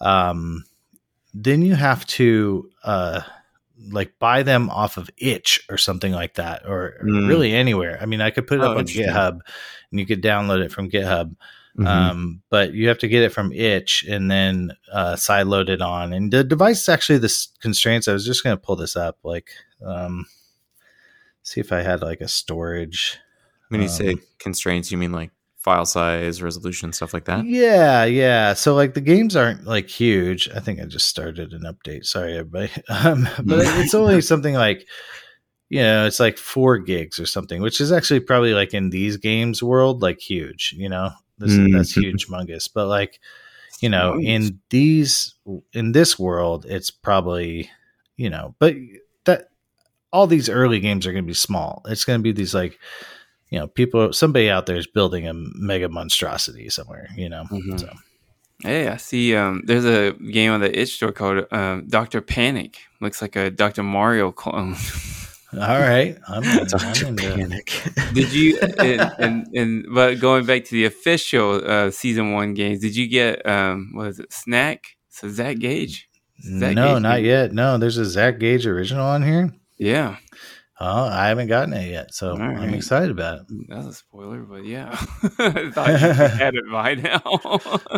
um 0.00 0.64
then 1.34 1.60
you 1.60 1.74
have 1.74 2.06
to 2.06 2.70
uh 2.82 3.20
like 3.90 4.18
buy 4.18 4.42
them 4.42 4.70
off 4.70 4.96
of 4.96 5.10
itch 5.18 5.60
or 5.70 5.76
something 5.76 6.12
like 6.12 6.34
that 6.34 6.66
or, 6.66 6.98
mm. 7.04 7.28
really 7.28 7.52
anywhere 7.52 7.98
i 8.00 8.06
mean 8.06 8.20
i 8.20 8.30
could 8.30 8.46
put 8.46 8.58
it 8.58 8.64
oh, 8.64 8.72
up 8.72 8.78
on 8.78 8.86
github 8.86 9.38
and 9.90 10.00
you 10.00 10.06
could 10.06 10.22
download 10.22 10.62
it 10.62 10.72
from 10.72 10.90
github 10.90 11.34
mm-hmm. 11.78 11.86
um, 11.86 12.42
but 12.50 12.72
you 12.72 12.88
have 12.88 12.98
to 12.98 13.08
get 13.08 13.22
it 13.22 13.32
from 13.32 13.52
itch 13.52 14.04
and 14.08 14.30
then 14.30 14.72
uh, 14.92 15.16
side 15.16 15.46
load 15.46 15.68
it 15.68 15.80
on 15.80 16.12
and 16.12 16.32
the 16.32 16.44
device 16.44 16.88
actually 16.88 17.18
the 17.18 17.46
constraints 17.60 18.08
i 18.08 18.12
was 18.12 18.26
just 18.26 18.42
going 18.42 18.56
to 18.56 18.62
pull 18.62 18.76
this 18.76 18.96
up 18.96 19.18
like 19.22 19.50
um, 19.84 20.26
see 21.42 21.60
if 21.60 21.72
i 21.72 21.82
had 21.82 22.02
like 22.02 22.20
a 22.20 22.28
storage 22.28 23.18
when 23.68 23.80
you 23.80 23.88
um, 23.88 23.92
say 23.92 24.16
constraints 24.38 24.90
you 24.90 24.98
mean 24.98 25.12
like 25.12 25.30
file 25.68 25.84
size, 25.84 26.40
resolution, 26.40 26.92
stuff 26.94 27.12
like 27.12 27.26
that. 27.26 27.44
Yeah, 27.44 28.04
yeah. 28.04 28.54
So 28.54 28.74
like 28.74 28.94
the 28.94 29.02
games 29.02 29.36
aren't 29.36 29.66
like 29.66 29.88
huge. 29.88 30.48
I 30.54 30.60
think 30.60 30.80
I 30.80 30.84
just 30.84 31.08
started 31.08 31.52
an 31.52 31.62
update. 31.62 32.06
Sorry, 32.06 32.38
everybody. 32.38 32.70
Um, 32.88 33.28
but 33.44 33.60
it's 33.78 33.94
only 33.94 34.20
something 34.22 34.54
like 34.54 34.86
you 35.68 35.82
know, 35.82 36.06
it's 36.06 36.20
like 36.20 36.38
four 36.38 36.78
gigs 36.78 37.18
or 37.18 37.26
something, 37.26 37.60
which 37.60 37.80
is 37.80 37.92
actually 37.92 38.20
probably 38.20 38.54
like 38.54 38.72
in 38.72 38.88
these 38.88 39.18
games 39.18 39.62
world, 39.62 40.00
like 40.00 40.20
huge. 40.20 40.74
You 40.76 40.88
know, 40.88 41.10
this, 41.38 41.52
mm-hmm. 41.52 41.76
that's 41.76 41.92
huge, 41.92 42.28
mungus. 42.28 42.68
But 42.72 42.86
like, 42.86 43.20
you 43.80 43.88
know, 43.88 44.18
in 44.18 44.60
these 44.70 45.34
in 45.72 45.92
this 45.92 46.18
world, 46.18 46.66
it's 46.68 46.90
probably 46.90 47.70
you 48.16 48.30
know, 48.30 48.54
but 48.58 48.74
that 49.24 49.48
all 50.12 50.26
these 50.26 50.48
early 50.48 50.80
games 50.80 51.06
are 51.06 51.12
going 51.12 51.24
to 51.24 51.28
be 51.28 51.34
small. 51.34 51.82
It's 51.86 52.04
going 52.04 52.18
to 52.18 52.22
be 52.22 52.32
these 52.32 52.54
like 52.54 52.78
you 53.50 53.58
know, 53.58 53.66
people, 53.66 54.12
somebody 54.12 54.50
out 54.50 54.66
there 54.66 54.76
is 54.76 54.86
building 54.86 55.26
a 55.26 55.32
mega 55.34 55.88
monstrosity 55.88 56.68
somewhere, 56.68 57.08
you 57.16 57.28
know. 57.28 57.44
Mm-hmm. 57.50 57.78
So. 57.78 57.92
Hey, 58.62 58.88
I 58.88 58.96
see. 58.96 59.34
Um, 59.36 59.62
there's 59.64 59.84
a 59.84 60.12
game 60.12 60.52
on 60.52 60.60
the 60.60 60.78
itch 60.78 60.96
store 60.96 61.12
called 61.12 61.46
um, 61.52 61.86
Doctor 61.88 62.20
Panic. 62.20 62.78
Looks 63.00 63.22
like 63.22 63.36
a 63.36 63.50
Doctor 63.50 63.82
Mario 63.82 64.32
clone. 64.32 64.74
All 65.54 65.80
right, 65.80 66.18
I'm, 66.28 66.42
Doctor 66.66 67.14
Panic. 67.14 67.82
did 68.12 68.32
you? 68.32 68.58
And, 68.58 69.12
and, 69.18 69.46
and 69.54 69.86
but 69.94 70.20
going 70.20 70.44
back 70.44 70.64
to 70.64 70.70
the 70.72 70.84
official 70.84 71.62
uh, 71.64 71.90
season 71.90 72.32
one 72.32 72.52
games, 72.52 72.80
did 72.80 72.94
you 72.94 73.08
get 73.08 73.46
um, 73.46 73.90
what 73.94 74.08
is 74.08 74.20
it? 74.20 74.28
Snak? 74.30 74.80
So 75.08 75.30
Zach 75.30 75.58
Gage. 75.58 76.08
Zach 76.42 76.74
no, 76.74 76.94
Gage 76.94 77.02
not 77.02 77.16
game? 77.16 77.24
yet. 77.24 77.52
No, 77.52 77.78
there's 77.78 77.96
a 77.96 78.04
Zach 78.04 78.38
Gage 78.38 78.66
original 78.66 79.06
on 79.06 79.22
here. 79.22 79.50
Yeah. 79.78 80.16
Oh, 80.80 81.04
I 81.06 81.28
haven't 81.28 81.48
gotten 81.48 81.72
it 81.72 81.90
yet, 81.90 82.14
so 82.14 82.36
right. 82.36 82.56
I'm 82.56 82.74
excited 82.74 83.10
about 83.10 83.40
it. 83.40 83.46
That's 83.68 83.86
a 83.86 83.92
spoiler, 83.92 84.42
but 84.42 84.64
yeah, 84.64 84.90
I 85.38 85.70
thought 85.72 85.88
you 85.88 85.96
had 85.96 86.54
it 86.54 86.70
by 86.70 86.94
now. 86.94 87.20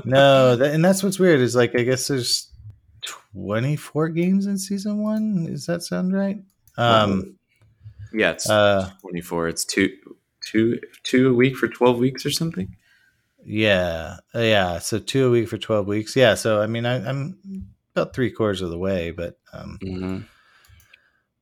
no, 0.05 0.57
that, 0.57 0.71
and 0.73 0.83
that's 0.83 1.03
what's 1.03 1.19
weird 1.19 1.41
is 1.41 1.55
like 1.55 1.79
I 1.79 1.83
guess 1.83 2.09
there's 2.09 2.51
24 3.35 4.09
games 4.11 4.47
in 4.47 4.57
season 4.57 5.03
one. 5.03 5.45
Does 5.47 5.67
that 5.67 5.83
sound 5.83 6.15
right? 6.15 6.39
Um, 6.79 7.37
yeah, 8.13 8.33
it's 8.33 8.49
uh, 8.49 8.91
24. 9.01 9.49
It's 9.49 9.65
two, 9.65 9.91
two, 10.45 10.81
two 11.03 11.31
a 11.31 11.35
week 11.35 11.57
for 11.57 11.69
12 11.69 11.99
weeks 11.99 12.27
or 12.27 12.31
something. 12.31 12.77
Yeah, 13.45 14.17
uh, 14.35 14.41
yeah. 14.41 14.79
So 14.79 14.99
two 14.99 15.27
a 15.27 15.31
week 15.31 15.49
for 15.49 15.59
12 15.59 15.87
weeks. 15.87 16.17
Yeah. 16.17 16.35
So 16.35 16.61
I 16.61 16.67
mean, 16.67 16.87
I, 16.87 17.09
am 17.09 17.39
about 17.95 18.15
three 18.15 18.31
quarters 18.31 18.63
of 18.63 18.71
the 18.71 18.79
way, 18.79 19.11
but 19.11 19.39
um, 19.53 19.79
mm-hmm 19.83 20.19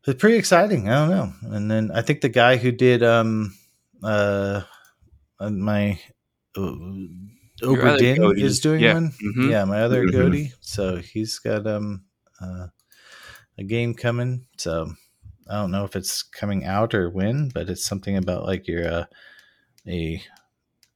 it's 0.08 0.20
pretty 0.20 0.38
exciting. 0.38 0.88
I 0.88 1.06
don't 1.06 1.10
know. 1.10 1.56
And 1.56 1.70
then 1.70 1.90
I 1.92 2.02
think 2.02 2.20
the 2.20 2.28
guy 2.28 2.56
who 2.56 2.72
did 2.72 3.02
um 3.02 3.54
uh, 4.02 4.62
uh 5.38 5.50
my 5.50 6.00
uh, 6.56 6.74
Oberdin 7.62 8.38
is 8.38 8.60
doing 8.60 8.80
yeah. 8.80 8.94
one. 8.94 9.10
Mm-hmm. 9.10 9.50
Yeah, 9.50 9.64
my 9.64 9.82
other 9.82 10.06
mm 10.06 10.52
So 10.60 10.96
he's 10.96 11.38
got 11.38 11.66
um 11.66 12.04
uh, 12.40 12.68
a 13.58 13.64
game 13.64 13.94
coming. 13.94 14.46
So 14.56 14.92
I 15.48 15.54
don't 15.54 15.70
know 15.70 15.84
if 15.84 15.96
it's 15.96 16.22
coming 16.22 16.64
out 16.64 16.94
or 16.94 17.10
when, 17.10 17.48
but 17.48 17.70
it's 17.70 17.86
something 17.86 18.16
about 18.16 18.44
like 18.44 18.68
you're 18.68 18.86
uh, 18.86 19.04
a 19.86 20.22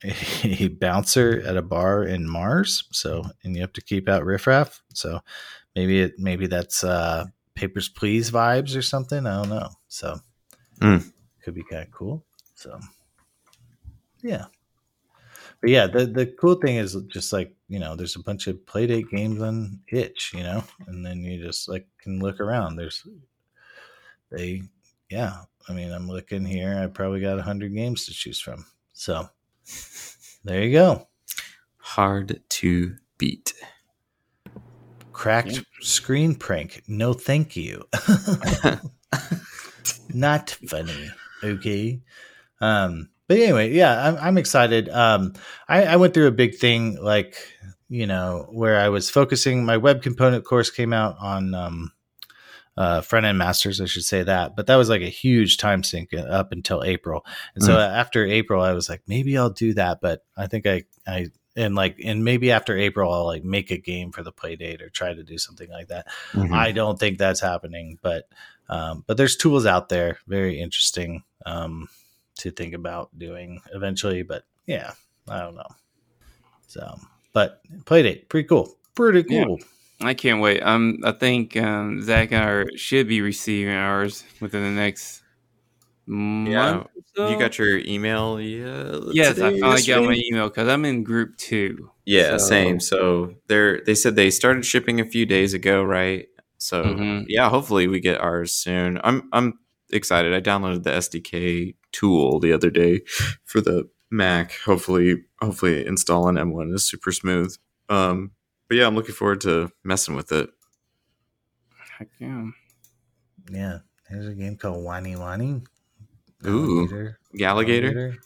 a 0.45 0.69
bouncer 0.69 1.43
at 1.47 1.57
a 1.57 1.62
bar 1.62 2.05
in 2.05 2.29
Mars. 2.29 2.85
So 2.93 3.25
and 3.45 3.55
you 3.55 3.62
have 3.62 3.73
to 3.75 3.83
keep 3.83 4.09
out 4.09 4.25
riffraff. 4.25 4.83
So 4.95 5.21
maybe 5.75 6.01
it 6.01 6.15
maybe 6.19 6.47
that's 6.47 6.85
uh 6.85 7.27
Papers 7.55 7.88
Please 7.88 8.31
vibes 8.31 8.77
or 8.77 8.83
something. 8.83 9.27
I 9.27 9.43
don't 9.43 9.51
know. 9.51 9.69
So 9.88 10.19
mm. 10.81 11.12
could 11.43 11.55
be 11.55 11.65
kind 11.65 11.83
of 11.83 11.91
cool. 11.91 12.25
So 12.55 12.79
yeah. 14.23 14.47
But 15.61 15.71
yeah, 15.71 15.87
the 15.87 16.07
the 16.07 16.27
cool 16.27 16.57
thing 16.57 16.77
is 16.77 16.97
just 17.07 17.33
like, 17.33 17.55
you 17.69 17.79
know, 17.79 17.95
there's 17.95 18.17
a 18.17 18.23
bunch 18.23 18.49
of 18.49 18.57
playdate 18.67 19.11
games 19.11 19.41
on 19.41 19.81
itch, 19.93 20.33
you 20.35 20.43
know, 20.43 20.65
and 20.88 21.07
then 21.07 21.23
you 21.23 21.43
just 21.43 21.69
like 21.69 21.87
can 22.01 22.19
look 22.19 22.41
around. 22.41 22.77
There's 22.77 23.07
they 24.33 24.62
yeah. 25.11 25.42
I 25.68 25.73
mean, 25.75 25.92
I'm 25.92 26.09
looking 26.09 26.45
here. 26.45 26.79
I 26.83 26.87
probably 26.88 27.21
got 27.21 27.38
a 27.38 27.42
hundred 27.42 27.75
games 27.75 28.07
to 28.07 28.12
choose 28.12 28.40
from. 28.40 28.66
So 28.92 29.29
there 30.45 30.62
you 30.62 30.73
go. 30.73 31.07
Hard 31.77 32.40
to 32.49 32.97
beat. 33.18 33.55
Cracked 35.12 35.53
yeah. 35.53 35.61
screen 35.81 36.35
prank. 36.35 36.83
No, 36.88 37.12
thank 37.12 37.55
you. 37.55 37.85
Not 40.14 40.51
funny. 40.68 41.11
Okay. 41.45 42.01
Um, 42.61 43.11
but 43.29 43.38
anyway, 43.38 43.73
yeah, 43.73 44.09
I'm, 44.09 44.16
I'm 44.16 44.38
excited. 44.38 44.88
Um, 44.88 45.35
I, 45.68 45.85
I 45.85 45.97
went 45.97 46.14
through 46.14 46.27
a 46.27 46.33
big 46.33 46.57
thing, 46.57 46.97
like, 47.01 47.37
you 47.88 48.07
know, 48.07 48.49
where 48.51 48.81
I 48.81 48.88
was 48.88 49.11
focusing. 49.11 49.64
My 49.64 49.77
web 49.77 50.03
component 50.03 50.45
course 50.45 50.71
came 50.71 50.92
out 50.92 51.16
on 51.21 51.55
um, 51.55 51.92
uh, 52.77 53.01
front 53.01 53.27
end 53.27 53.39
masters, 53.39 53.81
I 53.81 53.87
should 53.87 54.05
say 54.05 54.23
that. 54.23 54.57
But 54.57 54.67
that 54.67 54.77
was 54.77 54.89
like 54.89 55.03
a 55.03 55.07
huge 55.07 55.57
time 55.57 55.83
sink 55.83 56.15
up 56.15 56.53
until 56.53 56.83
April. 56.83 57.25
And 57.55 57.63
so 57.63 57.75
mm. 57.75 57.79
after 57.79 58.25
April, 58.25 58.63
I 58.63 58.73
was 58.73 58.89
like, 58.89 59.03
maybe 59.07 59.37
I'll 59.37 59.51
do 59.51 59.75
that. 59.75 60.01
But 60.01 60.25
I 60.37 60.47
think 60.47 60.67
I, 60.67 60.85
I 61.07 61.29
and 61.57 61.75
like 61.75 61.99
and 62.03 62.25
maybe 62.25 62.51
after 62.51 62.77
April 62.77 63.13
I'll 63.13 63.27
like 63.27 63.45
make 63.45 63.71
a 63.71 63.77
game 63.77 64.11
for 64.11 64.23
the 64.23 64.33
play 64.33 64.57
date 64.57 64.81
or 64.81 64.89
try 64.89 65.13
to 65.13 65.23
do 65.23 65.39
something 65.39 65.71
like 65.71 65.89
that. 65.89 66.07
Mm-hmm. 66.33 66.55
I 66.55 66.73
don't 66.73 66.99
think 66.99 67.19
that's 67.19 67.41
happening, 67.41 67.99
but 68.03 68.29
um, 68.69 69.05
but 69.07 69.17
there's 69.17 69.37
tools 69.37 69.67
out 69.67 69.89
there, 69.89 70.19
very 70.27 70.61
interesting 70.61 71.25
um, 71.45 71.89
to 72.39 72.51
think 72.51 72.75
about 72.75 73.17
doing 73.19 73.61
eventually. 73.75 74.23
But 74.23 74.45
yeah, 74.67 74.93
I 75.29 75.41
don't 75.41 75.57
know. 75.57 75.69
So, 76.69 76.99
but 77.35 77.61
play 77.85 78.03
date, 78.03 78.29
pretty 78.31 78.49
cool, 78.49 78.75
pretty 78.95 79.25
cool. 79.25 79.59
Yeah. 79.61 79.67
I 80.03 80.15
can't 80.15 80.41
wait. 80.41 80.61
Um, 80.61 80.99
I 81.05 81.12
think 81.12 81.57
um, 81.57 82.03
Zach 82.03 82.33
and 82.33 82.43
I 82.43 82.77
should 82.77 83.09
be 83.09 83.21
receiving 83.21 83.75
ours 83.75 84.25
within 84.41 84.62
the 84.62 84.71
next 84.71 85.23
yeah. 86.07 86.85
So? 87.15 87.29
You 87.29 87.38
got 87.38 87.59
your 87.59 87.79
email? 87.79 88.41
Yeah. 88.41 88.99
Yes, 89.12 89.38
I 89.38 89.59
finally 89.59 89.83
got 89.83 90.05
my 90.05 90.21
email 90.31 90.49
because 90.49 90.69
I'm 90.69 90.85
in 90.85 91.05
group 91.05 91.37
two. 91.37 91.91
Yeah, 92.05 92.38
so. 92.38 92.47
same. 92.47 92.81
So 92.81 93.35
they're 93.49 93.81
they 93.85 93.95
said 93.95 94.17
they 94.17 94.31
started 94.31 94.65
shipping 94.65 95.01
a 95.01 95.05
few 95.05 95.27
days 95.27 95.55
ago, 95.55 95.83
right? 95.83 96.27
So 96.59 96.83
mm-hmm. 96.83 97.25
yeah, 97.29 97.49
hopefully 97.49 97.87
we 97.87 98.01
get 98.01 98.21
ours 98.21 98.53
soon. 98.53 98.99
I'm 99.05 99.29
I'm 99.33 99.59
excited. 99.93 100.35
I 100.35 100.41
downloaded 100.41 100.83
the 100.85 100.91
SDK 100.91 101.75
tool 101.93 102.41
the 102.41 102.53
other 102.53 102.71
day 102.71 103.03
for 103.45 103.61
the 103.61 103.88
Mac. 104.11 104.53
Hopefully, 104.65 105.25
hopefully 105.41 105.87
installing 105.87 106.37
M1 106.37 106.75
is 106.75 106.85
super 106.85 107.12
smooth. 107.12 107.55
Um, 107.88 108.33
but 108.73 108.79
yeah, 108.79 108.87
I'm 108.87 108.95
looking 108.95 109.15
forward 109.15 109.43
to 109.43 109.71
messing 109.85 110.17
with 110.17 110.33
it. 110.33 110.49
Heck 111.99 112.09
yeah. 112.19 112.47
Yeah. 113.51 113.79
There's 114.09 114.29
a 114.29 114.33
game 114.33 114.57
called 114.57 114.83
Wani 114.83 115.15
Wani. 115.15 115.61
Ooh, 116.47 116.89
Galagator. 117.37 118.17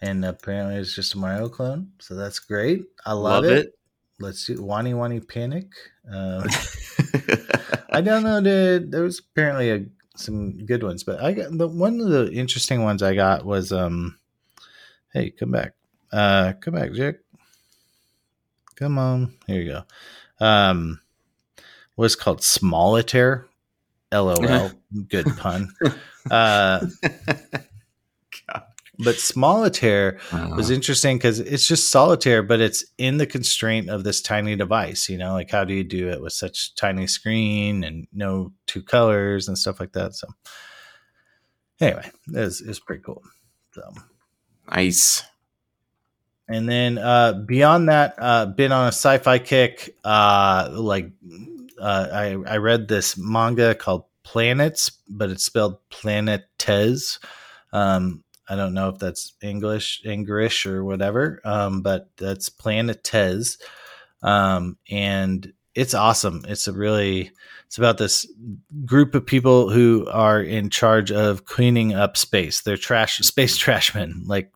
And 0.00 0.24
apparently 0.24 0.76
it's 0.76 0.94
just 0.94 1.14
a 1.14 1.18
Mario 1.18 1.48
clone, 1.48 1.90
so 1.98 2.14
that's 2.14 2.38
great. 2.38 2.84
I 3.04 3.14
love, 3.14 3.42
love 3.42 3.44
it. 3.46 3.66
it. 3.66 3.78
Let's 4.20 4.46
do 4.46 4.62
Wani 4.62 4.94
Wani 4.94 5.18
Panic. 5.18 5.66
Uh, 6.08 6.48
I 7.90 8.00
don't 8.00 8.22
know. 8.22 8.40
There 8.40 9.02
was 9.02 9.18
apparently 9.18 9.70
a, 9.72 9.86
some 10.14 10.64
good 10.66 10.84
ones, 10.84 11.02
but 11.02 11.20
I 11.20 11.32
got 11.32 11.50
the 11.50 11.66
one 11.66 12.00
of 12.00 12.10
the 12.10 12.30
interesting 12.30 12.84
ones 12.84 13.02
I 13.02 13.16
got 13.16 13.44
was 13.44 13.72
um. 13.72 14.20
Hey, 15.12 15.30
come 15.30 15.50
back. 15.50 15.72
Uh, 16.12 16.52
come 16.60 16.74
back, 16.74 16.92
Jack. 16.92 17.16
Come 18.80 18.98
on. 18.98 19.34
Here 19.46 19.60
you 19.60 19.72
go. 19.72 20.44
Um, 20.44 21.00
what's 21.96 22.16
called 22.16 22.40
Smolitaire. 22.40 23.44
LOL. 24.10 24.72
Good 25.08 25.26
pun. 25.36 25.72
Uh, 26.30 26.86
but 28.98 29.14
Smolitaire 29.14 30.18
uh-huh. 30.30 30.54
was 30.54 30.68
interesting 30.68 31.16
because 31.16 31.40
it's 31.40 31.66
just 31.66 31.90
solitaire, 31.90 32.42
but 32.42 32.60
it's 32.60 32.84
in 32.98 33.16
the 33.16 33.26
constraint 33.26 33.88
of 33.88 34.04
this 34.04 34.20
tiny 34.20 34.54
device. 34.54 35.08
You 35.08 35.16
know, 35.16 35.32
like 35.32 35.50
how 35.50 35.64
do 35.64 35.72
you 35.72 35.82
do 35.82 36.10
it 36.10 36.20
with 36.20 36.34
such 36.34 36.74
tiny 36.74 37.06
screen 37.06 37.84
and 37.84 38.06
no 38.12 38.52
two 38.66 38.82
colors 38.82 39.48
and 39.48 39.56
stuff 39.56 39.80
like 39.80 39.92
that? 39.92 40.14
So, 40.14 40.28
anyway, 41.80 42.10
it's 42.34 42.60
it's 42.60 42.80
pretty 42.80 43.02
cool. 43.02 43.22
So, 43.72 43.90
nice. 44.70 45.24
And 46.50 46.68
then 46.68 46.98
uh, 46.98 47.34
beyond 47.46 47.88
that, 47.88 48.14
uh, 48.18 48.46
been 48.46 48.72
on 48.72 48.86
a 48.86 48.88
sci-fi 48.88 49.38
kick. 49.38 49.94
Uh, 50.02 50.68
like 50.72 51.10
uh, 51.80 52.08
I 52.12 52.36
I 52.46 52.56
read 52.56 52.88
this 52.88 53.16
manga 53.16 53.74
called 53.74 54.04
Planets, 54.24 54.90
but 55.08 55.30
it's 55.30 55.44
spelled 55.44 55.78
Planetes. 55.90 57.18
Um, 57.72 58.24
I 58.48 58.56
don't 58.56 58.74
know 58.74 58.88
if 58.88 58.98
that's 58.98 59.32
English, 59.42 60.02
English 60.04 60.66
or 60.66 60.84
whatever, 60.84 61.40
um, 61.44 61.82
but 61.82 62.10
that's 62.16 62.50
Planetes. 62.50 63.56
Um, 64.22 64.76
and 64.90 65.52
it's 65.76 65.94
awesome. 65.94 66.44
It's 66.48 66.66
a 66.66 66.72
really, 66.72 67.30
it's 67.66 67.78
about 67.78 67.98
this 67.98 68.26
group 68.84 69.14
of 69.14 69.24
people 69.24 69.70
who 69.70 70.06
are 70.10 70.42
in 70.42 70.68
charge 70.68 71.12
of 71.12 71.44
cleaning 71.44 71.94
up 71.94 72.16
space. 72.16 72.62
They're 72.62 72.76
trash, 72.76 73.18
space 73.22 73.56
trashmen. 73.56 74.24
Like 74.26 74.50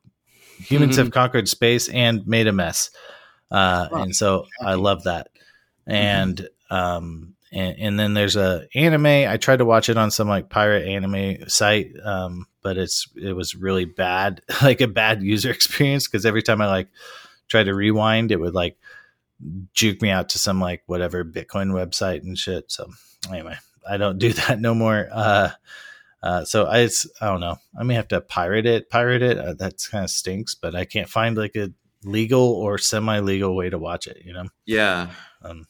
humans 0.58 0.92
mm-hmm. 0.92 1.04
have 1.04 1.12
conquered 1.12 1.48
space 1.48 1.88
and 1.88 2.26
made 2.26 2.46
a 2.46 2.52
mess. 2.52 2.90
Uh, 3.50 3.88
oh, 3.90 4.02
and 4.02 4.16
so 4.16 4.46
I 4.60 4.74
love 4.74 5.04
that. 5.04 5.28
Mm-hmm. 5.88 5.92
And, 5.92 6.36
mm-hmm. 6.70 6.74
um, 6.74 7.34
and, 7.52 7.78
and, 7.78 8.00
then 8.00 8.14
there's 8.14 8.36
a 8.36 8.66
anime. 8.74 9.06
I 9.06 9.36
tried 9.36 9.58
to 9.58 9.64
watch 9.64 9.88
it 9.88 9.96
on 9.96 10.10
some 10.10 10.28
like 10.28 10.48
pirate 10.48 10.88
anime 10.88 11.48
site, 11.48 11.92
um, 12.02 12.46
but 12.62 12.76
it's 12.76 13.08
it 13.14 13.32
was 13.34 13.54
really 13.54 13.84
bad, 13.84 14.42
like 14.62 14.80
a 14.80 14.88
bad 14.88 15.22
user 15.22 15.50
experience 15.52 16.08
because 16.08 16.26
every 16.26 16.42
time 16.42 16.60
I 16.60 16.66
like 16.66 16.88
tried 17.48 17.64
to 17.64 17.74
rewind, 17.74 18.32
it 18.32 18.40
would 18.40 18.54
like 18.54 18.76
juke 19.72 20.02
me 20.02 20.10
out 20.10 20.30
to 20.30 20.38
some 20.38 20.60
like 20.60 20.82
whatever 20.86 21.24
Bitcoin 21.24 21.70
website 21.70 22.22
and 22.22 22.36
shit. 22.36 22.72
So 22.72 22.90
anyway, 23.30 23.56
I 23.88 23.96
don't 23.96 24.18
do 24.18 24.32
that 24.32 24.60
no 24.60 24.74
more. 24.74 25.08
Uh, 25.12 25.50
uh, 26.24 26.42
so 26.42 26.64
I, 26.64 26.88
I 27.20 27.26
don't 27.26 27.40
know. 27.40 27.58
I 27.78 27.82
may 27.82 27.92
have 27.94 28.08
to 28.08 28.20
pirate 28.22 28.64
it. 28.64 28.88
Pirate 28.88 29.20
it. 29.20 29.36
Uh, 29.36 29.52
that's 29.52 29.88
kind 29.88 30.04
of 30.04 30.10
stinks, 30.10 30.54
but 30.54 30.74
I 30.74 30.86
can't 30.86 31.08
find 31.08 31.36
like 31.36 31.54
a 31.54 31.70
legal 32.02 32.54
or 32.54 32.78
semi-legal 32.78 33.54
way 33.54 33.68
to 33.68 33.78
watch 33.78 34.06
it. 34.06 34.22
You 34.24 34.32
know? 34.32 34.46
Yeah. 34.64 35.10
Um, 35.42 35.66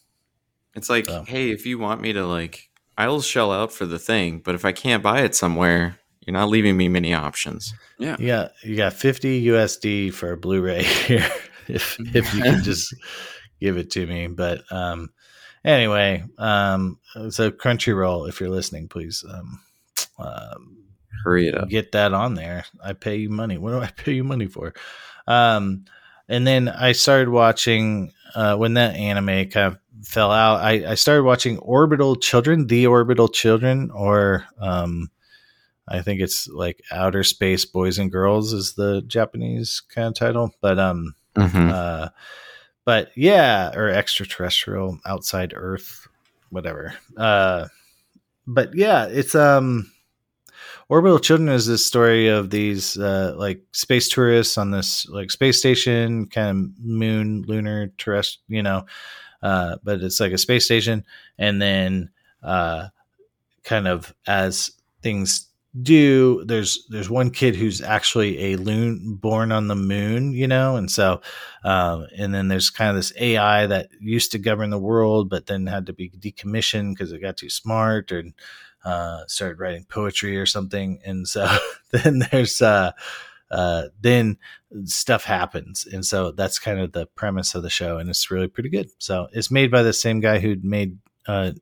it's 0.77 0.89
like, 0.89 1.07
so. 1.07 1.25
hey, 1.25 1.51
if 1.51 1.67
you 1.67 1.81
want 1.81 2.01
me 2.01 2.13
to 2.13 2.25
like, 2.25 2.71
I'll 2.97 3.21
shell 3.21 3.51
out 3.51 3.73
for 3.73 3.85
the 3.85 3.99
thing, 3.99 4.39
but 4.45 4.55
if 4.55 4.65
I 4.65 4.71
can't 4.71 5.03
buy 5.03 5.23
it 5.23 5.35
somewhere, 5.35 5.99
you're 6.21 6.35
not 6.35 6.49
leaving 6.49 6.77
me 6.77 6.89
many 6.89 7.13
options. 7.13 7.75
Yeah. 7.99 8.15
You 8.21 8.27
got 8.29 8.53
you 8.63 8.77
got 8.77 8.93
50 8.93 9.47
USD 9.47 10.15
for 10.15 10.31
a 10.31 10.37
Blu-ray 10.37 10.83
here. 11.07 11.29
if 11.67 11.99
if 12.15 12.33
you 12.33 12.43
can 12.45 12.63
just 12.63 12.95
give 13.61 13.77
it 13.77 13.91
to 13.91 14.07
me. 14.07 14.29
But 14.29 14.63
um, 14.71 15.11
anyway, 15.65 16.23
um, 16.39 17.01
so 17.31 17.51
Crunchyroll, 17.51 18.29
if 18.29 18.39
you're 18.39 18.51
listening, 18.51 18.87
please 18.87 19.25
um, 19.29 19.59
um, 20.19 20.77
hurry 21.25 21.49
it 21.49 21.57
up. 21.57 21.69
Get 21.69 21.93
that 21.93 22.13
on 22.13 22.35
there. 22.35 22.65
I 22.83 22.93
pay 22.93 23.17
you 23.17 23.31
money. 23.31 23.59
What 23.65 23.71
do 23.71 23.81
I 23.81 23.89
pay 23.89 24.13
you 24.13 24.25
money 24.25 24.47
for? 24.47 24.75
Um, 25.27 25.85
and 26.29 26.47
then 26.47 26.69
I 26.69 26.93
started 26.93 27.29
watching 27.29 28.13
uh, 28.35 28.57
when 28.57 28.75
that 28.75 28.97
anime 28.97 29.49
kind 29.51 29.75
of 29.75 29.79
fell 30.07 30.31
out. 30.31 30.61
I, 30.61 30.93
I 30.93 30.95
started 30.95 31.25
watching 31.25 31.59
Orbital 31.59 32.17
Children, 32.17 32.67
The 32.67 32.87
Orbital 32.87 33.29
Children, 33.29 33.91
or 33.91 34.45
um, 34.59 35.11
I 35.89 36.01
think 36.01 36.21
it's 36.21 36.49
like 36.49 36.83
Outer 36.91 37.25
Space 37.25 37.65
Boys 37.65 37.99
and 37.99 38.11
Girls 38.11 38.53
is 38.53 38.75
the 38.75 39.03
Japanese 39.03 39.81
kind 39.81 40.09
of 40.09 40.15
title. 40.15 40.55
But 40.61 40.79
um, 40.79 41.15
mm-hmm. 41.37 41.71
uh, 41.71 42.09
but 42.85 43.11
yeah, 43.17 43.71
or 43.75 43.89
extraterrestrial, 43.89 44.99
outside 45.07 45.53
Earth, 45.55 46.07
whatever. 46.51 46.95
Uh, 47.17 47.69
but 48.47 48.75
yeah, 48.75 49.07
it's 49.07 49.35
um, 49.35 49.91
Orbital 50.89 51.19
Children 51.19 51.49
is 51.49 51.67
this 51.67 51.85
story 51.85 52.29
of 52.29 52.51
these 52.51 52.97
uh, 52.99 53.35
like 53.37 53.63
space 53.73 54.09
tourists 54.09 54.59
on 54.59 54.71
this 54.71 55.07
like 55.09 55.31
space 55.31 55.59
station, 55.59 56.27
kind 56.27 56.51
of 56.51 56.85
moon, 56.85 57.43
lunar, 57.47 57.89
terrestrial, 57.99 58.45
you 58.49 58.63
know, 58.63 58.85
uh, 59.43 59.77
but 59.83 60.03
it's 60.03 60.21
like 60.21 60.33
a 60.33 60.39
space 60.39 60.65
station, 60.65 61.05
and 61.39 61.61
then 61.61 62.11
uh, 62.43 62.89
kind 63.65 63.89
of 63.89 64.15
as 64.27 64.71
things 65.03 65.49
do 65.83 66.45
there's 66.45 66.87
there's 66.89 67.11
one 67.11 67.31
kid 67.31 67.57
who's 67.57 67.83
actually 67.83 68.53
a 68.53 68.57
loon 68.57 69.17
born 69.17 69.51
on 69.51 69.67
the 69.67 69.75
moon 69.75 70.33
you 70.33 70.47
know? 70.47 70.77
And 70.77 70.89
so 70.89 71.21
um, 71.65 72.07
and 72.17 72.33
then 72.33 72.47
there's 72.47 72.71
kind 72.71 72.91
of 72.91 72.97
this 72.97 73.13
ai 73.19 73.67
that 73.67 73.89
used 74.01 74.31
to 74.33 74.39
govern 74.39 74.71
the 74.71 74.79
world 74.79 75.29
but 75.29 75.47
then 75.47 75.67
had 75.67 75.87
to 75.87 75.93
be 75.93 76.11
decommissioned 76.11 76.93
because 76.93 77.11
it 77.11 77.21
got 77.21 77.37
too 77.37 77.51
smart 77.51 78.13
or 78.13 78.23
uh, 78.85 79.25
started 79.27 79.59
writing 79.59 79.85
poetry 79.89 80.37
or 80.37 80.47
something 80.47 81.01
and 81.05 81.27
so 81.27 81.47
then 81.91 82.23
there's 82.31 82.61
uh, 82.63 82.93
uh, 83.51 83.85
then 84.01 84.37
stuff 84.85 85.25
happens 85.25 85.87
and 85.91 86.05
so 86.05 86.33
that's 86.33 86.59
kind 86.59 86.81
of 86.81 86.93
the 86.93 87.07
premise 87.07 87.55
of 87.55 87.63
the 87.63 87.71
show 87.71 87.99
and 87.99 88.09
it's 88.09 88.31
really 88.31 88.49
pretty 88.49 88.69
good 88.69 88.91
so 88.99 89.29
it's 89.33 89.51
made 89.51 89.71
by 89.71 89.83
the 89.83 89.93
same 89.93 90.21
guy 90.21 90.39
who 90.39 90.57
made 90.63 90.99
uh, 91.27 91.53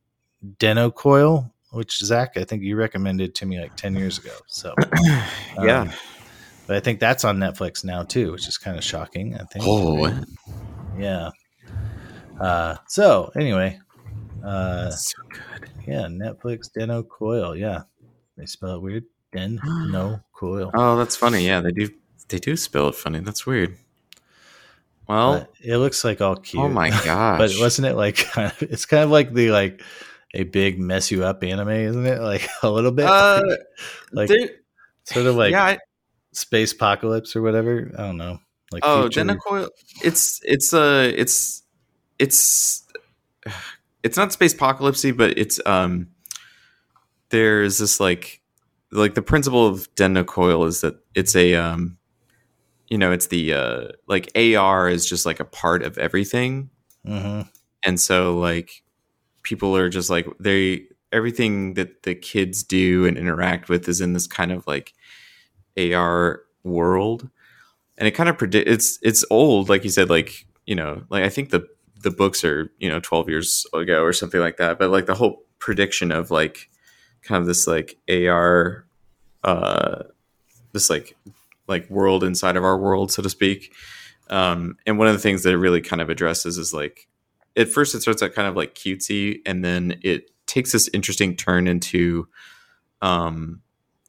Den-O 0.59 0.91
Coil 0.91 1.53
which 1.73 1.99
Zach, 2.01 2.37
I 2.37 2.45
think 2.45 2.63
you 2.63 2.77
recommended 2.77 3.35
to 3.37 3.47
me 3.47 3.59
like 3.59 3.75
10 3.77 3.97
years 3.97 4.19
ago. 4.19 4.35
So, 4.47 4.75
um, 5.57 5.67
yeah. 5.67 5.93
But 6.67 6.77
I 6.77 6.81
think 6.81 7.01
that's 7.01 7.25
on 7.25 7.39
Netflix 7.39 7.83
now 7.83 8.03
too, 8.03 8.31
which 8.31 8.47
is 8.47 8.59
kind 8.59 8.77
of 8.77 8.85
shocking. 8.85 9.35
I 9.35 9.45
think. 9.45 9.65
Oh, 9.67 10.23
yeah. 10.99 11.31
Uh, 12.39 12.77
so 12.89 13.33
anyway, 13.35 13.81
uh, 14.45 14.91
so 14.91 15.23
good. 15.31 15.52
Yeah, 15.87 16.07
Netflix 16.07 16.73
Den-O 16.73 17.03
Coil. 17.05 17.57
Yeah, 17.57 17.83
they 18.37 18.47
spell 18.47 18.77
it 18.77 18.83
weird. 18.83 19.05
Den 19.33 19.61
no 19.91 20.21
coil. 20.33 20.71
Oh, 20.75 20.97
that's 20.97 21.17
funny. 21.17 21.47
Yeah, 21.47 21.61
they 21.61 21.73
do. 21.73 21.89
They 22.29 22.39
do 22.39 22.57
spell 22.57 22.89
it 22.89 22.95
funny. 22.95 23.21
That's 23.21 23.47
weird. 23.47 23.77
Well, 25.09 25.41
but 25.41 25.51
it 25.63 25.79
looks 25.79 26.05
like 26.05 26.21
all 26.21 26.37
cute. 26.37 26.63
Oh 26.63 26.69
my 26.69 26.91
gosh! 27.05 27.39
but 27.39 27.51
wasn't 27.59 27.89
it 27.89 27.95
like 27.97 28.27
it's 28.61 28.87
kind 28.87 29.05
of 29.05 29.11
like 29.11 29.33
the 29.33 29.51
like 29.51 29.83
a 30.35 30.45
big 30.45 30.79
mess 30.79 31.11
you 31.11 31.25
up 31.25 31.43
anime, 31.43 31.69
isn't 31.71 32.07
it? 32.07 32.21
Like 32.23 32.49
a 32.63 32.71
little 32.71 32.93
bit, 32.93 33.07
uh, 33.07 33.43
like 34.13 34.31
sort 35.05 35.27
of 35.27 35.37
like 35.37 35.53
yeah, 35.53 35.65
I, 35.65 35.79
space 36.33 36.73
apocalypse 36.73 37.35
or 37.37 37.43
whatever. 37.43 37.91
I 37.99 38.03
don't 38.03 38.17
know. 38.17 38.39
Like 38.71 38.83
oh, 38.87 39.09
future. 39.11 39.69
it's 40.03 40.41
it's 40.45 40.73
uh 40.73 41.13
it's 41.15 41.63
it's 42.19 42.87
it's 44.03 44.17
not 44.17 44.33
space 44.33 44.55
apocalypsy, 44.55 45.17
but 45.17 45.39
it's 45.39 45.61
um 45.67 46.09
there's 47.31 47.79
this 47.79 48.01
like 48.01 48.41
like 48.91 49.15
the 49.15 49.23
principle 49.23 49.67
of 49.67 49.93
Den-O 49.95 50.25
Coil 50.25 50.65
is 50.65 50.83
that 50.83 50.97
it's 51.15 51.35
a 51.35 51.55
um 51.55 51.97
you 52.89 52.99
know 52.99 53.13
it's 53.13 53.29
the 53.29 53.53
uh 53.55 53.89
like 54.07 54.31
AR 54.37 54.89
is 54.89 55.09
just 55.09 55.25
like 55.25 55.41
a 55.41 55.45
part 55.45 55.83
of 55.83 55.99
everything, 55.99 56.71
mm-hmm. 57.07 57.43
and 57.85 58.01
so 58.01 58.39
like 58.39 58.83
people 59.43 59.77
are 59.77 59.89
just 59.89 60.11
like 60.11 60.27
they 60.39 60.85
everything 61.13 61.75
that 61.75 62.03
the 62.05 62.15
kids 62.15 62.63
do 62.63 63.07
and 63.07 63.19
interact 63.19 63.69
with 63.69 63.89
is 63.89 64.01
in 64.01 64.15
this 64.15 64.27
kind 64.27 64.51
of 64.51 64.67
like 64.67 64.95
AR 65.79 66.43
world. 66.65 67.29
And 67.99 68.09
it 68.09 68.13
kind 68.13 68.29
of 68.29 68.39
predict 68.39 68.69
it's 68.69 68.99
it's 69.03 69.25
old, 69.31 69.69
like 69.69 69.85
you 69.85 69.91
said, 69.91 70.11
like, 70.11 70.47
you 70.67 70.75
know, 70.75 71.03
like 71.11 71.23
I 71.23 71.29
think 71.29 71.51
the 71.51 71.69
the 72.03 72.11
books 72.11 72.45
are, 72.45 72.71
you 72.79 72.89
know, 72.89 73.01
12 73.01 73.29
years 73.29 73.67
ago 73.73 74.03
or 74.03 74.13
something 74.13 74.41
like 74.41 74.57
that. 74.57 74.79
But 74.79 74.91
like 74.91 75.07
the 75.07 75.15
whole 75.15 75.45
prediction 75.59 76.13
of 76.13 76.31
like 76.31 76.69
kind 77.23 77.41
of 77.41 77.47
this 77.47 77.67
like 77.67 77.97
AR 78.09 78.85
uh 79.45 80.03
this 80.73 80.91
like 80.91 81.17
like 81.69 81.89
world 81.89 82.25
inside 82.25 82.57
of 82.57 82.65
our 82.65 82.77
world, 82.77 83.13
so 83.13 83.23
to 83.23 83.31
speak. 83.31 83.73
Um, 84.29 84.77
and 84.87 84.99
one 84.99 85.09
of 85.09 85.15
the 85.15 85.19
things 85.19 85.43
that 85.43 85.53
it 85.53 85.59
really 85.59 85.81
kind 85.81 86.01
of 86.01 86.09
addresses 86.09 86.59
is 86.59 86.73
like 86.73 87.09
at 87.57 87.69
first 87.69 87.95
it 87.95 88.03
starts 88.03 88.23
out 88.23 88.35
kind 88.35 88.49
of 88.49 88.57
like 88.57 88.75
cutesy 88.75 89.41
and 89.45 89.65
then 89.65 89.99
it 90.03 90.31
takes 90.47 90.73
this 90.73 90.89
interesting 90.93 91.37
turn 91.37 91.67
into 91.67 92.27
um 93.03 93.61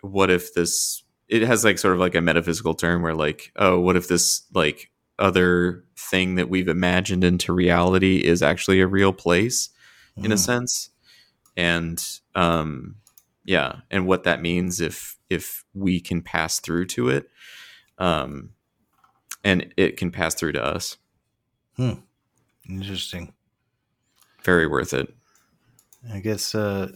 what 0.01 0.29
if 0.29 0.53
this 0.53 1.03
it 1.27 1.41
has 1.41 1.63
like 1.63 1.77
sort 1.77 1.93
of 1.93 1.99
like 1.99 2.15
a 2.15 2.21
metaphysical 2.21 2.73
term 2.73 3.01
where 3.01 3.15
like 3.15 3.51
oh 3.57 3.79
what 3.79 3.95
if 3.95 4.07
this 4.07 4.43
like 4.53 4.91
other 5.19 5.83
thing 6.09 6.35
that 6.35 6.49
we've 6.49 6.67
imagined 6.67 7.23
into 7.23 7.53
reality 7.53 8.17
is 8.17 8.41
actually 8.41 8.81
a 8.81 8.87
real 8.87 9.13
place 9.13 9.69
mm. 10.17 10.25
in 10.25 10.31
a 10.31 10.35
hmm. 10.35 10.39
sense 10.39 10.89
and 11.55 12.19
um 12.35 12.95
yeah 13.45 13.77
and 13.91 14.07
what 14.07 14.23
that 14.23 14.41
means 14.41 14.81
if 14.81 15.17
if 15.29 15.63
we 15.73 15.99
can 15.99 16.21
pass 16.21 16.59
through 16.59 16.85
to 16.85 17.09
it 17.09 17.29
um 17.97 18.49
and 19.43 19.73
it 19.77 19.97
can 19.97 20.11
pass 20.11 20.33
through 20.35 20.51
to 20.51 20.63
us 20.63 20.97
hmm 21.77 21.93
Interesting. 22.69 23.33
Very 24.43 24.67
worth 24.67 24.93
it. 24.93 25.13
I 26.11 26.19
guess 26.19 26.55
uh, 26.55 26.91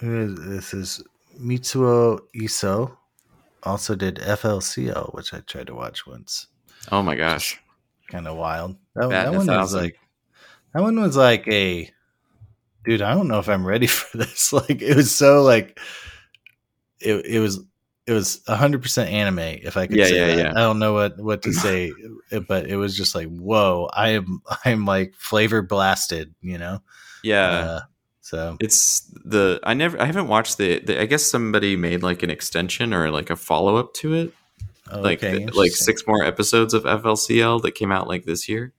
this 0.00 0.74
is 0.74 1.02
Mitsuo 1.38 2.20
Iso. 2.34 2.96
Also 3.62 3.94
did 3.94 4.16
FLCL, 4.16 5.14
which 5.14 5.32
I 5.32 5.40
tried 5.40 5.68
to 5.68 5.74
watch 5.74 6.06
once. 6.06 6.48
Oh 6.90 7.02
my 7.02 7.14
gosh, 7.14 7.61
kind 8.12 8.28
of 8.28 8.36
wild. 8.36 8.76
That, 8.94 9.08
that 9.10 9.34
one 9.34 9.46
was 9.46 9.74
like 9.74 9.98
that 10.74 10.82
one 10.82 11.00
was 11.00 11.16
like 11.16 11.48
a 11.48 11.90
dude. 12.84 13.02
I 13.02 13.14
don't 13.14 13.28
know 13.28 13.38
if 13.38 13.48
I'm 13.48 13.66
ready 13.66 13.86
for 13.88 14.18
this. 14.18 14.52
Like 14.52 14.82
it 14.82 14.96
was 14.96 15.14
so 15.14 15.42
like 15.42 15.78
it. 17.00 17.26
It 17.26 17.40
was 17.40 17.60
it 18.04 18.12
was 18.12 18.40
100% 18.48 19.06
anime 19.12 19.38
if 19.38 19.76
i 19.76 19.86
could 19.86 19.96
yeah, 19.96 20.06
say 20.06 20.16
yeah, 20.16 20.26
that. 20.26 20.38
yeah. 20.38 20.50
i 20.50 20.54
don't 20.54 20.80
know 20.80 20.92
what 20.92 21.16
what 21.20 21.40
to 21.40 21.52
say 21.52 21.92
but 22.48 22.66
it 22.66 22.74
was 22.74 22.96
just 22.96 23.14
like 23.14 23.28
whoa 23.28 23.88
i 23.92 24.08
am 24.08 24.42
i'm 24.64 24.84
like 24.84 25.14
flavor 25.14 25.62
blasted 25.62 26.34
you 26.40 26.58
know 26.58 26.82
yeah 27.22 27.48
uh, 27.48 27.80
So 28.32 28.56
it's 28.60 29.00
the 29.24 29.60
I 29.62 29.74
never 29.74 30.00
I 30.00 30.06
haven't 30.06 30.28
watched 30.28 30.56
the, 30.56 30.78
the 30.80 31.00
I 31.02 31.06
guess 31.06 31.22
somebody 31.22 31.76
made 31.76 32.02
like 32.02 32.22
an 32.22 32.30
extension 32.30 32.94
or 32.94 33.10
like 33.10 33.30
a 33.30 33.36
follow 33.36 33.76
up 33.76 33.92
to 33.94 34.14
it. 34.14 34.32
Like 34.90 35.22
okay, 35.22 35.46
like 35.46 35.72
six 35.72 36.06
more 36.06 36.24
episodes 36.24 36.74
of 36.74 36.84
FLCL 36.84 37.62
that 37.62 37.72
came 37.72 37.92
out 37.92 38.08
like 38.08 38.24
this 38.24 38.48
year. 38.48 38.72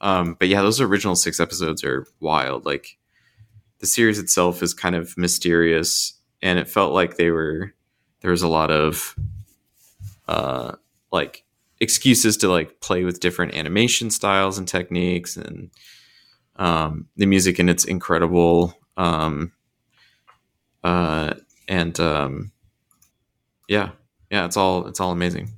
Um, 0.00 0.36
but 0.38 0.48
yeah, 0.48 0.62
those 0.62 0.80
original 0.80 1.16
six 1.16 1.40
episodes 1.40 1.84
are 1.84 2.06
wild. 2.20 2.66
Like 2.66 2.98
the 3.78 3.86
series 3.86 4.18
itself 4.18 4.62
is 4.62 4.74
kind 4.74 4.94
of 4.94 5.16
mysterious, 5.16 6.14
and 6.42 6.58
it 6.58 6.68
felt 6.68 6.92
like 6.92 7.16
they 7.16 7.30
were 7.30 7.74
there 8.20 8.30
was 8.30 8.42
a 8.42 8.48
lot 8.48 8.70
of 8.70 9.16
uh, 10.28 10.72
like 11.10 11.44
excuses 11.80 12.36
to 12.38 12.48
like 12.48 12.80
play 12.80 13.04
with 13.04 13.20
different 13.20 13.54
animation 13.54 14.10
styles 14.10 14.58
and 14.58 14.68
techniques, 14.68 15.36
and 15.36 15.70
um, 16.56 17.08
the 17.16 17.26
music 17.26 17.58
and 17.58 17.68
it's 17.68 17.84
incredible. 17.84 18.74
Um, 18.96 19.52
uh, 20.84 21.34
and 21.68 21.98
um, 22.00 22.52
yeah, 23.68 23.90
yeah, 24.32 24.46
it's 24.46 24.56
all 24.56 24.86
it's 24.88 24.98
all 24.98 25.12
amazing. 25.12 25.50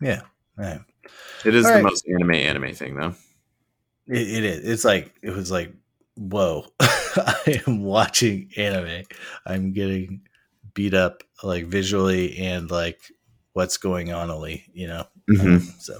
Yeah, 0.00 0.22
right. 0.56 0.80
It 1.44 1.54
is 1.54 1.66
all 1.66 1.72
the 1.72 1.76
right. 1.76 1.84
most 1.84 2.08
anime 2.08 2.32
anime 2.32 2.74
thing 2.74 2.96
though. 2.96 3.14
It, 4.08 4.28
it 4.28 4.44
is. 4.44 4.68
It's 4.68 4.84
like 4.84 5.14
it 5.22 5.30
was 5.30 5.50
like, 5.50 5.72
whoa! 6.16 6.66
I 6.80 7.62
am 7.66 7.84
watching 7.84 8.50
anime. 8.56 9.04
I'm 9.46 9.72
getting 9.72 10.22
beat 10.74 10.94
up 10.94 11.22
like 11.42 11.66
visually 11.66 12.38
and 12.38 12.70
like 12.70 13.00
what's 13.52 13.76
going 13.76 14.12
on 14.12 14.30
only 14.30 14.64
you 14.72 14.86
know 14.86 15.04
mm-hmm. 15.30 15.54
um, 15.54 15.60
so 15.78 15.98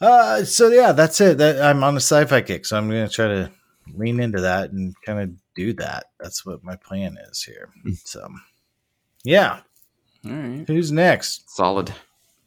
uh 0.00 0.44
so 0.44 0.68
yeah 0.68 0.92
that's 0.92 1.20
it 1.20 1.38
that 1.38 1.62
i'm 1.62 1.84
on 1.84 1.94
a 1.94 2.00
sci-fi 2.00 2.40
kick 2.40 2.64
so 2.64 2.76
i'm 2.76 2.88
gonna 2.88 3.08
try 3.08 3.28
to 3.28 3.50
lean 3.94 4.20
into 4.20 4.40
that 4.40 4.72
and 4.72 4.94
kind 5.04 5.20
of 5.20 5.30
do 5.54 5.72
that 5.72 6.06
that's 6.18 6.44
what 6.44 6.64
my 6.64 6.76
plan 6.76 7.16
is 7.30 7.42
here 7.42 7.68
mm. 7.86 7.96
so 8.04 8.28
yeah 9.24 9.60
all 10.30 10.58
right 10.58 10.66
who's 10.66 10.92
next 10.92 11.50
solid 11.50 11.92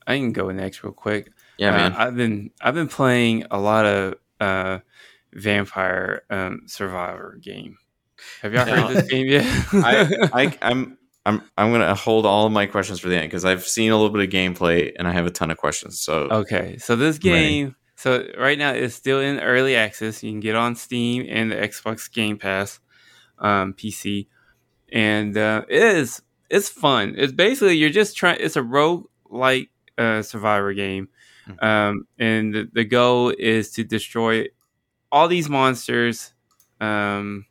i 0.08 0.16
can 0.16 0.32
go 0.32 0.50
next 0.52 0.84
real 0.84 0.94
quick 0.94 1.32
yeah 1.58 1.70
uh, 1.70 1.78
man 1.78 1.94
i've 1.94 2.16
been 2.16 2.52
i've 2.62 2.76
been 2.76 2.88
playing 2.88 3.46
a 3.52 3.60
lot 3.60 3.86
of 3.86 4.16
uh 4.40 4.80
vampire 5.34 6.24
um 6.30 6.62
survivor 6.66 7.38
game 7.42 7.78
have 8.42 8.54
y'all 8.54 8.66
heard 8.66 8.96
this 8.96 9.10
game 9.10 9.28
yet? 9.28 9.46
I, 9.74 10.30
I, 10.34 10.58
I'm 10.62 10.98
I'm 11.26 11.42
I'm 11.58 11.72
gonna 11.72 11.96
hold 11.96 12.26
all 12.26 12.46
of 12.46 12.52
my 12.52 12.66
questions 12.66 13.00
for 13.00 13.10
the 13.10 13.16
end 13.16 13.28
because 13.28 13.46
I've 13.46 13.66
seen 13.66 13.92
a 13.92 13.96
little 13.96 14.10
bit 14.10 14.24
of 14.24 14.30
gameplay 14.30 14.94
and 14.98 15.08
I 15.08 15.12
have 15.12 15.26
a 15.26 15.32
ton 15.32 15.52
of 15.52 15.58
questions. 15.58 16.00
So 16.00 16.28
okay, 16.30 16.78
so 16.78 16.96
this 16.96 17.18
game, 17.18 17.66
ready. 17.66 17.76
so 17.96 18.26
right 18.38 18.58
now 18.58 18.72
it's 18.72 18.96
still 18.96 19.20
in 19.20 19.40
early 19.40 19.76
access. 19.76 20.24
You 20.24 20.32
can 20.32 20.40
get 20.40 20.56
on 20.56 20.76
Steam 20.76 21.26
and 21.30 21.52
the 21.52 21.56
Xbox 21.56 22.12
Game 22.12 22.38
Pass 22.38 22.80
um, 23.38 23.74
PC, 23.74 24.28
and 24.92 25.38
uh, 25.38 25.64
it 25.68 25.82
is 25.82 26.22
it's 26.50 26.70
fun. 26.70 27.16
It's 27.18 27.34
basically 27.34 27.76
you're 27.78 27.90
just 27.90 28.18
trying. 28.18 28.38
It's 28.40 28.56
a 28.56 28.64
rogue 28.64 29.08
like 29.30 29.70
uh, 29.98 30.22
survivor 30.22 30.74
game, 30.74 31.10
mm-hmm. 31.48 31.66
um, 31.66 32.08
and 32.18 32.54
the, 32.54 32.70
the 32.72 32.84
goal 32.84 33.34
is 33.38 33.72
to 33.72 33.84
destroy 33.84 34.48
all 35.12 35.28
these 35.28 35.50
monsters. 35.50 36.34
Um, 36.80 37.46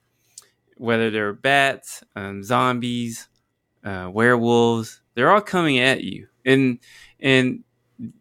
whether 0.79 1.11
they're 1.11 1.33
bats, 1.35 2.03
um, 2.17 2.43
zombies, 2.43 3.29
uh, 3.85 4.09
werewolves, 4.13 5.01
they're 5.15 5.31
all 5.31 5.41
coming 5.41 5.79
at 5.79 6.03
you. 6.03 6.29
And 6.45 6.79
and 7.21 7.65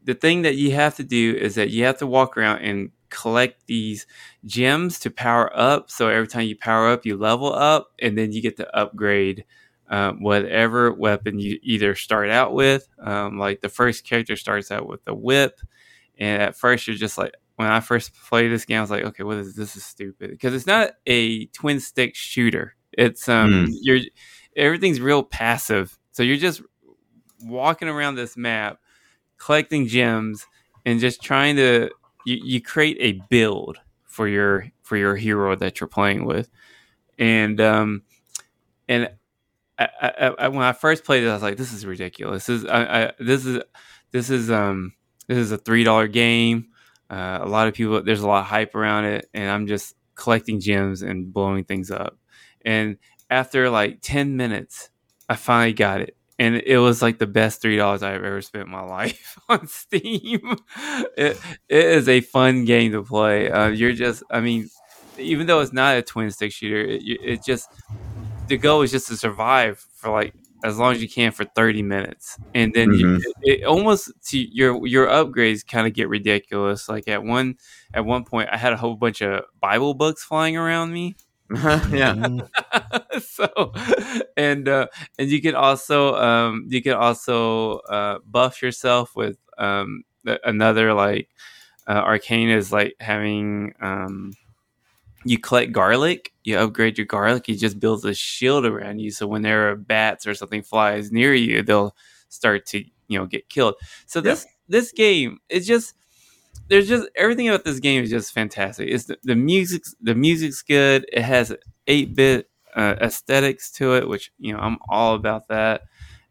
the 0.04 0.16
thing 0.16 0.42
that 0.42 0.56
you 0.56 0.72
have 0.72 0.96
to 0.96 1.04
do 1.04 1.36
is 1.36 1.56
that 1.56 1.70
you 1.70 1.84
have 1.86 2.00
to 2.00 2.08
walk 2.08 2.36
around 2.38 2.60
and 2.60 2.92
collect 3.10 3.68
these 3.68 4.06
gems 4.46 5.00
to 5.00 5.12
power 5.12 5.56
up. 5.58 5.90
So 5.90 6.10
every 6.10 6.28
time 6.28 6.48
you 6.48 6.58
power 6.58 6.90
up, 6.90 7.06
you 7.06 7.16
level 7.16 7.54
up, 7.54 7.92
and 8.00 8.18
then 8.18 8.32
you 8.32 8.42
get 8.42 8.58
to 8.58 8.76
upgrade 8.76 9.46
uh, 9.90 10.12
whatever 10.14 10.92
weapon 10.92 11.40
you 11.40 11.60
either 11.62 11.96
start 11.96 12.30
out 12.30 12.54
with. 12.54 12.88
Um, 13.00 13.38
like 13.38 13.62
the 13.62 13.70
first 13.70 14.06
character 14.06 14.36
starts 14.36 14.72
out 14.72 14.88
with 14.88 15.04
the 15.06 15.14
whip, 15.14 15.60
and 16.18 16.42
at 16.42 16.58
first 16.58 16.88
you're 16.88 16.96
just 16.96 17.18
like, 17.18 17.34
when 17.56 17.68
I 17.68 17.80
first 17.80 18.14
played 18.14 18.52
this 18.52 18.66
game, 18.66 18.78
I 18.78 18.82
was 18.82 18.92
like, 18.92 19.04
okay, 19.04 19.24
what 19.24 19.38
is 19.38 19.56
this? 19.56 19.76
Is 19.76 19.84
stupid 19.84 20.30
because 20.32 20.54
it's 20.54 20.68
not 20.68 20.92
a 21.08 21.46
twin 21.48 21.80
stick 21.80 22.16
shooter. 22.16 22.76
It's 22.94 23.28
um, 23.28 23.68
mm. 23.68 23.74
you're 23.82 24.00
everything's 24.56 25.02
real 25.02 25.24
passive, 25.24 25.98
so 26.12 26.24
you're 26.24 26.38
just 26.38 26.62
walking 27.44 27.88
around 27.88 28.16
this 28.16 28.38
map, 28.38 28.80
collecting 29.38 29.88
gems, 29.88 30.46
and 30.86 31.00
just 31.00 31.22
trying 31.22 31.56
to 31.56 31.90
you, 32.26 32.40
you 32.44 32.62
create 32.62 32.98
a 33.00 33.22
build 33.30 33.78
for 34.04 34.28
your 34.28 34.68
for 34.84 34.98
your 34.98 35.16
hero 35.16 35.56
that 35.56 35.80
you're 35.80 35.88
playing 35.88 36.26
with, 36.26 36.50
and 37.18 37.60
um, 37.60 38.04
and 38.88 39.10
I, 39.80 39.90
I, 40.02 40.28
I, 40.40 40.48
when 40.48 40.64
I 40.64 40.74
first 40.74 41.04
played 41.04 41.24
it, 41.24 41.30
I 41.30 41.34
was 41.34 41.44
like, 41.44 41.58
this 41.58 41.74
is 41.74 41.86
ridiculous. 41.86 42.46
This 42.46 42.64
is 42.64 42.66
I, 42.70 43.14
this 43.20 43.46
is 43.46 43.62
this 44.12 44.30
is 44.30 44.50
um 44.50 44.94
this 45.28 45.38
is 45.38 45.52
a 45.52 45.58
three 45.58 45.84
dollar 45.84 46.08
game 46.08 46.68
uh, 47.10 47.40
a 47.42 47.48
lot 47.48 47.68
of 47.68 47.74
people, 47.74 48.02
there's 48.04 48.22
a 48.22 48.28
lot 48.28 48.42
of 48.42 48.48
hype 48.48 48.76
around 48.76 49.06
it, 49.06 49.30
and 49.34 49.50
I'm 49.50 49.68
just 49.68 49.96
collecting 50.16 50.60
gems 50.60 51.02
and 51.02 51.32
blowing 51.32 51.64
things 51.64 51.92
up. 51.92 52.18
And 52.66 52.98
after 53.30 53.70
like 53.70 54.00
10 54.02 54.36
minutes, 54.36 54.90
I 55.30 55.36
finally 55.36 55.74
got 55.74 56.02
it. 56.02 56.18
And 56.40 56.56
it 56.56 56.78
was 56.78 57.02
like 57.02 57.18
the 57.18 57.28
best 57.28 57.62
three 57.62 57.78
dollars 57.78 58.04
I've 58.04 58.24
ever 58.24 58.42
spent 58.42 58.66
in 58.66 58.72
my 58.72 58.82
life 58.86 59.40
on 59.50 59.68
Steam. 59.68 60.58
it, 61.18 61.40
it 61.70 61.86
is 61.86 62.10
a 62.10 62.22
fun 62.22 62.66
game 62.66 62.92
to 62.92 63.04
play. 63.04 63.50
Uh, 63.50 63.70
you're 63.70 63.94
just, 63.94 64.24
I 64.30 64.42
mean, 64.42 64.70
even 65.18 65.48
though 65.48 65.62
it's 65.62 65.74
not 65.74 65.98
a 65.98 66.02
twin 66.02 66.30
stick 66.30 66.52
shooter, 66.52 66.82
it, 66.82 67.02
it 67.04 67.44
just 67.44 67.70
the 68.48 68.58
goal 68.58 68.82
is 68.82 68.92
just 68.92 69.08
to 69.08 69.18
survive 69.18 69.86
for 69.96 70.12
like 70.12 70.34
as 70.64 70.78
long 70.78 70.94
as 70.94 71.02
you 71.02 71.10
can 71.10 71.32
for 71.32 71.46
30 71.46 71.84
minutes. 71.84 72.38
And 72.54 72.74
then 72.74 72.90
mm-hmm. 72.90 73.00
you, 73.00 73.34
it, 73.42 73.60
it, 73.62 73.64
almost 73.64 74.12
to 74.30 74.40
your 74.40 74.86
your 74.88 75.08
upgrades 75.08 75.66
kind 75.66 75.88
of 75.88 75.94
get 75.94 76.10
ridiculous. 76.10 76.90
Like 76.90 77.08
at 77.08 77.24
one 77.24 77.56
at 77.94 78.06
one 78.06 78.24
point 78.24 78.50
i 78.52 78.58
had 78.58 78.74
a 78.74 78.78
whole 78.78 78.96
bunch 78.96 79.22
of 79.22 79.44
bible 79.62 79.94
books 79.94 80.24
flying 80.24 80.58
around 80.58 80.92
me. 80.92 81.16
Yeah. 81.92 82.40
So 83.20 83.74
and 84.36 84.70
uh 84.70 84.88
and 85.18 85.30
you 85.30 85.42
can 85.42 85.56
also 85.56 86.14
um 86.16 86.68
you 86.70 86.84
can 86.84 86.94
also 86.94 87.78
uh 87.80 88.20
buff 88.24 88.62
yourself 88.62 89.16
with 89.16 89.38
um 89.58 90.04
another 90.44 90.94
like 90.94 91.30
uh, 91.88 91.94
arcane 91.94 92.50
is 92.50 92.72
like 92.72 92.96
having 93.00 93.74
um 93.82 94.34
you 95.26 95.38
collect 95.38 95.72
garlic, 95.72 96.34
you 96.44 96.58
upgrade 96.58 96.98
your 96.98 97.08
garlic, 97.08 97.48
you 97.48 97.56
just 97.56 97.80
builds 97.80 98.06
a 98.06 98.14
shield 98.14 98.66
around 98.66 99.00
you. 99.00 99.12
So 99.12 99.28
when 99.28 99.42
there 99.42 99.70
are 99.72 99.76
bats 99.76 100.28
or 100.28 100.34
something 100.34 100.62
flies 100.62 101.12
near 101.12 101.34
you, 101.34 101.64
they'll 101.64 101.96
start 102.30 102.66
to, 102.68 102.84
you 103.08 103.20
know, 103.20 103.26
get 103.26 103.50
killed. 103.50 103.76
So 104.06 104.22
this 104.22 104.46
this 104.68 104.92
game 104.92 105.40
is 105.50 105.66
just 105.66 105.96
there's 106.68 106.88
just 106.88 107.08
everything 107.16 107.48
about 107.48 107.64
this 107.64 107.80
game 107.80 108.04
is 108.04 108.10
just 108.10 108.34
fantastic. 108.34 108.90
It's 108.90 109.06
the, 109.06 109.18
the 109.24 109.36
music's 109.36 109.96
the 110.02 110.16
music's 110.16 110.62
good. 110.62 111.06
It 111.12 111.24
has 111.24 111.56
eight 111.88 112.16
bit 112.16 112.50
uh, 112.76 112.96
aesthetics 113.02 113.72
to 113.74 113.96
it, 113.96 114.08
which 114.08 114.32
you 114.38 114.54
know 114.54 114.60
I'm 114.60 114.78
all 114.90 115.16
about 115.16 115.48
that. 115.48 115.82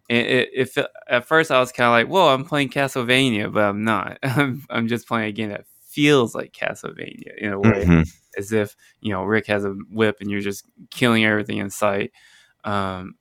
And 0.09 0.19
it, 0.19 0.49
it, 0.55 0.77
it 0.77 0.87
at 1.09 1.27
first 1.27 1.51
I 1.51 1.59
was 1.59 1.73
kind 1.73 1.87
of 1.87 1.93
like, 1.93 2.09
"Whoa, 2.09 2.33
I'm 2.33 2.45
playing 2.45 2.69
Castlevania," 2.69 3.53
but 3.53 3.65
I'm 3.65 3.83
not. 3.85 4.19
I'm, 4.23 4.65
I'm 4.71 4.87
just 4.89 5.09
playing 5.09 5.29
a 5.29 5.33
game 5.33 5.49
that 5.49 5.65
feels 5.89 6.35
like 6.35 6.53
Castlevania 6.53 7.37
in 7.39 7.53
a 7.53 7.59
way. 7.59 7.85
Mm-hmm 7.85 8.03
as 8.37 8.53
if 8.53 8.77
you 9.01 9.13
know 9.13 9.25
Rick 9.25 9.47
has 9.47 9.65
a 9.65 9.71
whip 9.91 10.19
and 10.21 10.31
you're 10.31 10.41
just 10.41 10.65
killing 10.91 11.25
everything 11.25 11.59
in 11.59 11.71
sight. 11.71 12.13
Um, 12.65 13.15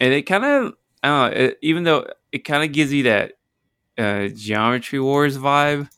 and 0.00 0.12
it 0.12 0.22
kind 0.22 0.44
of, 0.44 0.74
I 1.02 1.08
don't 1.08 1.30
know, 1.30 1.38
it, 1.38 1.58
even 1.62 1.84
though 1.84 2.06
it 2.32 2.44
kind 2.44 2.62
of 2.62 2.72
gives 2.72 2.92
you 2.92 3.04
that 3.04 3.32
uh, 3.98 4.28
Geometry 4.28 5.00
Wars 5.00 5.38
vibe. 5.38 5.88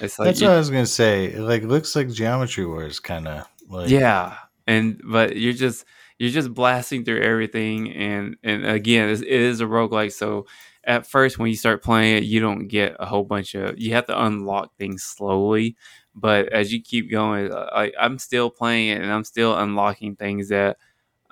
It's 0.00 0.18
like 0.18 0.26
That's 0.26 0.42
what 0.42 0.50
I 0.50 0.58
was 0.58 0.70
gonna 0.70 0.86
say. 0.86 1.26
It 1.26 1.40
like 1.40 1.62
looks 1.62 1.94
like 1.94 2.10
Geometry 2.10 2.66
Wars, 2.66 2.98
kind 3.00 3.28
of 3.28 3.46
like 3.68 3.90
yeah. 3.90 4.36
And 4.66 5.00
but 5.04 5.36
you're 5.36 5.52
just 5.52 5.84
you're 6.18 6.30
just 6.30 6.54
blasting 6.54 7.04
through 7.04 7.22
everything, 7.22 7.92
and 7.92 8.36
and 8.42 8.64
again, 8.64 9.10
it 9.10 9.22
is 9.22 9.60
a 9.60 9.64
roguelike, 9.64 10.12
so 10.12 10.46
at 10.84 11.06
first 11.06 11.38
when 11.38 11.48
you 11.48 11.56
start 11.56 11.82
playing 11.82 12.16
it 12.16 12.24
you 12.24 12.40
don't 12.40 12.68
get 12.68 12.96
a 12.98 13.06
whole 13.06 13.24
bunch 13.24 13.54
of 13.54 13.78
you 13.78 13.92
have 13.92 14.06
to 14.06 14.24
unlock 14.24 14.74
things 14.76 15.02
slowly 15.02 15.76
but 16.14 16.52
as 16.52 16.72
you 16.72 16.82
keep 16.82 17.10
going, 17.10 17.52
uh, 17.52 17.68
I, 17.72 17.92
I'm 17.98 18.18
still 18.18 18.50
playing 18.50 18.88
it 18.90 19.02
and 19.02 19.10
I'm 19.10 19.24
still 19.24 19.56
unlocking 19.56 20.16
things 20.16 20.48
that 20.48 20.76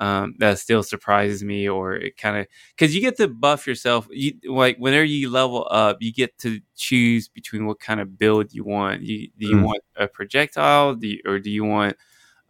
um, 0.01 0.35
that 0.39 0.59
still 0.59 0.83
surprises 0.83 1.45
me, 1.45 1.69
or 1.69 1.95
it 1.95 2.17
kind 2.17 2.39
of 2.39 2.47
because 2.75 2.95
you 2.95 3.03
get 3.03 3.19
to 3.19 3.29
buff 3.29 3.67
yourself. 3.67 4.09
You 4.11 4.33
like 4.47 4.79
whenever 4.79 5.05
you 5.05 5.29
level 5.29 5.69
up, 5.71 5.99
you 6.01 6.11
get 6.11 6.39
to 6.39 6.61
choose 6.75 7.29
between 7.29 7.67
what 7.67 7.81
kind 7.81 8.01
of 8.01 8.19
build 8.19 8.55
you 8.55 8.65
want. 8.65 9.03
You, 9.03 9.29
do 9.39 9.47
you 9.47 9.57
mm. 9.57 9.65
want 9.65 9.83
a 9.97 10.09
projectile, 10.09 10.95
do 10.95 11.07
you, 11.07 11.21
or 11.27 11.39
do 11.39 11.51
you 11.51 11.65
want 11.65 11.99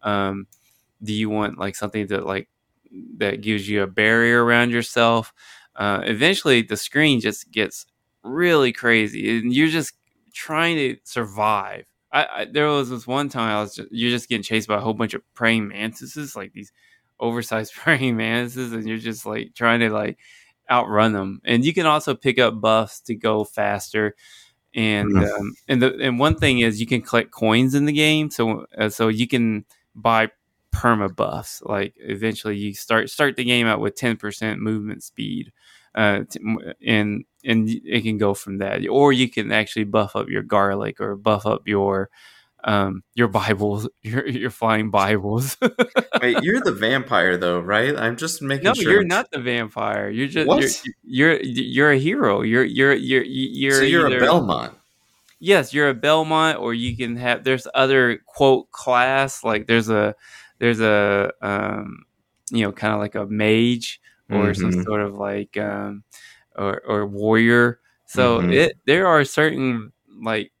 um, 0.01 0.47
do 1.03 1.11
you 1.11 1.29
want 1.29 1.59
like 1.59 1.75
something 1.75 2.07
that 2.07 2.25
like 2.25 2.47
that 3.17 3.41
gives 3.41 3.67
you 3.67 3.83
a 3.83 3.87
barrier 3.87 4.43
around 4.45 4.71
yourself? 4.71 5.33
Uh, 5.75 6.01
eventually, 6.05 6.61
the 6.61 6.77
screen 6.77 7.19
just 7.19 7.51
gets 7.51 7.85
really 8.23 8.71
crazy, 8.71 9.39
and 9.39 9.53
you're 9.53 9.67
just 9.67 9.93
trying 10.33 10.77
to 10.77 10.95
survive 11.03 11.83
I, 12.11 12.25
I, 12.25 12.45
there 12.45 12.67
was 12.67 12.89
this 12.89 13.07
one 13.07 13.29
time 13.29 13.55
I 13.55 13.61
was 13.61 13.75
just, 13.75 13.89
you're 13.91 14.11
just 14.11 14.27
getting 14.27 14.43
chased 14.43 14.67
by 14.67 14.77
a 14.77 14.81
whole 14.81 14.93
bunch 14.93 15.13
of 15.13 15.21
praying 15.33 15.69
mantises, 15.69 16.35
like 16.35 16.53
these 16.53 16.71
oversized 17.19 17.73
praying 17.75 18.17
mantises, 18.17 18.73
and 18.73 18.87
you're 18.87 18.97
just 18.97 19.25
like 19.25 19.53
trying 19.55 19.79
to 19.79 19.89
like 19.89 20.17
outrun 20.69 21.13
them. 21.13 21.41
And 21.45 21.63
you 21.63 21.73
can 21.73 21.85
also 21.85 22.15
pick 22.15 22.39
up 22.39 22.59
buffs 22.59 22.99
to 23.01 23.15
go 23.15 23.43
faster. 23.43 24.15
And 24.73 25.11
mm-hmm. 25.11 25.41
um, 25.41 25.53
and 25.67 25.81
the 25.81 25.97
and 25.99 26.17
one 26.17 26.35
thing 26.35 26.59
is 26.59 26.79
you 26.79 26.87
can 26.87 27.01
collect 27.01 27.31
coins 27.31 27.75
in 27.75 27.85
the 27.85 27.91
game, 27.91 28.31
so 28.31 28.65
uh, 28.77 28.87
so 28.87 29.09
you 29.09 29.27
can 29.27 29.65
buy 29.95 30.29
perma 30.73 31.13
buffs. 31.13 31.61
Like 31.61 31.93
eventually 31.97 32.55
you 32.55 32.73
start 32.73 33.09
start 33.09 33.35
the 33.35 33.43
game 33.43 33.67
out 33.67 33.81
with 33.81 33.95
ten 33.95 34.15
percent 34.15 34.61
movement 34.61 35.03
speed, 35.03 35.51
uh, 35.93 36.21
and 36.85 37.25
and 37.43 37.69
it 37.69 38.01
can 38.03 38.17
go 38.17 38.33
from 38.33 38.59
that. 38.59 38.87
Or 38.87 39.13
you 39.13 39.29
can 39.29 39.51
actually 39.51 39.85
buff 39.85 40.15
up 40.15 40.29
your 40.29 40.43
garlic 40.43 40.99
or 40.99 41.15
buff 41.15 41.45
up 41.45 41.67
your 41.67 42.09
um 42.63 43.01
your 43.15 43.27
bibles 43.27 43.89
your 44.03 44.27
your 44.27 44.51
flying 44.51 44.91
bibles 44.91 45.57
wait 46.21 46.37
you're 46.43 46.61
the 46.61 46.71
vampire 46.71 47.35
though 47.35 47.59
right 47.59 47.97
i'm 47.97 48.15
just 48.15 48.39
making 48.39 48.65
sure. 48.65 48.75
no 48.75 48.81
sure 48.83 48.91
you're 48.91 49.03
not 49.03 49.31
the 49.31 49.39
vampire 49.39 50.11
you're 50.11 50.27
just 50.27 50.47
what? 50.47 50.61
You're, 51.03 51.41
you're 51.41 51.41
you're 51.41 51.91
a 51.91 51.97
hero 51.97 52.43
you're 52.43 52.63
you're 52.63 52.93
you're 52.93 53.23
you're 53.23 53.71
so 53.71 53.81
you're 53.81 54.05
either, 54.05 54.17
a 54.17 54.19
belmont 54.19 54.75
yes 55.39 55.73
you're 55.73 55.89
a 55.89 55.95
belmont 55.95 56.59
or 56.59 56.75
you 56.75 56.95
can 56.95 57.15
have 57.15 57.43
there's 57.43 57.65
other 57.73 58.19
quote 58.27 58.69
class 58.69 59.43
like 59.43 59.65
there's 59.65 59.89
a 59.89 60.13
there's 60.59 60.81
a 60.81 61.33
um 61.41 62.05
you 62.51 62.63
know 62.63 62.71
kind 62.71 62.93
of 62.93 62.99
like 62.99 63.15
a 63.15 63.25
mage 63.25 63.99
or 64.31 64.51
mm-hmm. 64.51 64.71
some 64.71 64.83
sort 64.83 65.01
of 65.01 65.15
like 65.15 65.57
um, 65.57 66.03
or, 66.55 66.81
or 66.85 67.05
warrior. 67.07 67.79
So 68.05 68.39
mm-hmm. 68.39 68.51
it 68.51 68.77
there 68.85 69.07
are 69.07 69.23
certain 69.23 69.91
like 70.21 70.51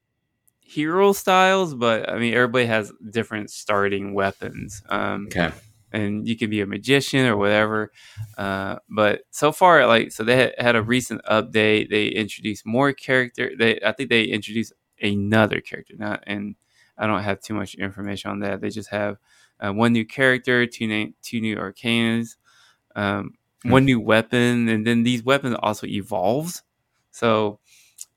hero 0.59 1.13
styles, 1.13 1.75
but 1.75 2.09
I 2.09 2.17
mean 2.17 2.33
everybody 2.33 2.65
has 2.65 2.91
different 3.09 3.49
starting 3.49 4.13
weapons. 4.13 4.81
Um, 4.89 5.27
okay. 5.27 5.51
And 5.93 6.25
you 6.25 6.37
can 6.37 6.49
be 6.49 6.61
a 6.61 6.65
magician 6.65 7.25
or 7.25 7.35
whatever, 7.35 7.91
uh, 8.37 8.77
but 8.87 9.23
so 9.29 9.51
far, 9.51 9.85
like 9.87 10.13
so, 10.13 10.23
they 10.23 10.37
had, 10.37 10.53
had 10.57 10.75
a 10.77 10.81
recent 10.81 11.21
update. 11.25 11.89
They 11.89 12.07
introduced 12.07 12.65
more 12.65 12.93
character. 12.93 13.51
They, 13.59 13.77
I 13.85 13.91
think, 13.91 14.09
they 14.09 14.23
introduced 14.23 14.71
another 15.01 15.59
character. 15.59 15.95
Not, 15.97 16.23
and 16.25 16.55
I 16.97 17.07
don't 17.07 17.23
have 17.23 17.41
too 17.41 17.55
much 17.55 17.75
information 17.75 18.31
on 18.31 18.39
that. 18.39 18.61
They 18.61 18.69
just 18.69 18.89
have 18.91 19.17
uh, 19.59 19.73
one 19.73 19.91
new 19.91 20.05
character, 20.05 20.65
two 20.65 20.87
name, 20.87 21.13
two 21.21 21.41
new 21.41 21.57
arcanas, 21.57 22.37
um, 22.95 23.33
mm-hmm. 23.61 23.71
one 23.71 23.85
new 23.85 23.99
weapon, 23.99 24.67
and 24.69 24.85
then 24.85 25.03
these 25.03 25.23
weapons 25.23 25.55
also 25.61 25.87
evolves. 25.87 26.63
So, 27.11 27.59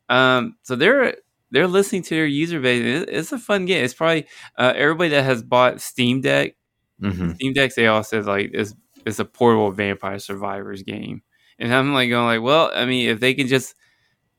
um, 0.08 0.56
so 0.62 0.76
they're 0.76 1.16
they're 1.50 1.68
listening 1.68 2.02
to 2.02 2.14
their 2.14 2.26
user 2.26 2.60
base. 2.60 3.06
It's 3.08 3.32
a 3.32 3.38
fun 3.38 3.66
game. 3.66 3.84
It's 3.84 3.94
probably 3.94 4.26
uh, 4.58 4.72
everybody 4.74 5.10
that 5.10 5.24
has 5.24 5.42
bought 5.42 5.80
Steam 5.80 6.20
Deck. 6.20 6.56
Mm-hmm. 7.00 7.32
Steam 7.32 7.52
Deck, 7.52 7.74
they 7.74 7.86
all 7.86 8.02
said 8.02 8.26
like 8.26 8.50
it's 8.54 8.74
it's 9.04 9.18
a 9.18 9.24
portable 9.24 9.70
Vampire 9.70 10.18
Survivors 10.18 10.82
game, 10.82 11.22
and 11.58 11.72
I'm 11.74 11.92
like 11.92 12.10
going 12.10 12.26
like, 12.26 12.42
well, 12.42 12.70
I 12.74 12.86
mean, 12.86 13.08
if 13.08 13.20
they 13.20 13.34
can 13.34 13.46
just 13.46 13.74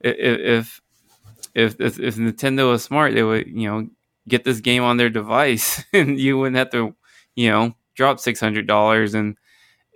if 0.01 0.81
if 1.53 1.79
if, 1.79 1.99
if 1.99 2.15
Nintendo 2.15 2.71
was 2.71 2.83
smart, 2.83 3.13
they 3.13 3.23
would 3.23 3.47
you 3.47 3.69
know 3.69 3.87
get 4.27 4.43
this 4.43 4.59
game 4.59 4.83
on 4.83 4.97
their 4.97 5.09
device, 5.09 5.83
and 5.93 6.19
you 6.19 6.37
wouldn't 6.37 6.57
have 6.57 6.71
to 6.71 6.95
you 7.35 7.49
know 7.49 7.75
drop 7.95 8.19
six 8.19 8.39
hundred 8.39 8.67
dollars 8.67 9.13
and 9.13 9.37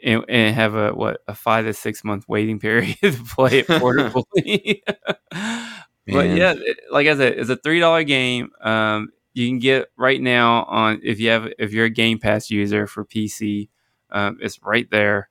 and, 0.03 0.25
and, 0.27 0.55
have 0.55 0.75
a 0.75 0.91
what 0.93 1.21
a 1.27 1.35
five 1.35 1.65
to 1.65 1.73
six 1.73 2.03
month 2.03 2.27
waiting 2.27 2.59
period 2.59 2.97
to 3.01 3.11
play 3.11 3.59
it 3.59 3.67
portably. 3.67 4.81
but 5.31 6.29
yeah, 6.29 6.55
like 6.91 7.07
I 7.07 7.15
said, 7.15 7.39
it's 7.39 7.49
a 7.49 7.57
three 7.57 7.79
dollar 7.79 8.03
game. 8.03 8.51
Um, 8.61 9.09
you 9.33 9.47
can 9.47 9.59
get 9.59 9.87
right 9.97 10.21
now 10.21 10.63
on 10.65 11.01
if 11.03 11.19
you 11.19 11.29
have 11.29 11.47
if 11.57 11.71
you're 11.71 11.85
a 11.85 11.89
Game 11.89 12.19
Pass 12.19 12.49
user 12.49 12.87
for 12.87 13.05
PC. 13.05 13.69
Um, 14.11 14.39
it's 14.41 14.61
right 14.63 14.89
there, 14.89 15.29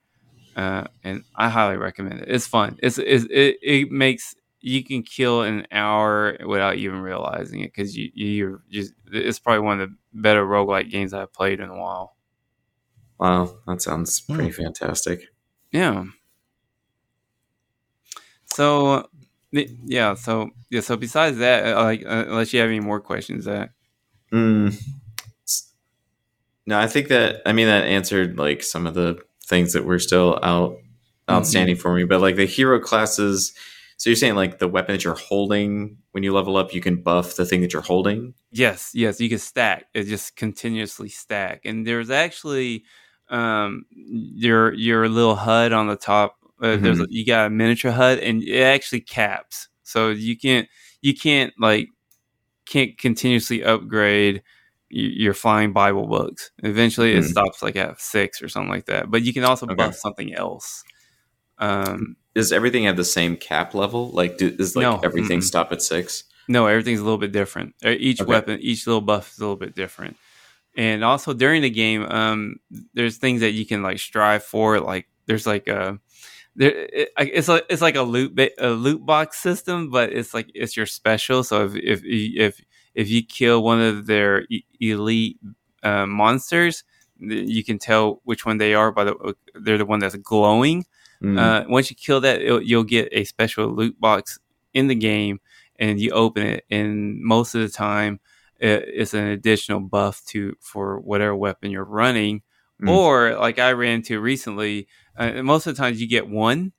uh, 0.57 0.85
and 1.03 1.25
I 1.35 1.49
highly 1.49 1.77
recommend 1.77 2.21
it. 2.21 2.29
It's 2.29 2.47
fun. 2.47 2.79
It's, 2.81 2.97
it's 2.99 3.25
it, 3.25 3.57
it 3.61 3.91
makes 3.91 4.37
you 4.61 4.85
can 4.85 5.03
kill 5.03 5.43
an 5.43 5.67
hour 5.73 6.37
without 6.47 6.77
even 6.77 7.01
realizing 7.01 7.61
it 7.61 7.73
because 7.73 7.97
you 7.97 8.11
you're 8.15 8.63
just 8.71 8.93
it's 9.13 9.39
probably 9.39 9.61
one 9.61 9.81
of 9.81 9.91
the 9.91 9.97
better 10.13 10.45
roguelike 10.45 10.91
games 10.91 11.13
I've 11.13 11.33
played 11.33 11.61
in 11.61 11.71
a 11.71 11.79
while. 11.79 12.17
Wow, 13.19 13.59
that 13.67 13.83
sounds 13.83 14.21
pretty 14.21 14.51
mm. 14.51 14.55
fantastic. 14.55 15.23
Yeah. 15.73 16.05
So, 18.47 19.09
yeah. 19.53 20.15
So, 20.15 20.51
yeah. 20.71 20.81
So, 20.81 20.97
besides 20.97 21.39
that, 21.39 21.77
uh, 21.77 21.83
like, 21.83 22.05
uh, 22.05 22.25
unless 22.29 22.53
you 22.53 22.61
have 22.61 22.69
any 22.69 22.81
more 22.81 23.01
questions, 23.01 23.45
that. 23.45 23.71
Mm. 24.33 24.77
No, 26.69 26.79
I 26.79 26.87
think 26.87 27.09
that 27.09 27.41
I 27.47 27.53
mean 27.55 27.67
that 27.67 27.85
answered 27.85 28.39
like 28.39 28.63
some 28.63 28.87
of 28.87 28.93
the 28.93 29.19
things 29.47 29.73
that 29.73 29.87
were 29.87 29.99
still 29.99 30.39
out 30.43 30.77
outstanding 31.31 31.77
mm-hmm. 31.77 31.81
for 31.81 31.95
me. 31.95 32.05
But 32.05 32.21
like 32.21 32.37
the 32.37 32.45
hero 32.45 32.79
classes, 32.79 33.55
so 33.97 34.11
you're 34.11 34.17
saying 34.17 34.35
like 34.35 34.59
the 34.59 34.69
weapon 34.69 34.95
that 34.95 35.03
you're 35.03 35.15
holding 35.15 35.97
when 36.13 36.23
you 36.23 36.35
level 36.35 36.59
up, 36.59 36.75
you 36.75 36.83
can 36.83 37.01
buff 37.03 37.37
the 37.37 37.47
thing 37.47 37.63
that 37.63 37.73
you're 37.73 37.81
holding. 37.81 38.35
Yes, 38.51 38.91
yes, 38.95 39.19
you 39.19 39.31
can 39.31 39.39
stack. 39.39 39.87
It 39.95 40.05
just 40.05 40.37
continuously 40.37 41.09
stack, 41.09 41.63
and 41.65 41.87
there's 41.87 42.11
actually 42.11 42.85
um, 43.31 43.85
your 43.91 44.73
your 44.75 45.09
little 45.09 45.37
HUD 45.37 45.73
on 45.73 45.89
the 45.89 45.97
top. 45.97 46.37
Uh, 46.61 46.67
mm-hmm. 46.67 46.85
There's 46.85 47.01
a, 47.01 47.07
you 47.09 47.25
got 47.25 47.47
a 47.47 47.51
miniature 47.51 47.93
HUD, 47.93 48.19
and 48.19 48.43
it 48.43 48.63
actually 48.63 49.01
caps, 49.01 49.69
so 49.83 50.11
you 50.11 50.37
can't 50.37 50.69
you 51.01 51.15
can't 51.15 51.53
like 51.59 51.89
can't 52.67 52.99
continuously 52.99 53.63
upgrade 53.65 54.43
your 54.91 55.35
flying 55.35 55.73
Bible 55.73 56.07
books. 56.07 56.51
Eventually, 56.63 57.13
mm-hmm. 57.13 57.21
it 57.21 57.29
stops 57.29 57.63
like 57.63 57.77
at 57.77 58.01
six 58.01 58.43
or 58.43 58.49
something 58.49 58.71
like 58.71 58.87
that. 58.87 59.11
But 59.11 59.23
you 59.23 59.33
can 59.33 59.45
also 59.45 59.67
okay. 59.67 59.75
buff 59.75 59.95
something 59.95 60.35
else. 60.35 60.83
Um, 61.59 62.17
Does 62.35 62.53
everything 62.53 62.85
have 62.85 62.97
the 62.97 63.05
same 63.05 63.37
cap 63.37 63.75
level? 63.75 64.11
Like, 64.11 64.39
do, 64.39 64.55
is 64.59 64.77
like 64.77 64.83
no, 64.83 65.01
everything 65.03 65.41
mm-mm. 65.41 65.45
stop 65.45 65.73
at 65.73 65.83
six? 65.83 66.25
No, 66.49 66.67
everything's 66.67 67.01
a 67.01 67.03
little 67.03 67.19
bit 67.19 67.33
different. 67.33 67.75
Each 67.85 68.21
okay. 68.23 68.29
weapon, 68.29 68.61
each 68.61 68.87
little 68.87 69.03
buff 69.03 69.33
is 69.33 69.39
a 69.39 69.43
little 69.43 69.57
bit 69.57 69.75
different 69.75 70.17
and 70.79 71.05
also 71.05 71.35
during 71.35 71.61
the 71.61 71.69
game 71.69 72.05
um 72.05 72.57
there's 72.95 73.19
things 73.19 73.43
that 73.43 73.51
you 73.51 73.67
can 73.67 73.83
like 73.83 73.99
strive 73.99 74.43
for 74.43 74.81
like 74.81 75.07
there's 75.27 75.47
like 75.47 75.67
a 75.69 75.99
there 76.57 76.71
it, 76.71 77.11
it's 77.19 77.49
like 77.49 77.67
it's 77.69 77.83
like 77.83 77.97
a 77.97 78.03
loot 78.03 78.39
a 78.59 78.71
loot 78.71 79.05
box 79.05 79.39
system 79.39 79.91
but 79.91 80.11
it's 80.11 80.33
like 80.33 80.51
it's 80.55 80.77
your 80.77 80.87
special 80.87 81.43
so 81.43 81.67
if 81.67 81.75
if 81.75 82.01
if 82.05 82.65
if 82.95 83.11
you 83.11 83.23
kill 83.23 83.63
one 83.63 83.81
of 83.83 84.07
their 84.07 84.47
elite 84.81 85.39
uh, 85.83 86.07
monsters 86.07 86.85
you 87.19 87.65
can 87.65 87.79
tell 87.79 88.21
which 88.25 88.47
one 88.47 88.59
they 88.59 88.75
are 88.75 88.93
by 88.93 89.05
the 89.05 89.35
they're 89.55 89.79
the 89.79 89.85
one 89.85 89.99
that's 89.99 90.17
glowing 90.17 90.87
mm. 91.23 91.39
uh, 91.39 91.65
once 91.69 91.91
you 91.91 91.97
kill 91.97 92.21
that 92.21 92.41
you'll 92.65 92.85
get 92.85 93.09
a 93.11 93.25
special 93.25 93.67
loot 93.69 94.01
box 94.01 94.39
in 94.75 94.87
the 94.87 94.95
game 94.95 95.41
and 95.77 96.01
you 96.01 96.11
open 96.13 96.47
it 96.47 96.65
and 96.71 97.21
most 97.21 97.57
of 97.57 97.61
the 97.61 97.69
time 97.69 98.21
it's 98.59 99.15
an 99.15 99.29
additional 99.29 99.81
buff 99.81 100.25
to 100.27 100.57
for 100.61 100.99
whatever 101.01 101.35
weapon 101.35 101.71
you're 101.71 101.85
running. 101.85 102.43
Mm. 102.83 102.91
Or 102.91 103.37
like 103.37 103.59
I 103.59 103.73
ran 103.73 103.97
into 103.97 104.21
recently, 104.21 104.87
uh, 105.17 105.43
most 105.43 105.67
of 105.67 105.75
the 105.75 105.83
times 105.83 106.01
you 106.01 106.09
get 106.09 106.29
one, 106.29 106.73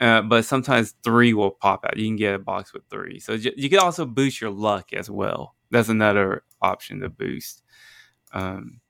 uh, 0.00 0.22
but 0.22 0.44
sometimes 0.44 0.94
three 1.02 1.34
will 1.34 1.50
pop 1.50 1.84
out. 1.84 1.96
You 1.96 2.06
can 2.06 2.16
get 2.16 2.34
a 2.34 2.38
box 2.38 2.72
with 2.72 2.84
three, 2.88 3.18
so 3.18 3.32
you 3.32 3.68
can 3.68 3.80
also 3.80 4.06
boost 4.06 4.40
your 4.40 4.50
luck 4.50 4.92
as 4.92 5.10
well. 5.10 5.56
That's 5.70 5.88
another 5.88 6.44
option 6.62 7.00
to 7.00 7.08
boost. 7.08 7.62
Um, 8.32 8.80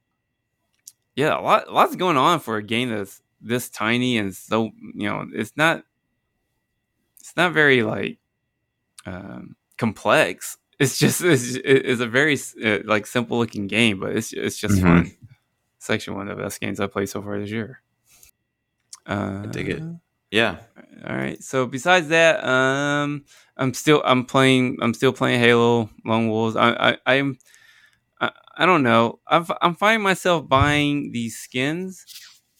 yeah, 1.16 1.38
a 1.38 1.40
lot, 1.40 1.72
lots 1.72 1.96
going 1.96 2.16
on 2.16 2.40
for 2.40 2.56
a 2.56 2.62
game 2.62 2.90
that's 2.90 3.22
this 3.44 3.68
tiny 3.68 4.16
and 4.16 4.34
so 4.34 4.70
you 4.94 5.06
know 5.06 5.26
it's 5.34 5.52
not 5.54 5.84
it's 7.20 7.36
not 7.36 7.52
very 7.52 7.82
like 7.82 8.18
um, 9.04 9.54
complex 9.76 10.56
it's 10.78 10.98
just 10.98 11.22
it's, 11.22 11.54
it's 11.56 12.00
a 12.00 12.06
very 12.06 12.38
uh, 12.64 12.78
like 12.84 13.06
simple 13.06 13.38
looking 13.38 13.66
game, 13.66 14.00
but 14.00 14.16
it's 14.16 14.32
it's 14.32 14.58
just 14.58 14.76
mm-hmm. 14.76 14.86
fun. 14.86 15.12
It's 15.76 15.90
actually 15.90 16.16
one 16.16 16.28
of 16.28 16.36
the 16.36 16.42
best 16.42 16.60
games 16.60 16.80
I 16.80 16.86
played 16.86 17.08
so 17.08 17.22
far 17.22 17.38
this 17.38 17.50
year. 17.50 17.82
Uh, 19.06 19.42
I 19.44 19.46
dig 19.46 19.68
it. 19.68 19.82
Yeah. 20.30 20.56
All 21.06 21.14
right. 21.14 21.42
So 21.42 21.66
besides 21.66 22.08
that, 22.08 22.42
um, 22.44 23.24
I'm 23.56 23.74
still 23.74 24.02
I'm 24.04 24.24
playing 24.24 24.78
I'm 24.80 24.94
still 24.94 25.12
playing 25.12 25.40
Halo 25.40 25.90
Lone 26.04 26.28
Wolves. 26.28 26.56
I, 26.56 26.70
I 26.70 26.96
I'm 27.06 27.38
I, 28.20 28.30
I 28.56 28.66
don't 28.66 28.82
know. 28.82 29.20
I'm 29.26 29.46
I'm 29.60 29.74
finding 29.74 30.02
myself 30.02 30.48
buying 30.48 31.12
these 31.12 31.36
skins 31.36 32.04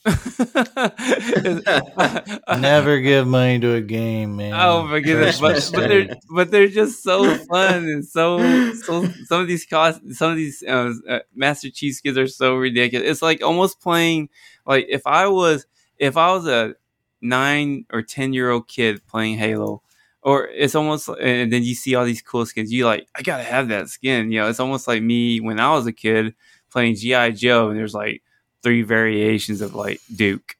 Never 2.58 3.00
give 3.00 3.26
money 3.26 3.58
to 3.60 3.74
a 3.74 3.80
game, 3.80 4.36
man. 4.36 4.52
Oh 4.54 4.86
my 4.86 5.00
goodness, 5.00 5.40
but, 5.40 5.70
but, 5.72 5.88
they're 5.88 6.14
but 6.28 6.50
they're 6.50 6.68
just 6.68 7.02
so 7.02 7.34
fun 7.46 7.84
and 7.84 8.04
so 8.04 8.38
so. 8.74 9.06
Some 9.24 9.40
of 9.40 9.48
these 9.48 9.64
cost, 9.64 10.02
some 10.14 10.32
of 10.32 10.36
these 10.36 10.62
uh, 10.66 10.92
uh, 11.08 11.20
Master 11.34 11.70
Chief 11.70 11.94
skins 11.94 12.18
are 12.18 12.26
so 12.26 12.56
ridiculous. 12.56 13.08
It's 13.08 13.22
like 13.22 13.42
almost 13.42 13.80
playing 13.80 14.28
like 14.66 14.84
if 14.90 15.06
I 15.06 15.28
was 15.28 15.66
if 15.98 16.18
I 16.18 16.32
was 16.32 16.46
a 16.46 16.74
nine 17.22 17.86
or 17.90 18.02
ten 18.02 18.34
year 18.34 18.50
old 18.50 18.68
kid 18.68 19.00
playing 19.06 19.38
Halo, 19.38 19.80
or 20.24 20.48
it's 20.48 20.74
almost 20.74 21.08
and 21.08 21.50
then 21.50 21.62
you 21.62 21.74
see 21.74 21.94
all 21.94 22.04
these 22.04 22.22
cool 22.22 22.44
skins 22.46 22.72
you 22.72 22.86
like 22.86 23.06
i 23.14 23.22
gotta 23.22 23.42
have 23.42 23.68
that 23.68 23.88
skin 23.88 24.32
you 24.32 24.40
know 24.40 24.48
it's 24.48 24.58
almost 24.58 24.88
like 24.88 25.02
me 25.02 25.38
when 25.38 25.60
i 25.60 25.70
was 25.70 25.86
a 25.86 25.92
kid 25.92 26.34
playing 26.70 26.94
gi 26.94 27.32
joe 27.32 27.68
and 27.68 27.78
there's 27.78 27.94
like 27.94 28.22
three 28.64 28.82
variations 28.82 29.60
of 29.60 29.76
like 29.76 30.00
duke 30.16 30.56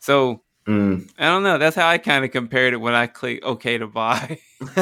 so 0.00 0.42
mm. 0.66 1.08
i 1.18 1.26
don't 1.26 1.44
know 1.44 1.58
that's 1.58 1.76
how 1.76 1.86
i 1.86 1.98
kind 1.98 2.24
of 2.24 2.32
compared 2.32 2.74
it 2.74 2.78
when 2.78 2.94
i 2.94 3.06
click 3.06 3.40
okay 3.44 3.78
to 3.78 3.86
buy 3.86 4.40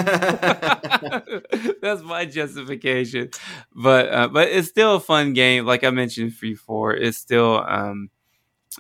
that's 1.82 2.02
my 2.02 2.24
justification 2.24 3.28
but 3.74 4.08
uh, 4.08 4.28
but 4.28 4.48
it's 4.48 4.68
still 4.68 4.96
a 4.96 5.00
fun 5.00 5.34
game 5.34 5.66
like 5.66 5.84
i 5.84 5.90
mentioned 5.90 6.34
free 6.34 6.54
four 6.54 6.94
it's 6.94 7.18
still 7.18 7.62
um 7.66 8.08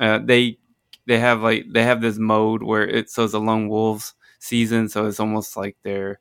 uh, 0.00 0.18
they 0.18 0.56
they 1.06 1.18
have 1.18 1.42
like 1.42 1.66
they 1.70 1.82
have 1.82 2.00
this 2.00 2.18
mode 2.18 2.62
where 2.62 2.86
it 2.86 3.10
so 3.10 3.24
it's 3.24 3.34
a 3.34 3.38
lone 3.38 3.68
wolves 3.68 4.14
season, 4.42 4.88
so 4.88 5.06
it's 5.06 5.20
almost 5.20 5.56
like 5.56 5.76
they're 5.82 6.18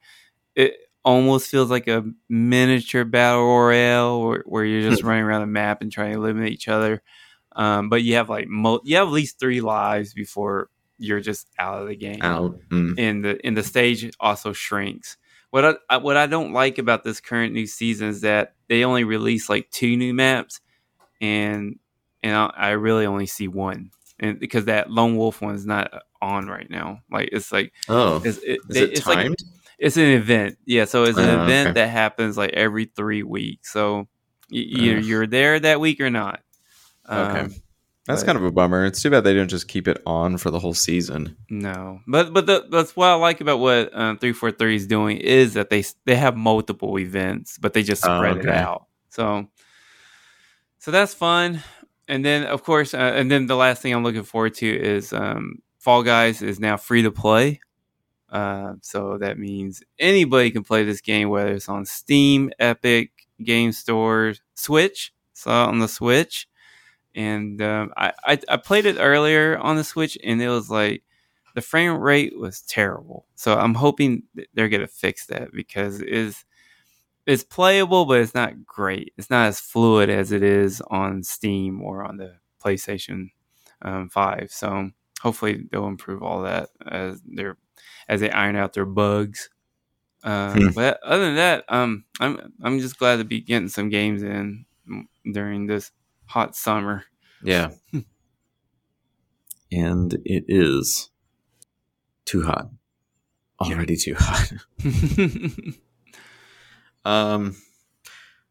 it 0.56 0.76
almost 1.04 1.50
feels 1.50 1.72
like 1.72 1.88
a 1.88 2.06
miniature 2.30 3.04
battle 3.04 3.42
royale 3.42 4.22
where, 4.22 4.44
where 4.46 4.66
you're 4.66 4.90
just 4.90 5.02
hmm. 5.02 5.08
running 5.08 5.24
around 5.24 5.42
the 5.42 5.48
map 5.48 5.82
and 5.82 5.92
trying 5.92 6.12
to 6.12 6.18
eliminate 6.18 6.54
each 6.54 6.68
other. 6.68 7.02
Um, 7.56 7.90
but 7.90 8.04
you 8.04 8.16
have 8.16 8.30
like 8.30 8.48
mo- 8.48 8.82
you 8.84 8.98
have 8.98 9.08
at 9.08 9.14
least 9.14 9.40
three 9.40 9.62
lives 9.62 10.14
before 10.14 10.70
you're 10.98 11.20
just 11.20 11.48
out 11.60 11.82
of 11.82 11.88
the 11.88 11.96
game. 11.96 12.22
Out. 12.22 12.60
Mm. 12.70 12.96
And 12.98 13.26
the 13.26 13.46
in 13.46 13.54
the 13.54 13.64
stage 13.64 14.10
also 14.20 14.54
shrinks. 14.54 15.18
What 15.50 15.82
I 15.90 15.98
what 15.98 16.18
I 16.18 16.28
don't 16.28 16.54
like 16.54 16.78
about 16.78 17.04
this 17.04 17.20
current 17.20 17.54
new 17.54 17.68
season 17.68 18.08
is 18.08 18.22
that 18.22 18.56
they 18.68 18.86
only 18.86 19.04
release 19.04 19.50
like 19.50 19.70
two 19.70 19.98
new 19.98 20.14
maps, 20.14 20.62
and 21.20 21.78
and 22.24 22.36
I, 22.36 22.52
I 22.56 22.70
really 22.72 23.06
only 23.06 23.26
see 23.26 23.48
one 23.48 23.92
and 24.22 24.40
because 24.40 24.66
that 24.66 24.90
lone 24.90 25.18
wolf 25.18 25.42
one 25.42 25.56
is 25.56 25.66
not 25.66 25.92
on 26.22 26.48
right 26.48 26.70
now. 26.70 27.02
Like 27.12 27.30
it's 27.32 27.52
like 27.52 27.74
oh, 27.90 28.22
it's, 28.24 28.38
it, 28.38 28.60
is 28.70 28.78
it 28.78 28.92
it's 28.92 29.02
timed? 29.02 29.30
Like, 29.30 29.38
it's 29.80 29.98
an 29.98 30.10
event, 30.10 30.58
yeah. 30.66 30.86
So 30.86 31.04
it's 31.04 31.18
an 31.18 31.28
uh, 31.28 31.44
event 31.44 31.70
okay. 31.70 31.82
that 31.82 31.88
happens 31.88 32.38
like 32.38 32.52
every 32.52 32.86
three 32.86 33.24
weeks. 33.24 33.74
So 33.74 34.08
either 34.52 34.98
uh. 34.98 35.02
you're 35.02 35.28
there 35.28 35.60
that 35.60 35.80
week 35.80 36.00
or 36.00 36.12
not. 36.12 36.42
Okay. 37.12 37.40
Um, 37.42 37.56
that's 38.08 38.22
but, 38.22 38.26
kind 38.26 38.38
of 38.38 38.44
a 38.44 38.52
bummer. 38.52 38.86
It's 38.86 39.02
too 39.02 39.12
bad 39.12 39.24
they 39.24 39.34
don't 39.34 39.48
just 39.48 39.68
keep 39.68 39.88
it 39.88 40.02
on 40.06 40.38
for 40.38 40.50
the 40.50 40.60
whole 40.60 40.74
season. 40.74 41.38
No, 41.50 42.00
but 42.08 42.34
but 42.34 42.48
the, 42.48 42.66
that's 42.70 42.96
what 42.96 43.10
I 43.10 43.14
like 43.14 43.42
about 43.42 43.60
what 43.60 43.96
um, 43.98 44.18
three 44.18 44.34
four 44.34 44.52
three 44.52 44.76
is 44.76 44.88
doing 44.88 45.18
is 45.18 45.54
that 45.54 45.70
they 45.70 45.84
they 46.06 46.16
have 46.16 46.36
multiple 46.36 46.98
events, 46.98 47.58
but 47.60 47.74
they 47.74 47.84
just 47.84 48.02
spread 48.02 48.38
okay. 48.38 48.50
it 48.50 48.56
out. 48.56 48.88
So 49.10 49.48
so 50.80 50.90
that's 50.90 51.14
fun 51.14 51.62
and 52.12 52.26
then 52.26 52.44
of 52.44 52.64
course, 52.64 52.94
uh, 52.94 53.14
and 53.16 53.32
then 53.32 53.48
the 53.48 53.56
last 53.56 53.82
thing 53.82 53.94
I'm 53.94 54.04
looking 54.04 54.24
forward 54.24 54.54
to 54.56 54.68
is 54.68 55.14
um, 55.14 55.60
Fall 55.80 56.04
Guys 56.04 56.42
is 56.42 56.60
now 56.60 56.76
free 56.76 57.04
to 57.04 57.12
play. 57.12 57.62
Uh, 58.30 58.74
so 58.82 59.18
that 59.18 59.40
means 59.40 59.82
anybody 59.98 60.52
can 60.52 60.64
play 60.64 60.84
this 60.84 61.00
game, 61.00 61.30
whether 61.30 61.54
it's 61.54 61.70
on 61.70 61.86
Steam, 61.86 62.52
Epic, 62.60 63.12
Game 63.42 63.72
Store, 63.72 64.34
Switch. 64.56 65.14
So 65.34 65.52
on 65.52 65.80
the 65.80 65.88
Switch, 65.88 66.50
and 67.16 67.62
um, 67.62 67.94
I, 67.98 68.14
I, 68.26 68.40
I 68.50 68.58
played 68.58 68.86
it 68.86 68.98
earlier 69.00 69.58
on 69.58 69.76
the 69.76 69.84
Switch, 69.84 70.18
and 70.24 70.42
it 70.42 70.50
was 70.50 70.70
like 70.70 71.04
the 71.56 71.62
frame 71.62 71.98
rate 71.98 72.38
was 72.38 72.62
terrible. 72.62 73.26
So 73.36 73.58
I'm 73.58 73.74
hoping 73.74 74.24
they're 74.54 74.70
gonna 74.70 74.88
fix 74.88 75.26
that 75.28 75.52
because 75.52 76.02
it 76.02 76.10
is 76.10 76.44
it's 77.26 77.44
playable, 77.44 78.06
but 78.06 78.20
it's 78.20 78.34
not 78.34 78.66
great. 78.66 79.14
It's 79.18 79.30
not 79.30 79.48
as 79.48 79.60
fluid 79.60 80.10
as 80.10 80.32
it 80.32 80.44
is 80.44 80.82
on 80.90 81.24
Steam 81.24 81.82
or 81.82 82.04
on 82.04 82.18
the 82.18 82.36
PlayStation 82.64 83.30
um, 83.82 84.10
Five. 84.10 84.50
So 84.52 84.92
hopefully 85.22 85.66
they'll 85.72 85.88
improve 85.88 86.24
all 86.24 86.44
that 86.44 86.70
as 86.86 87.22
they're 87.26 87.58
as 88.08 88.22
they 88.22 88.32
iron 88.32 88.56
out 88.56 88.74
their 88.74 88.86
bugs. 88.86 89.50
Uh, 90.24 90.54
hmm. 90.54 90.68
But 90.76 91.02
other 91.04 91.26
than 91.26 91.36
that, 91.36 91.66
um, 91.70 92.06
I'm 92.20 92.54
I'm 92.62 92.80
just 92.80 92.98
glad 92.98 93.18
to 93.18 93.24
be 93.24 93.42
getting 93.42 93.70
some 93.70 93.90
games 93.90 94.24
in 94.24 94.66
during 95.32 95.68
this 95.68 95.92
hot 96.32 96.56
summer. 96.56 97.04
Yeah, 97.44 97.72
and 99.72 100.14
it 100.26 100.46
is 100.48 101.10
too 102.26 102.44
hot. 102.44 102.70
Already 103.60 103.96
too 103.96 104.16
hot. 104.18 104.52
Um, 107.06 107.56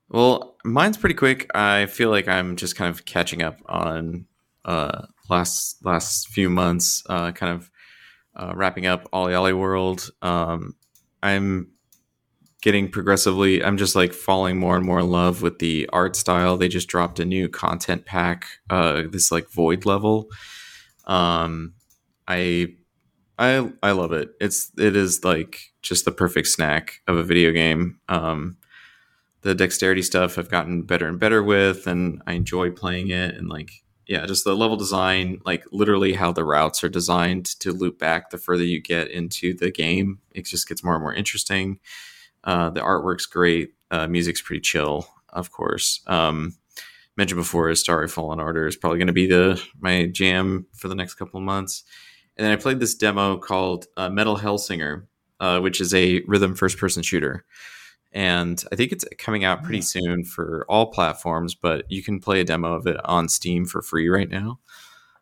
well, 0.09 0.57
mine's 0.64 0.97
pretty 0.97 1.14
quick. 1.14 1.51
I 1.55 1.87
feel 1.87 2.11
like 2.11 2.28
I'm 2.28 2.57
just 2.57 2.76
kind 2.76 2.91
of 2.91 3.05
catching 3.05 3.43
up 3.43 3.61
on 3.66 4.26
uh, 4.64 5.07
last 5.28 5.85
last 5.85 6.28
few 6.28 6.51
months, 6.51 7.03
uh, 7.09 7.33
kind 7.33 7.55
of 7.55 7.70
uh, 8.35 8.53
wrapping 8.55 8.87
up 8.87 9.11
OlliOlli 9.12 9.57
World. 9.57 10.11
Um, 10.22 10.74
I'm 11.22 11.68
getting 12.62 12.90
progressively. 12.90 13.64
I'm 13.64 13.76
just 13.76 13.96
like 13.96 14.12
falling 14.12 14.58
more 14.58 14.76
and 14.76 14.84
more 14.84 15.00
in 15.00 15.11
love 15.11 15.42
with 15.42 15.58
the 15.58 15.88
art 15.92 16.16
style. 16.16 16.56
They 16.56 16.68
just 16.68 16.88
dropped 16.88 17.20
a 17.20 17.24
new 17.24 17.48
content 17.48 18.04
pack. 18.04 18.46
Uh, 18.68 19.04
this 19.11 19.32
like 19.32 19.50
void 19.50 19.86
level. 19.86 20.28
Um, 21.06 21.74
I 22.28 22.74
I 23.38 23.72
I 23.82 23.92
love 23.92 24.12
it. 24.12 24.30
It's 24.40 24.70
it 24.78 24.94
is 24.94 25.24
like 25.24 25.72
just 25.82 26.04
the 26.04 26.12
perfect 26.12 26.48
snack 26.48 27.00
of 27.08 27.16
a 27.16 27.24
video 27.24 27.52
game. 27.52 27.98
Um, 28.08 28.58
the 29.42 29.54
dexterity 29.54 30.02
stuff 30.02 30.38
I've 30.38 30.50
gotten 30.50 30.82
better 30.82 31.08
and 31.08 31.18
better 31.18 31.42
with, 31.42 31.86
and 31.86 32.22
I 32.26 32.34
enjoy 32.34 32.70
playing 32.70 33.08
it. 33.08 33.34
And 33.34 33.48
like, 33.48 33.72
yeah, 34.06 34.26
just 34.26 34.44
the 34.44 34.54
level 34.54 34.76
design, 34.76 35.40
like 35.46 35.64
literally 35.72 36.12
how 36.12 36.32
the 36.32 36.44
routes 36.44 36.84
are 36.84 36.90
designed 36.90 37.46
to 37.61 37.72
loop 37.72 37.98
back 37.98 38.30
the 38.30 38.36
further 38.38 38.64
you 38.64 38.82
get 38.82 39.11
into 39.11 39.54
the 39.54 39.70
game. 39.70 40.18
It 40.32 40.44
just 40.44 40.68
gets 40.68 40.84
more 40.84 40.94
and 40.94 41.02
more 41.02 41.14
interesting. 41.14 41.78
Uh, 42.45 42.70
the 42.70 42.80
artwork's 42.80 43.26
great. 43.26 43.74
Uh, 43.91 44.07
music's 44.07 44.41
pretty 44.41 44.61
chill, 44.61 45.07
of 45.30 45.51
course. 45.53 46.01
Um, 46.07 46.55
mentioned 47.16 47.41
before, 47.41 47.74
Starry 47.74 48.09
Fallen 48.09 48.41
Order 48.41 48.66
is 48.66 48.76
probably 48.76 48.99
going 48.99 49.09
to 49.09 49.12
be 49.12 49.26
the 49.26 49.62
my 49.80 50.07
jam 50.07 50.66
for 50.74 50.88
the 50.88 50.95
next 50.95 51.14
couple 51.14 51.38
of 51.38 51.45
months. 51.45 51.84
And 52.36 52.47
then 52.47 52.53
I 52.53 52.57
played 52.57 52.80
this 52.80 52.95
demo 52.95 53.36
called 53.36 53.86
uh, 53.97 54.09
Metal 54.09 54.38
Hellsinger, 54.38 55.07
uh, 55.41 55.61
which 55.61 55.80
is 55.80 55.93
a 55.93 56.22
rhythm 56.26 56.55
first 56.55 56.78
person 56.78 57.03
shooter. 57.03 57.45
And 58.12 58.62
I 58.72 58.76
think 58.76 58.93
it's 58.93 59.05
coming 59.18 59.45
out 59.45 59.62
pretty 59.62 59.82
soon 59.82 60.24
for 60.24 60.64
all 60.68 60.86
platforms, 60.86 61.55
but 61.55 61.84
you 61.91 62.03
can 62.03 62.18
play 62.18 62.41
a 62.41 62.45
demo 62.45 62.72
of 62.74 62.86
it 62.86 62.97
on 63.05 63.28
Steam 63.28 63.66
for 63.66 63.82
free 63.82 64.09
right 64.09 64.28
now. 64.28 64.59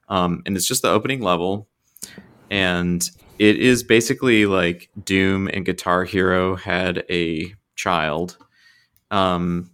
Um, 0.08 0.42
and 0.46 0.56
it's 0.56 0.66
just 0.66 0.82
the 0.82 0.90
opening 0.90 1.20
level. 1.20 1.68
And 2.50 3.10
it 3.38 3.56
is 3.56 3.82
basically 3.82 4.46
like 4.46 4.90
Doom 5.04 5.48
and 5.48 5.64
Guitar 5.64 6.04
Hero 6.04 6.56
had 6.56 7.04
a 7.10 7.54
child. 7.76 8.36
Um, 9.10 9.70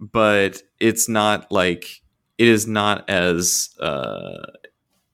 but 0.00 0.62
it's 0.80 1.08
not 1.08 1.50
like 1.52 2.02
it 2.38 2.48
is 2.48 2.66
not 2.66 3.08
as 3.08 3.70
uh, 3.80 4.46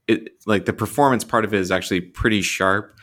it 0.07 0.31
like 0.47 0.65
the 0.65 0.73
performance 0.73 1.25
part 1.25 1.45
of 1.45 1.53
it 1.53 1.61
is 1.61 1.71
actually 1.71 2.01
pretty 2.01 2.43
sharp. 2.43 2.99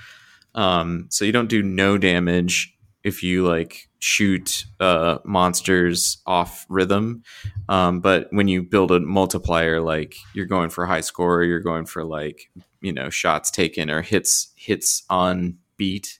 Um, 0.55 1.07
so 1.09 1.25
you 1.25 1.31
don't 1.31 1.49
do 1.49 1.61
no 1.61 1.97
damage 1.97 2.75
if 3.03 3.21
you 3.21 3.45
like 3.45 3.87
shoot 3.99 4.65
uh, 4.79 5.19
monsters 5.25 6.17
off 6.25 6.65
rhythm. 6.69 7.21
Um, 7.69 7.99
but 8.01 8.27
when 8.31 8.47
you 8.47 8.63
build 8.63 8.91
a 8.91 8.99
multiplier, 8.99 9.79
like 9.79 10.15
you're 10.33 10.47
going 10.47 10.71
for 10.71 10.87
high 10.87 11.01
score, 11.01 11.43
you're 11.43 11.59
going 11.59 11.85
for 11.85 12.03
like 12.03 12.49
you 12.85 12.93
know 12.93 13.09
shots 13.09 13.51
taken 13.51 13.89
or 13.89 14.01
hits 14.01 14.51
hits 14.55 15.03
on 15.09 15.57
beat. 15.77 16.19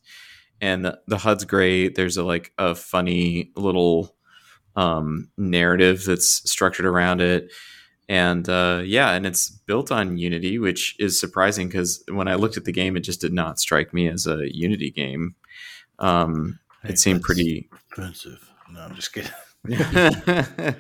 And 0.61 0.86
the, 0.86 0.99
the 1.07 1.18
HUD's 1.18 1.43
great. 1.43 1.95
There's 1.95 2.18
a 2.18 2.24
like 2.24 2.51
a 2.57 2.76
funny 2.76 3.51
little 3.55 4.16
um, 4.76 5.30
narrative 5.38 6.03
that's 6.05 6.49
structured 6.49 6.86
around 6.86 7.22
it 7.22 7.51
and 8.07 8.47
uh, 8.47 8.82
yeah, 8.86 9.11
and 9.11 9.26
it's 9.26 9.49
built 9.49 9.91
on 9.91 10.18
Unity, 10.18 10.59
which 10.59 10.95
is 10.99 11.20
surprising 11.20 11.68
because 11.68 12.03
when 12.09 12.28
I 12.28 12.36
looked 12.36 12.57
at 12.57 12.66
the 12.66 12.72
game, 12.72 12.95
it 12.95 13.01
just 13.01 13.22
did 13.22 13.34
not 13.34 13.59
strike 13.59 13.93
me 13.93 14.07
as 14.07 14.28
a 14.28 14.53
Unity 14.55 14.91
game. 14.91 15.36
Um, 15.97 16.59
hey, 16.84 16.89
it 16.89 16.99
seemed 16.99 17.24
pretty 17.24 17.68
expensive. 17.89 18.51
No, 18.72 18.82
I'm 18.82 18.95
just 18.95 19.11
kidding. 19.13 19.32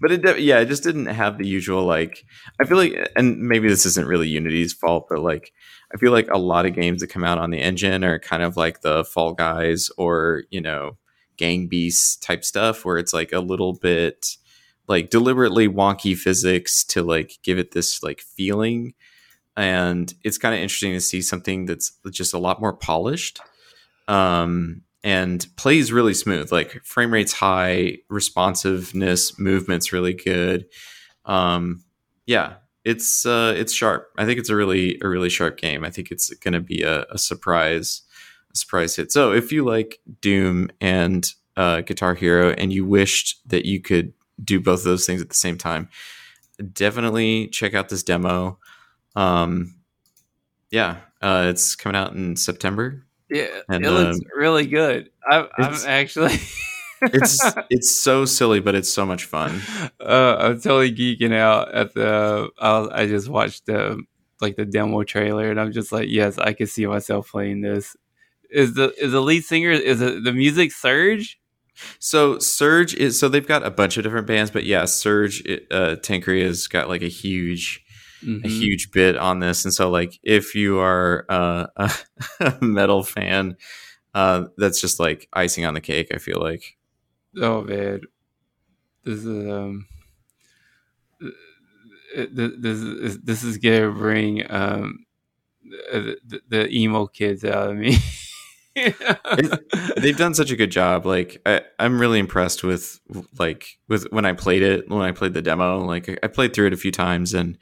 but 0.00 0.12
it, 0.12 0.40
yeah, 0.40 0.60
it 0.60 0.66
just 0.66 0.82
didn't 0.82 1.06
have 1.06 1.38
the 1.38 1.46
usual 1.46 1.84
like. 1.84 2.24
I 2.60 2.64
feel 2.64 2.76
like, 2.76 3.10
and 3.16 3.38
maybe 3.38 3.68
this 3.68 3.86
isn't 3.86 4.06
really 4.06 4.28
Unity's 4.28 4.72
fault, 4.72 5.06
but 5.08 5.20
like, 5.20 5.52
I 5.94 5.98
feel 5.98 6.12
like 6.12 6.28
a 6.30 6.38
lot 6.38 6.66
of 6.66 6.74
games 6.74 7.00
that 7.00 7.08
come 7.08 7.24
out 7.24 7.38
on 7.38 7.50
the 7.50 7.60
engine 7.60 8.04
are 8.04 8.18
kind 8.18 8.42
of 8.42 8.56
like 8.56 8.80
the 8.80 9.04
Fall 9.04 9.34
Guys 9.34 9.90
or 9.96 10.44
you 10.50 10.60
know, 10.60 10.96
Gang 11.36 11.68
Beasts 11.68 12.16
type 12.16 12.44
stuff, 12.44 12.84
where 12.84 12.98
it's 12.98 13.12
like 13.12 13.32
a 13.32 13.40
little 13.40 13.74
bit 13.74 14.36
like 14.88 15.10
deliberately 15.10 15.68
wonky 15.68 16.16
physics 16.16 16.84
to 16.84 17.02
like 17.02 17.38
give 17.42 17.58
it 17.58 17.72
this 17.72 18.02
like 18.02 18.20
feeling 18.20 18.94
and 19.56 20.14
it's 20.24 20.38
kind 20.38 20.54
of 20.54 20.60
interesting 20.60 20.92
to 20.92 21.00
see 21.00 21.20
something 21.20 21.66
that's 21.66 21.98
just 22.10 22.34
a 22.34 22.38
lot 22.38 22.60
more 22.60 22.72
polished 22.72 23.40
um, 24.08 24.82
and 25.04 25.46
plays 25.56 25.92
really 25.92 26.14
smooth 26.14 26.50
like 26.52 26.82
frame 26.84 27.12
rates 27.12 27.32
high 27.32 27.96
responsiveness 28.08 29.38
movements 29.38 29.92
really 29.92 30.14
good 30.14 30.66
um, 31.24 31.82
yeah 32.26 32.54
it's 32.84 33.24
uh, 33.26 33.54
it's 33.56 33.72
sharp 33.72 34.08
i 34.18 34.24
think 34.24 34.38
it's 34.38 34.50
a 34.50 34.56
really 34.56 34.98
a 35.02 35.08
really 35.08 35.28
sharp 35.28 35.56
game 35.56 35.84
i 35.84 35.90
think 35.90 36.10
it's 36.10 36.30
going 36.34 36.54
to 36.54 36.60
be 36.60 36.82
a, 36.82 37.04
a 37.10 37.18
surprise 37.18 38.02
surprise 38.54 38.96
hit. 38.96 39.12
So 39.12 39.32
if 39.32 39.52
you 39.52 39.64
like 39.64 40.00
Doom 40.20 40.70
and 40.80 41.28
uh, 41.56 41.82
Guitar 41.82 42.14
Hero 42.14 42.52
and 42.52 42.72
you 42.72 42.84
wished 42.84 43.40
that 43.48 43.64
you 43.64 43.80
could 43.80 44.12
do 44.42 44.60
both 44.60 44.80
of 44.80 44.84
those 44.84 45.06
things 45.06 45.20
at 45.20 45.28
the 45.28 45.34
same 45.34 45.58
time, 45.58 45.88
definitely 46.72 47.48
check 47.48 47.74
out 47.74 47.88
this 47.88 48.02
demo. 48.02 48.58
Um, 49.16 49.74
yeah, 50.70 50.98
uh, 51.20 51.46
it's 51.48 51.76
coming 51.76 51.96
out 51.96 52.14
in 52.14 52.36
September. 52.36 53.04
Yeah, 53.32 53.60
and, 53.68 53.84
it 53.84 53.90
looks 53.90 54.18
um, 54.18 54.24
really 54.36 54.66
good. 54.66 55.10
I, 55.26 55.48
I'm 55.56 55.74
actually. 55.86 56.38
it's 57.00 57.40
it's 57.70 57.98
so 57.98 58.26
silly, 58.26 58.60
but 58.60 58.74
it's 58.74 58.92
so 58.92 59.06
much 59.06 59.24
fun. 59.24 59.60
Uh, 59.98 60.36
I'm 60.38 60.60
totally 60.60 60.94
geeking 60.94 61.34
out 61.34 61.72
at 61.74 61.94
the. 61.94 62.50
I 62.60 63.06
just 63.06 63.28
watched 63.28 63.66
the 63.66 64.02
like 64.42 64.56
the 64.56 64.66
demo 64.66 65.02
trailer, 65.02 65.50
and 65.50 65.58
I'm 65.58 65.72
just 65.72 65.92
like, 65.92 66.08
yes, 66.10 66.36
I 66.36 66.52
can 66.52 66.66
see 66.66 66.86
myself 66.86 67.30
playing 67.30 67.62
this. 67.62 67.96
Is 68.50 68.74
the 68.74 68.92
is 69.02 69.12
the 69.12 69.22
lead 69.22 69.44
singer? 69.44 69.70
Is 69.70 70.02
it 70.02 70.24
the 70.24 70.32
music 70.32 70.70
Serj? 70.70 71.36
So 71.98 72.36
Serj 72.36 72.94
is 72.94 73.18
so 73.18 73.28
they've 73.28 73.46
got 73.46 73.64
a 73.64 73.70
bunch 73.70 73.96
of 73.96 74.04
different 74.04 74.26
bands, 74.26 74.50
but 74.50 74.64
yeah, 74.64 74.82
Serj 74.82 75.64
uh, 75.70 75.96
Tankian 75.96 76.44
has 76.44 76.66
got 76.68 76.88
like 76.88 77.02
a 77.02 77.08
huge, 77.08 77.82
mm-hmm. 78.24 78.44
a 78.44 78.48
huge 78.48 78.90
bit 78.90 79.16
on 79.16 79.40
this, 79.40 79.64
and 79.64 79.72
so 79.72 79.90
like 79.90 80.18
if 80.22 80.54
you 80.54 80.78
are 80.78 81.26
uh, 81.28 81.66
a 82.40 82.56
metal 82.60 83.02
fan, 83.02 83.56
uh, 84.14 84.44
that's 84.56 84.80
just 84.80 85.00
like 85.00 85.28
icing 85.32 85.64
on 85.64 85.74
the 85.74 85.80
cake. 85.80 86.08
I 86.14 86.18
feel 86.18 86.40
like. 86.40 86.76
Oh 87.40 87.62
man, 87.62 88.02
this 89.04 89.24
is 89.24 89.50
um, 89.50 89.86
this 92.14 92.78
is 92.78 93.20
this 93.20 93.42
is 93.42 93.58
gonna 93.58 93.90
bring 93.90 94.50
um 94.50 95.06
the, 95.62 96.40
the 96.48 96.68
emo 96.70 97.06
kids 97.06 97.44
out 97.44 97.70
of 97.70 97.76
me. 97.76 97.96
they've 99.96 100.16
done 100.16 100.34
such 100.34 100.50
a 100.50 100.56
good 100.56 100.70
job. 100.70 101.04
Like 101.04 101.40
I, 101.44 101.62
I'm 101.78 101.98
really 101.98 102.18
impressed 102.18 102.64
with 102.64 103.00
like 103.38 103.78
with 103.88 104.06
when 104.10 104.24
I 104.24 104.32
played 104.32 104.62
it 104.62 104.88
when 104.88 105.02
I 105.02 105.12
played 105.12 105.34
the 105.34 105.42
demo. 105.42 105.80
Like 105.80 106.18
I 106.22 106.28
played 106.28 106.54
through 106.54 106.68
it 106.68 106.72
a 106.72 106.78
few 106.78 106.92
times 106.92 107.34
and 107.34 107.58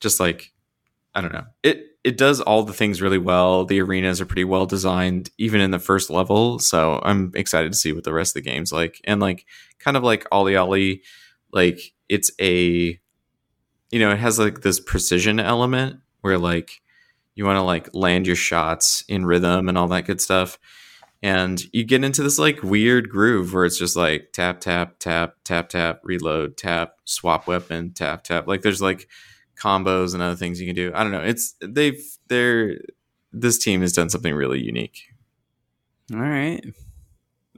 just 0.00 0.20
like 0.20 0.52
I 1.14 1.20
don't 1.20 1.32
know 1.32 1.46
it 1.62 1.90
it 2.02 2.16
does 2.16 2.40
all 2.40 2.62
the 2.62 2.72
things 2.72 3.02
really 3.02 3.18
well. 3.18 3.64
The 3.64 3.80
arenas 3.80 4.20
are 4.20 4.26
pretty 4.26 4.44
well 4.44 4.64
designed, 4.64 5.30
even 5.36 5.60
in 5.60 5.70
the 5.70 5.78
first 5.78 6.08
level. 6.08 6.58
So 6.58 7.00
I'm 7.02 7.30
excited 7.34 7.72
to 7.72 7.78
see 7.78 7.92
what 7.92 8.04
the 8.04 8.12
rest 8.12 8.34
of 8.34 8.42
the 8.42 8.50
game's 8.50 8.72
like. 8.72 9.00
And 9.04 9.20
like 9.20 9.44
kind 9.78 9.96
of 9.96 10.02
like 10.02 10.28
OlliOlli, 10.30 11.02
like 11.52 11.92
it's 12.08 12.30
a 12.40 12.98
you 13.90 13.98
know, 13.98 14.12
it 14.12 14.18
has 14.18 14.38
like 14.38 14.62
this 14.62 14.80
precision 14.80 15.40
element 15.40 16.00
where 16.20 16.38
like 16.38 16.80
you 17.34 17.44
want 17.44 17.56
to 17.56 17.62
like 17.62 17.88
land 17.92 18.26
your 18.26 18.36
shots 18.36 19.04
in 19.08 19.26
rhythm 19.26 19.68
and 19.68 19.76
all 19.76 19.88
that 19.88 20.06
good 20.06 20.20
stuff. 20.20 20.58
And 21.22 21.62
you 21.72 21.84
get 21.84 22.02
into 22.02 22.22
this 22.22 22.38
like 22.38 22.62
weird 22.62 23.10
groove 23.10 23.52
where 23.52 23.66
it's 23.66 23.78
just 23.78 23.96
like 23.96 24.32
tap, 24.32 24.60
tap, 24.60 24.98
tap, 25.00 25.34
tap, 25.44 25.68
tap, 25.68 26.00
reload, 26.02 26.56
tap, 26.56 26.94
swap 27.04 27.46
weapon, 27.46 27.92
tap, 27.92 28.24
tap. 28.24 28.46
Like 28.46 28.62
there's 28.62 28.80
like 28.80 29.06
combos 29.60 30.14
and 30.14 30.22
other 30.22 30.36
things 30.36 30.60
you 30.60 30.66
can 30.66 30.76
do. 30.76 30.92
I 30.94 31.02
don't 31.02 31.12
know. 31.12 31.22
It's 31.22 31.54
they've 31.60 32.02
they're 32.28 32.78
this 33.32 33.58
team 33.58 33.80
has 33.82 33.92
done 33.92 34.10
something 34.10 34.34
really 34.34 34.60
unique. 34.60 35.12
All 36.12 36.20
right. 36.20 36.64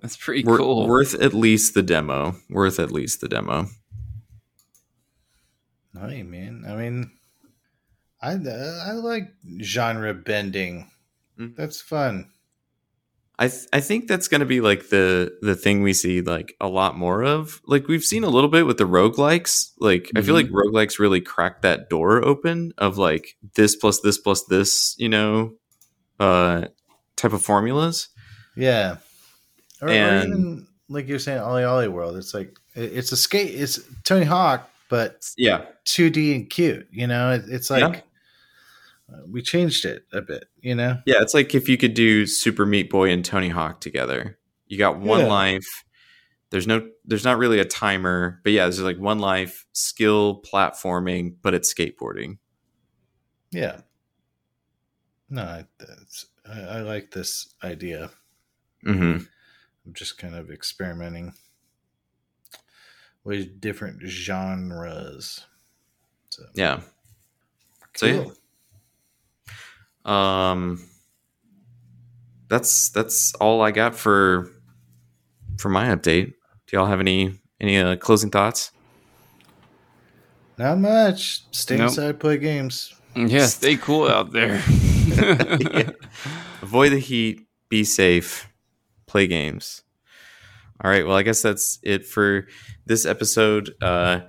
That's 0.01 0.17
pretty 0.17 0.43
cool. 0.43 0.89
Worth 0.89 1.15
at 1.15 1.33
least 1.33 1.75
the 1.75 1.83
demo. 1.83 2.35
Worth 2.51 2.81
at 2.81 2.91
least 2.91 3.21
the 3.21 3.29
demo. 3.29 3.69
Hey 5.99 6.23
man, 6.23 6.65
I 6.67 6.75
mean, 6.75 7.13
I 8.21 8.35
uh, 8.35 8.85
I 8.87 8.93
like 8.93 9.33
genre 9.61 10.13
bending. 10.15 10.91
Mm. 11.39 11.55
That's 11.55 11.81
fun. 11.81 12.32
I 13.39 13.49
th- 13.49 13.67
I 13.73 13.81
think 13.81 14.09
that's 14.09 14.29
going 14.29 14.41
to 14.41 14.47
be 14.47 14.61
like 14.61 14.91
the 14.91 15.37
the 15.43 15.57
thing 15.57 15.83
we 15.83 15.93
see 15.93 16.21
like 16.21 16.55
a 16.61 16.69
lot 16.69 16.97
more 16.97 17.25
of. 17.25 17.61
Like 17.67 17.89
we've 17.89 18.05
seen 18.05 18.25
a 18.25 18.29
little 18.29 18.51
bit 18.51 18.67
with 18.67 18.79
the 18.79 18.85
roguelikes. 18.85 19.73
Like 19.79 20.05
mm-hmm. 20.05 20.19
I 20.19 20.23
feel 20.23 20.35
like 20.35 20.47
mm-hmm. 20.47 20.77
roguelikes 20.77 20.99
really 20.99 21.21
cracked 21.21 21.63
that 21.63 21.89
door 21.89 22.25
open 22.25 22.73
of 22.79 22.99
like 22.99 23.37
this 23.55 23.75
plus 23.75 24.01
this 24.01 24.19
plus 24.19 24.45
this, 24.45 24.95
you 24.99 25.09
know, 25.09 25.55
uh 26.21 26.67
type 27.17 27.33
of 27.33 27.43
formulas. 27.43 28.09
Yeah. 28.57 28.97
Or, 29.81 29.89
and, 29.89 30.23
or 30.23 30.27
even 30.27 30.67
like 30.89 31.09
you're 31.09 31.19
saying 31.19 31.41
OlliOlli 31.41 31.91
World, 31.91 32.17
it's 32.17 32.35
like 32.35 32.59
it's 32.75 33.13
a 33.13 33.17
skate 33.17 33.55
it's 33.55 33.81
Tony 34.05 34.25
Hawk 34.25 34.69
but 34.93 35.27
yeah, 35.39 35.65
2D 35.87 36.35
and 36.35 36.51
cute. 36.51 36.87
You 36.93 37.07
know, 37.07 37.33
it, 37.33 37.45
it's 37.49 37.71
like 37.71 37.95
yeah. 37.95 38.01
We 39.31 39.43
changed 39.43 39.85
it 39.85 40.05
a 40.13 40.21
bit. 40.21 40.45
You 40.61 40.75
know, 40.75 40.99
yeah, 41.07 41.21
it's 41.21 41.35
like 41.35 41.55
if 41.55 41.69
you 41.69 41.77
could 41.77 41.95
do 41.95 42.27
Super 42.27 42.67
Meat 42.67 42.91
Boy 42.91 43.11
and 43.11 43.25
Tony 43.25 43.49
Hawk 43.49 43.81
together. 43.81 44.39
You 44.67 44.79
got 44.79 44.99
one 45.01 45.21
yeah. 45.21 45.27
life. 45.27 45.85
There's 46.49 46.67
no, 46.67 46.89
there's 47.05 47.25
not 47.25 47.39
really 47.39 47.59
a 47.59 47.65
timer, 47.65 48.41
but 48.43 48.53
yeah, 48.53 48.65
there's 48.65 48.81
like 48.81 48.99
one 48.99 49.19
life, 49.19 49.67
skill, 49.73 50.43
platforming, 50.43 51.35
but 51.43 51.53
it's 51.55 51.73
skateboarding. 51.73 52.39
Yeah. 53.51 53.81
No, 55.29 55.43
I, 55.43 55.65
I, 56.47 56.61
I 56.61 56.81
like 56.81 57.11
this 57.11 57.55
idea. 57.63 58.11
Mm-hmm. 58.87 59.25
I'm 59.87 59.93
just 59.93 60.19
kind 60.19 60.35
of 60.35 60.51
experimenting 60.51 61.35
with 63.25 63.61
different 63.61 64.03
genres. 64.03 65.45
So 66.31 66.45
yeah. 66.55 66.81
So 67.95 68.07
yeah. 68.07 68.25
Um 70.05 70.89
that's 72.49 72.91
that's 72.91 73.35
all 73.37 73.63
I 73.63 73.71
got 73.71 73.95
for 73.95 74.51
for 75.59 75.69
my 75.69 75.87
update. 75.87 76.35
Do 76.67 76.77
y'all 76.77 76.87
have 76.87 77.01
any 77.01 77.39
any 77.61 77.79
uh, 77.79 77.97
closing 77.97 78.31
thoughts? 78.31 78.73
Not 80.59 80.79
much. 80.79 81.45
Stay 81.51 81.79
nope. 81.79 81.89
inside, 81.89 82.21
play 82.21 82.37
games. 82.37 82.95
Yeah, 83.17 83.47
stay 83.47 83.77
cool 83.77 84.09
out 84.09 84.33
there. 84.33 84.63
yeah. 84.69 85.91
Avoid 86.63 86.93
the 86.93 86.99
heat. 86.99 87.41
Be 87.69 87.85
safe. 87.85 88.49
Play 89.07 89.27
games. 89.27 89.83
All 90.83 90.91
right. 90.91 91.07
Well, 91.07 91.17
I 91.17 91.23
guess 91.23 91.43
that's 91.43 91.79
it 91.83 92.07
for 92.07 92.47
this 92.87 93.07
episode. 93.07 93.75
Uh, 93.81 94.21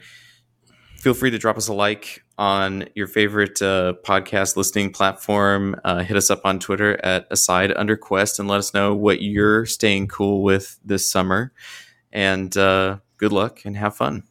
feel 0.97 1.13
free 1.13 1.31
to 1.31 1.37
drop 1.37 1.57
us 1.57 1.67
a 1.67 1.73
like 1.73 2.22
on 2.37 2.85
your 2.95 3.07
favorite 3.07 3.61
uh, 3.61 3.93
podcast 4.03 4.55
listening 4.55 4.91
platform. 4.91 5.75
Uh, 5.83 5.99
hit 5.99 6.17
us 6.17 6.29
up 6.29 6.41
on 6.43 6.59
Twitter 6.59 6.99
at 7.05 7.27
aside 7.29 7.73
under 7.75 7.95
quest 7.95 8.39
and 8.39 8.47
let 8.47 8.57
us 8.57 8.73
know 8.73 8.95
what 8.95 9.21
you're 9.21 9.65
staying 9.65 10.07
cool 10.07 10.43
with 10.43 10.79
this 10.83 11.09
summer. 11.09 11.53
And 12.11 12.55
uh, 12.57 12.97
good 13.17 13.31
luck 13.31 13.61
and 13.65 13.77
have 13.77 13.95
fun. 13.95 14.23